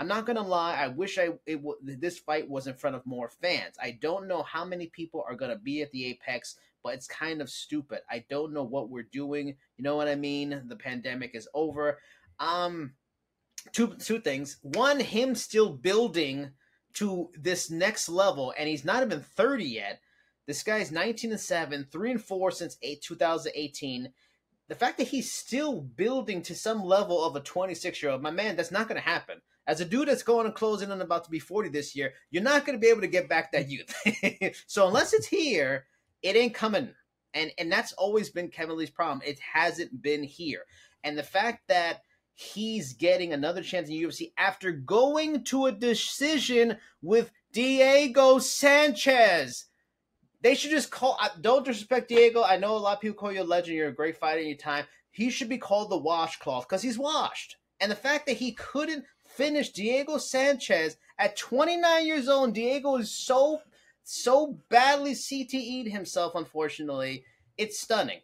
I'm 0.00 0.08
not 0.08 0.24
gonna 0.24 0.40
lie. 0.40 0.76
I 0.76 0.88
wish 0.88 1.18
I 1.18 1.28
w- 1.46 1.76
this 1.82 2.18
fight 2.18 2.48
was 2.48 2.66
in 2.66 2.72
front 2.72 2.96
of 2.96 3.04
more 3.04 3.28
fans. 3.28 3.76
I 3.78 3.98
don't 4.00 4.26
know 4.26 4.42
how 4.42 4.64
many 4.64 4.86
people 4.86 5.22
are 5.28 5.34
gonna 5.34 5.58
be 5.58 5.82
at 5.82 5.92
the 5.92 6.06
Apex, 6.06 6.56
but 6.82 6.94
it's 6.94 7.06
kind 7.06 7.42
of 7.42 7.50
stupid. 7.50 8.00
I 8.10 8.24
don't 8.30 8.54
know 8.54 8.62
what 8.62 8.88
we're 8.88 9.02
doing. 9.12 9.48
You 9.76 9.84
know 9.84 9.96
what 9.96 10.08
I 10.08 10.14
mean? 10.14 10.62
The 10.68 10.76
pandemic 10.76 11.34
is 11.34 11.46
over. 11.52 11.98
Um, 12.38 12.94
two 13.72 13.88
two 13.96 14.20
things. 14.20 14.56
One, 14.62 15.00
him 15.00 15.34
still 15.34 15.68
building 15.68 16.52
to 16.94 17.30
this 17.38 17.70
next 17.70 18.08
level, 18.08 18.54
and 18.56 18.70
he's 18.70 18.86
not 18.86 19.02
even 19.02 19.20
30 19.20 19.64
yet. 19.66 20.00
This 20.46 20.62
guy's 20.62 20.90
19 20.90 21.32
and 21.32 21.40
7, 21.40 21.86
3 21.92 22.10
and 22.12 22.24
4 22.24 22.50
since 22.52 22.78
8, 22.80 23.02
2018. 23.02 24.14
The 24.68 24.74
fact 24.74 24.96
that 24.96 25.08
he's 25.08 25.30
still 25.30 25.82
building 25.82 26.40
to 26.42 26.54
some 26.54 26.82
level 26.82 27.22
of 27.22 27.36
a 27.36 27.40
26 27.40 28.02
year 28.02 28.12
old, 28.12 28.22
my 28.22 28.30
man, 28.30 28.56
that's 28.56 28.70
not 28.70 28.88
going 28.88 28.98
to 28.98 29.06
happen 29.06 29.42
as 29.66 29.80
a 29.80 29.84
dude 29.84 30.08
that's 30.08 30.22
going 30.22 30.46
to 30.46 30.52
close 30.52 30.82
in 30.82 30.90
on 30.90 31.00
about 31.00 31.24
to 31.24 31.30
be 31.30 31.38
40 31.38 31.68
this 31.68 31.94
year, 31.94 32.12
you're 32.30 32.42
not 32.42 32.64
going 32.64 32.78
to 32.78 32.80
be 32.80 32.90
able 32.90 33.02
to 33.02 33.06
get 33.06 33.28
back 33.28 33.52
that 33.52 33.70
youth. 33.70 33.94
so 34.66 34.86
unless 34.86 35.12
it's 35.12 35.26
here, 35.26 35.86
it 36.22 36.36
ain't 36.36 36.54
coming. 36.54 36.90
And 37.32 37.52
and 37.58 37.70
that's 37.70 37.92
always 37.92 38.30
been 38.30 38.48
Kevin 38.48 38.76
Lee's 38.76 38.90
problem. 38.90 39.22
It 39.24 39.38
hasn't 39.38 40.02
been 40.02 40.24
here. 40.24 40.62
And 41.04 41.16
the 41.16 41.22
fact 41.22 41.68
that 41.68 42.02
he's 42.40 42.94
getting 42.94 43.32
another 43.32 43.62
chance 43.62 43.88
in 43.88 43.96
UFC 43.96 44.32
after 44.38 44.72
going 44.72 45.44
to 45.44 45.66
a 45.66 45.72
decision 45.72 46.78
with 47.02 47.30
Diego 47.52 48.38
Sanchez. 48.38 49.66
They 50.42 50.54
should 50.54 50.70
just 50.70 50.90
call. 50.90 51.18
Uh, 51.20 51.28
don't 51.40 51.66
disrespect 51.66 52.08
Diego. 52.08 52.42
I 52.42 52.56
know 52.56 52.76
a 52.76 52.78
lot 52.78 52.94
of 52.94 53.00
people 53.00 53.16
call 53.16 53.32
you 53.32 53.42
a 53.42 53.44
legend. 53.44 53.76
You're 53.76 53.88
a 53.88 53.94
great 53.94 54.16
fighter 54.16 54.40
in 54.40 54.48
your 54.48 54.56
time. 54.56 54.86
He 55.10 55.28
should 55.28 55.50
be 55.50 55.58
called 55.58 55.90
the 55.90 55.98
washcloth 55.98 56.66
because 56.66 56.82
he's 56.82 56.98
washed. 56.98 57.56
And 57.78 57.90
the 57.90 57.96
fact 57.96 58.26
that 58.26 58.36
he 58.38 58.52
couldn't 58.52 59.04
finish 59.34 59.70
Diego 59.70 60.18
Sanchez 60.18 60.96
at 61.18 61.36
29 61.36 62.06
years 62.06 62.28
old. 62.28 62.54
Diego 62.54 62.96
is 62.96 63.10
so 63.10 63.60
so 64.02 64.58
badly 64.68 65.12
CTE'd 65.12 65.88
himself, 65.88 66.34
unfortunately. 66.34 67.24
It's 67.56 67.78
stunning. 67.78 68.20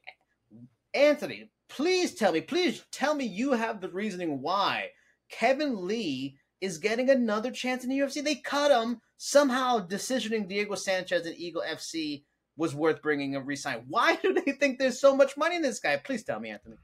Anthony, 0.95 1.51
please 1.69 2.15
tell 2.15 2.33
me, 2.33 2.41
please 2.41 2.85
tell 2.91 3.15
me 3.15 3.25
you 3.25 3.53
have 3.53 3.81
the 3.81 3.91
reasoning 3.91 4.41
why 4.41 4.91
Kevin 5.31 5.87
Lee 5.87 6.37
is 6.61 6.79
getting 6.79 7.11
another 7.11 7.51
chance 7.51 7.85
in 7.85 7.91
the 7.91 7.99
UFC. 7.99 8.25
They 8.25 8.37
cut 8.37 8.71
him 8.71 9.01
somehow. 9.17 9.87
Decisioning 9.87 10.49
Diego 10.49 10.75
Sanchez 10.75 11.27
and 11.27 11.37
Eagle 11.37 11.63
FC 11.69 12.25
was 12.57 12.75
worth 12.75 13.03
bringing 13.03 13.37
a 13.37 13.41
resign. 13.41 13.85
Why 13.89 14.17
do 14.17 14.33
they 14.33 14.53
think 14.53 14.79
there's 14.79 15.01
so 15.01 15.15
much 15.15 15.37
money 15.37 15.57
in 15.57 15.63
this 15.63 15.81
guy? 15.81 15.97
Please 15.99 16.25
tell 16.25 16.41
me, 16.41 16.51
Anthony. 16.51 16.77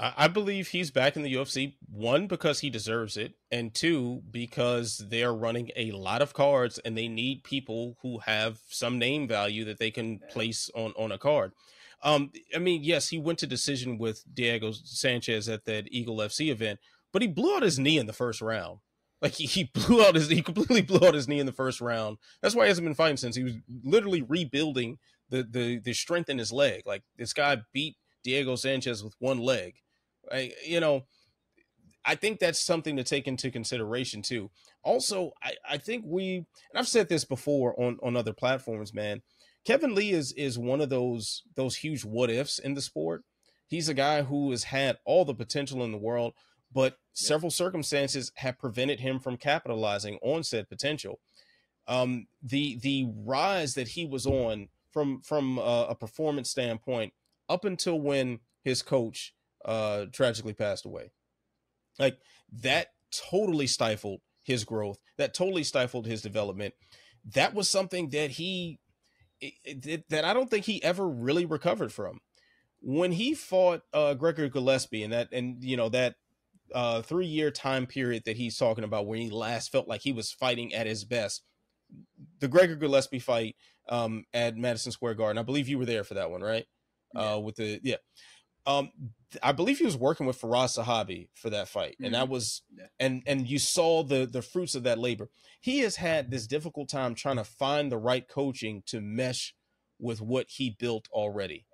I 0.00 0.26
believe 0.26 0.68
he's 0.68 0.90
back 0.90 1.16
in 1.16 1.22
the 1.22 1.34
UFC. 1.34 1.74
One, 1.90 2.26
because 2.26 2.60
he 2.60 2.70
deserves 2.70 3.16
it, 3.16 3.34
and 3.50 3.74
two, 3.74 4.22
because 4.30 4.98
they 4.98 5.22
are 5.22 5.34
running 5.34 5.70
a 5.76 5.92
lot 5.92 6.22
of 6.22 6.32
cards 6.32 6.78
and 6.78 6.96
they 6.96 7.08
need 7.08 7.44
people 7.44 7.96
who 8.02 8.18
have 8.20 8.60
some 8.68 8.98
name 8.98 9.28
value 9.28 9.64
that 9.66 9.78
they 9.78 9.90
can 9.90 10.20
place 10.30 10.70
on 10.74 10.92
on 10.96 11.12
a 11.12 11.18
card. 11.18 11.52
Um, 12.02 12.32
I 12.54 12.58
mean, 12.58 12.82
yes, 12.82 13.08
he 13.08 13.18
went 13.18 13.38
to 13.40 13.46
decision 13.46 13.98
with 13.98 14.24
Diego 14.32 14.72
Sanchez 14.72 15.48
at 15.48 15.66
that 15.66 15.86
Eagle 15.92 16.16
FC 16.16 16.50
event, 16.50 16.80
but 17.12 17.22
he 17.22 17.28
blew 17.28 17.54
out 17.54 17.62
his 17.62 17.78
knee 17.78 17.98
in 17.98 18.06
the 18.06 18.12
first 18.12 18.40
round. 18.40 18.80
Like 19.20 19.34
he, 19.34 19.46
he 19.46 19.70
blew 19.72 20.04
out 20.04 20.16
his 20.16 20.28
he 20.28 20.42
completely 20.42 20.82
blew 20.82 21.06
out 21.06 21.14
his 21.14 21.28
knee 21.28 21.38
in 21.38 21.46
the 21.46 21.52
first 21.52 21.80
round. 21.80 22.18
That's 22.42 22.54
why 22.54 22.64
he 22.64 22.68
hasn't 22.68 22.86
been 22.86 22.94
fighting 22.94 23.16
since. 23.16 23.36
He 23.36 23.44
was 23.44 23.54
literally 23.84 24.22
rebuilding 24.22 24.98
the 25.30 25.44
the 25.44 25.78
the 25.78 25.92
strength 25.92 26.28
in 26.28 26.38
his 26.38 26.52
leg. 26.52 26.82
Like 26.84 27.02
this 27.16 27.32
guy 27.32 27.58
beat 27.72 27.96
Diego 28.22 28.56
Sanchez 28.56 29.02
with 29.02 29.14
one 29.18 29.38
leg. 29.38 29.74
I, 30.30 30.52
you 30.64 30.80
know, 30.80 31.04
I 32.04 32.14
think 32.14 32.38
that's 32.38 32.60
something 32.60 32.96
to 32.96 33.04
take 33.04 33.28
into 33.28 33.50
consideration 33.50 34.22
too. 34.22 34.50
Also, 34.82 35.32
I, 35.42 35.52
I 35.68 35.78
think 35.78 36.04
we 36.06 36.36
and 36.36 36.46
I've 36.76 36.88
said 36.88 37.08
this 37.08 37.24
before 37.24 37.78
on 37.80 37.98
on 38.02 38.16
other 38.16 38.32
platforms, 38.32 38.92
man. 38.92 39.22
Kevin 39.64 39.94
Lee 39.94 40.12
is 40.12 40.32
is 40.32 40.58
one 40.58 40.80
of 40.80 40.88
those 40.88 41.42
those 41.54 41.76
huge 41.76 42.04
what 42.04 42.30
ifs 42.30 42.58
in 42.58 42.74
the 42.74 42.82
sport. 42.82 43.22
He's 43.68 43.88
a 43.88 43.94
guy 43.94 44.22
who 44.22 44.50
has 44.50 44.64
had 44.64 44.98
all 45.04 45.24
the 45.24 45.34
potential 45.34 45.82
in 45.84 45.92
the 45.92 45.98
world, 45.98 46.34
but 46.72 46.98
several 47.12 47.50
circumstances 47.50 48.32
have 48.36 48.58
prevented 48.58 49.00
him 49.00 49.18
from 49.18 49.36
capitalizing 49.36 50.18
on 50.22 50.42
said 50.42 50.68
potential. 50.68 51.20
Um, 51.86 52.26
the 52.42 52.78
the 52.82 53.06
rise 53.24 53.74
that 53.74 53.88
he 53.88 54.06
was 54.06 54.26
on 54.26 54.68
from 54.90 55.20
from 55.22 55.58
a, 55.58 55.86
a 55.90 55.94
performance 55.94 56.50
standpoint 56.50 57.12
up 57.52 57.64
until 57.64 58.00
when 58.00 58.40
his 58.64 58.82
coach 58.82 59.34
uh 59.64 60.06
tragically 60.12 60.54
passed 60.54 60.86
away. 60.86 61.12
Like 61.98 62.18
that 62.62 62.88
totally 63.30 63.66
stifled 63.66 64.20
his 64.42 64.64
growth. 64.64 64.98
That 65.18 65.34
totally 65.34 65.64
stifled 65.64 66.06
his 66.06 66.22
development. 66.22 66.74
That 67.34 67.54
was 67.54 67.68
something 67.68 68.08
that 68.10 68.30
he 68.32 68.80
it, 69.40 69.86
it, 69.86 70.08
that 70.08 70.24
I 70.24 70.32
don't 70.34 70.50
think 70.50 70.64
he 70.64 70.82
ever 70.82 71.06
really 71.06 71.44
recovered 71.44 71.92
from. 71.92 72.20
When 72.80 73.12
he 73.12 73.34
fought 73.34 73.82
uh 73.92 74.14
Gregor 74.14 74.48
Gillespie 74.48 75.02
and 75.02 75.12
that 75.12 75.28
and 75.32 75.62
you 75.62 75.76
know 75.76 75.88
that 75.90 76.16
uh 76.74 77.02
3 77.02 77.26
year 77.26 77.50
time 77.50 77.86
period 77.86 78.22
that 78.24 78.36
he's 78.36 78.56
talking 78.56 78.84
about 78.84 79.06
when 79.06 79.20
he 79.20 79.30
last 79.30 79.70
felt 79.70 79.86
like 79.88 80.00
he 80.00 80.12
was 80.12 80.32
fighting 80.32 80.72
at 80.74 80.86
his 80.86 81.04
best. 81.04 81.42
The 82.40 82.48
Gregory 82.48 82.76
Gillespie 82.76 83.18
fight 83.18 83.56
um 83.88 84.24
at 84.32 84.56
Madison 84.56 84.90
Square 84.90 85.14
Garden. 85.14 85.38
I 85.38 85.42
believe 85.42 85.68
you 85.68 85.78
were 85.78 85.84
there 85.84 86.04
for 86.04 86.14
that 86.14 86.30
one, 86.30 86.40
right? 86.40 86.64
Yeah. 87.14 87.34
Uh 87.34 87.38
with 87.38 87.56
the 87.56 87.80
yeah 87.82 87.96
Um, 88.66 88.90
I 89.42 89.52
believe 89.52 89.78
he 89.78 89.84
was 89.84 89.96
working 89.96 90.26
with 90.26 90.40
Firas 90.40 90.78
Zahabi 90.78 91.28
for 91.34 91.50
that 91.50 91.68
fight, 91.68 91.92
mm-hmm. 91.92 92.04
and 92.04 92.14
that 92.14 92.24
mm-hmm. 92.24 92.32
was 92.32 92.62
yeah. 92.76 92.86
and 93.00 93.22
and 93.26 93.48
you 93.48 93.58
saw 93.58 94.02
the 94.02 94.26
the 94.26 94.42
fruits 94.42 94.74
of 94.74 94.82
that 94.84 94.98
labor. 94.98 95.28
He 95.60 95.80
has 95.80 95.96
had 95.96 96.30
this 96.30 96.46
difficult 96.46 96.88
time 96.88 97.14
trying 97.14 97.36
to 97.36 97.44
find 97.44 97.90
the 97.90 97.98
right 97.98 98.28
coaching 98.28 98.82
to 98.86 99.00
mesh 99.00 99.54
with 99.98 100.20
what 100.20 100.46
he 100.50 100.76
built 100.78 101.08
already. 101.12 101.66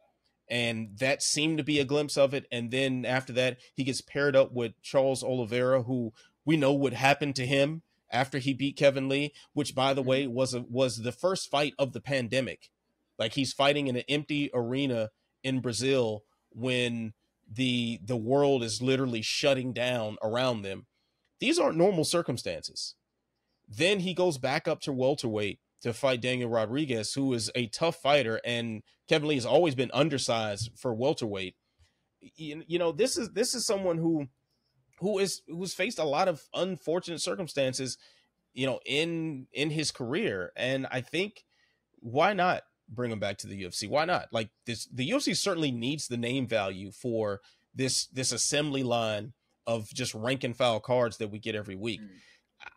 And 0.50 0.98
that 0.98 1.22
seemed 1.22 1.58
to 1.58 1.64
be 1.64 1.78
a 1.78 1.84
glimpse 1.84 2.16
of 2.16 2.32
it. 2.32 2.46
And 2.50 2.70
then 2.70 3.04
after 3.04 3.32
that, 3.34 3.58
he 3.74 3.84
gets 3.84 4.00
paired 4.00 4.36
up 4.36 4.52
with 4.52 4.80
Charles 4.82 5.22
Oliveira, 5.22 5.82
who 5.82 6.12
we 6.44 6.56
know 6.56 6.72
would 6.72 6.94
happen 6.94 7.32
to 7.34 7.46
him 7.46 7.82
after 8.10 8.38
he 8.38 8.54
beat 8.54 8.76
Kevin 8.76 9.08
Lee, 9.08 9.32
which 9.52 9.74
by 9.74 9.92
the 9.94 10.02
way 10.02 10.24
mm-hmm. 10.24 10.34
was 10.34 10.54
a, 10.54 10.62
was 10.62 10.98
the 10.98 11.12
first 11.12 11.50
fight 11.50 11.74
of 11.78 11.92
the 11.92 12.00
pandemic. 12.00 12.70
Like 13.18 13.34
he's 13.34 13.52
fighting 13.52 13.88
in 13.88 13.96
an 13.96 14.04
empty 14.08 14.50
arena 14.54 15.10
in 15.42 15.60
Brazil 15.60 16.24
when 16.50 17.12
the 17.50 17.98
the 18.04 18.16
world 18.16 18.62
is 18.62 18.82
literally 18.82 19.22
shutting 19.22 19.72
down 19.72 20.16
around 20.22 20.62
them. 20.62 20.86
These 21.40 21.58
aren't 21.58 21.78
normal 21.78 22.04
circumstances. 22.04 22.94
Then 23.68 24.00
he 24.00 24.14
goes 24.14 24.38
back 24.38 24.66
up 24.66 24.80
to 24.82 24.92
welterweight 24.92 25.60
to 25.82 25.92
fight 25.92 26.20
Daniel 26.20 26.50
Rodriguez, 26.50 27.14
who 27.14 27.32
is 27.34 27.50
a 27.54 27.66
tough 27.68 27.96
fighter, 27.96 28.40
and 28.44 28.82
Kevin 29.08 29.28
Lee 29.28 29.36
has 29.36 29.46
always 29.46 29.74
been 29.74 29.90
undersized 29.94 30.70
for 30.76 30.94
welterweight. 30.94 31.54
You, 32.20 32.62
you 32.66 32.78
know, 32.78 32.92
this 32.92 33.16
is 33.16 33.30
this 33.30 33.54
is 33.54 33.64
someone 33.64 33.98
who 33.98 34.28
who 35.00 35.18
is 35.18 35.42
who's 35.46 35.74
faced 35.74 35.98
a 35.98 36.04
lot 36.04 36.28
of 36.28 36.42
unfortunate 36.54 37.20
circumstances, 37.20 37.96
you 38.52 38.66
know, 38.66 38.80
in 38.84 39.46
in 39.52 39.70
his 39.70 39.90
career, 39.90 40.52
and 40.56 40.86
I 40.90 41.00
think 41.00 41.44
why 42.00 42.32
not 42.32 42.62
bring 42.88 43.10
him 43.10 43.18
back 43.18 43.38
to 43.38 43.46
the 43.46 43.62
UFC? 43.62 43.88
Why 43.88 44.04
not? 44.04 44.28
Like 44.32 44.50
this, 44.66 44.86
the 44.86 45.08
UFC 45.08 45.36
certainly 45.36 45.70
needs 45.70 46.08
the 46.08 46.16
name 46.16 46.46
value 46.46 46.90
for 46.90 47.40
this 47.74 48.06
this 48.06 48.32
assembly 48.32 48.82
line 48.82 49.32
of 49.66 49.88
just 49.92 50.14
rank 50.14 50.44
and 50.44 50.56
file 50.56 50.80
cards 50.80 51.18
that 51.18 51.28
we 51.28 51.38
get 51.38 51.54
every 51.54 51.76
week. 51.76 52.00
Mm. 52.00 52.08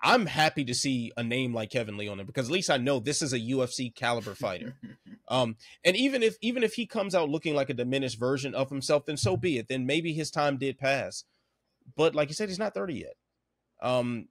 I'm 0.03 0.25
happy 0.25 0.63
to 0.65 0.75
see 0.75 1.11
a 1.17 1.23
name 1.23 1.53
like 1.53 1.71
Kevin 1.71 1.97
Lee 1.97 2.07
on 2.07 2.17
there 2.17 2.25
because 2.25 2.47
at 2.47 2.53
least 2.53 2.69
I 2.69 2.77
know 2.77 2.99
this 2.99 3.21
is 3.21 3.33
a 3.33 3.39
UFC 3.39 3.93
caliber 3.93 4.35
fighter. 4.35 4.75
um, 5.27 5.55
and 5.83 5.95
even 5.95 6.21
if 6.21 6.37
even 6.41 6.63
if 6.63 6.73
he 6.73 6.85
comes 6.85 7.15
out 7.15 7.29
looking 7.29 7.55
like 7.55 7.69
a 7.69 7.75
diminished 7.75 8.19
version 8.19 8.53
of 8.53 8.69
himself, 8.69 9.05
then 9.05 9.17
so 9.17 9.35
be 9.37 9.57
it. 9.57 9.67
Then 9.67 9.85
maybe 9.85 10.13
his 10.13 10.31
time 10.31 10.57
did 10.57 10.77
pass. 10.77 11.23
But 11.95 12.15
like 12.15 12.29
you 12.29 12.35
said, 12.35 12.49
he's 12.49 12.59
not 12.59 12.73
30 12.73 12.93
yet. 12.93 13.15
Um, 13.81 14.27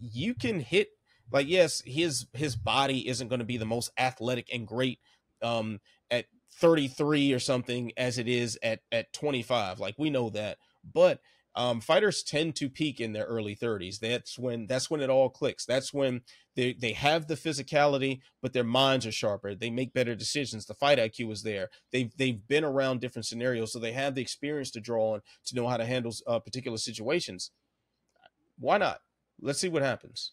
you 0.00 0.34
can 0.34 0.60
hit 0.60 0.88
like 1.32 1.48
yes, 1.48 1.82
his 1.84 2.26
his 2.32 2.56
body 2.56 3.08
isn't 3.08 3.28
going 3.28 3.40
to 3.40 3.44
be 3.44 3.56
the 3.56 3.64
most 3.64 3.90
athletic 3.98 4.52
and 4.52 4.66
great 4.66 5.00
um 5.42 5.80
at 6.10 6.26
33 6.60 7.32
or 7.32 7.38
something 7.38 7.92
as 7.96 8.18
it 8.18 8.28
is 8.28 8.58
at 8.62 8.80
at 8.90 9.12
25. 9.12 9.80
Like 9.80 9.94
we 9.98 10.10
know 10.10 10.30
that, 10.30 10.58
but 10.92 11.20
um, 11.54 11.80
fighters 11.80 12.22
tend 12.22 12.56
to 12.56 12.70
peak 12.70 13.00
in 13.00 13.12
their 13.12 13.24
early 13.24 13.54
30s. 13.54 13.98
That's 13.98 14.38
when 14.38 14.66
that's 14.66 14.90
when 14.90 15.00
it 15.00 15.10
all 15.10 15.28
clicks. 15.28 15.66
That's 15.66 15.92
when 15.92 16.22
they 16.56 16.72
they 16.72 16.92
have 16.92 17.26
the 17.26 17.34
physicality, 17.34 18.20
but 18.40 18.52
their 18.52 18.64
minds 18.64 19.06
are 19.06 19.12
sharper. 19.12 19.54
They 19.54 19.70
make 19.70 19.92
better 19.92 20.14
decisions. 20.14 20.64
The 20.64 20.74
fight 20.74 20.98
IQ 20.98 21.30
is 21.32 21.42
there. 21.42 21.68
They've 21.92 22.10
they've 22.16 22.46
been 22.48 22.64
around 22.64 23.00
different 23.00 23.26
scenarios, 23.26 23.72
so 23.72 23.78
they 23.78 23.92
have 23.92 24.14
the 24.14 24.22
experience 24.22 24.70
to 24.72 24.80
draw 24.80 25.14
on 25.14 25.20
to 25.46 25.54
know 25.54 25.68
how 25.68 25.76
to 25.76 25.84
handle 25.84 26.14
uh, 26.26 26.38
particular 26.38 26.78
situations. 26.78 27.50
Why 28.58 28.78
not? 28.78 29.00
Let's 29.40 29.60
see 29.60 29.68
what 29.68 29.82
happens. 29.82 30.32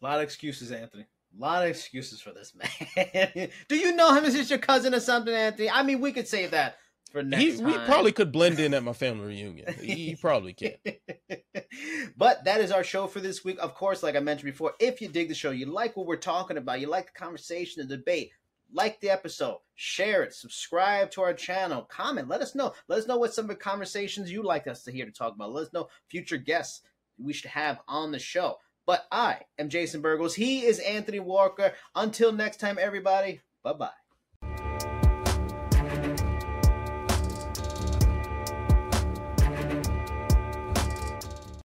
A 0.00 0.04
lot 0.04 0.18
of 0.18 0.22
excuses, 0.22 0.72
Anthony. 0.72 1.06
A 1.36 1.40
lot 1.40 1.64
of 1.64 1.70
excuses 1.70 2.20
for 2.20 2.32
this 2.32 2.54
man. 2.54 3.50
Do 3.68 3.76
you 3.76 3.94
know 3.94 4.14
him? 4.14 4.24
Is 4.24 4.34
this 4.34 4.48
your 4.48 4.58
cousin 4.58 4.94
or 4.94 5.00
something, 5.00 5.34
Anthony? 5.34 5.70
I 5.70 5.82
mean, 5.82 6.00
we 6.00 6.12
could 6.12 6.26
save 6.26 6.52
that 6.52 6.78
for 7.12 7.22
next 7.22 7.42
he, 7.42 7.56
time. 7.56 7.66
We 7.66 7.78
probably 7.86 8.12
could 8.12 8.32
blend 8.32 8.58
in 8.58 8.74
at 8.74 8.82
my 8.82 8.92
family 8.92 9.26
reunion. 9.34 9.72
He, 9.80 9.94
he 9.94 10.16
probably 10.16 10.54
can. 10.54 10.74
but 12.16 12.44
that 12.44 12.60
is 12.60 12.70
our 12.70 12.84
show 12.84 13.06
for 13.06 13.20
this 13.20 13.44
week. 13.44 13.58
Of 13.58 13.74
course, 13.74 14.02
like 14.02 14.16
I 14.16 14.20
mentioned 14.20 14.50
before, 14.50 14.74
if 14.80 15.00
you 15.00 15.08
dig 15.08 15.28
the 15.28 15.34
show, 15.34 15.50
you 15.50 15.66
like 15.66 15.96
what 15.96 16.06
we're 16.06 16.16
talking 16.16 16.56
about, 16.56 16.80
you 16.80 16.88
like 16.88 17.06
the 17.06 17.18
conversation, 17.18 17.86
the 17.86 17.96
debate, 17.96 18.30
like 18.72 19.00
the 19.00 19.10
episode, 19.10 19.58
share 19.74 20.22
it, 20.22 20.34
subscribe 20.34 21.10
to 21.12 21.22
our 21.22 21.34
channel, 21.34 21.82
comment, 21.82 22.28
let 22.28 22.40
us 22.40 22.54
know. 22.54 22.72
Let 22.88 22.98
us 23.00 23.06
know 23.06 23.18
what 23.18 23.34
some 23.34 23.44
of 23.44 23.50
the 23.50 23.56
conversations 23.56 24.32
you'd 24.32 24.44
like 24.44 24.66
us 24.66 24.82
to 24.84 24.92
hear 24.92 25.06
to 25.06 25.12
talk 25.12 25.34
about. 25.34 25.52
Let 25.52 25.66
us 25.66 25.72
know 25.72 25.88
future 26.08 26.38
guests 26.38 26.82
we 27.18 27.32
should 27.32 27.50
have 27.50 27.80
on 27.88 28.10
the 28.10 28.18
show. 28.18 28.58
But 28.86 29.06
I 29.10 29.40
am 29.58 29.68
Jason 29.68 30.00
Burgos. 30.00 30.34
He 30.34 30.64
is 30.64 30.78
Anthony 30.78 31.20
Walker. 31.20 31.72
Until 31.94 32.32
next 32.32 32.60
time, 32.60 32.78
everybody, 32.80 33.40
bye 33.62 33.72
bye. 33.72 33.90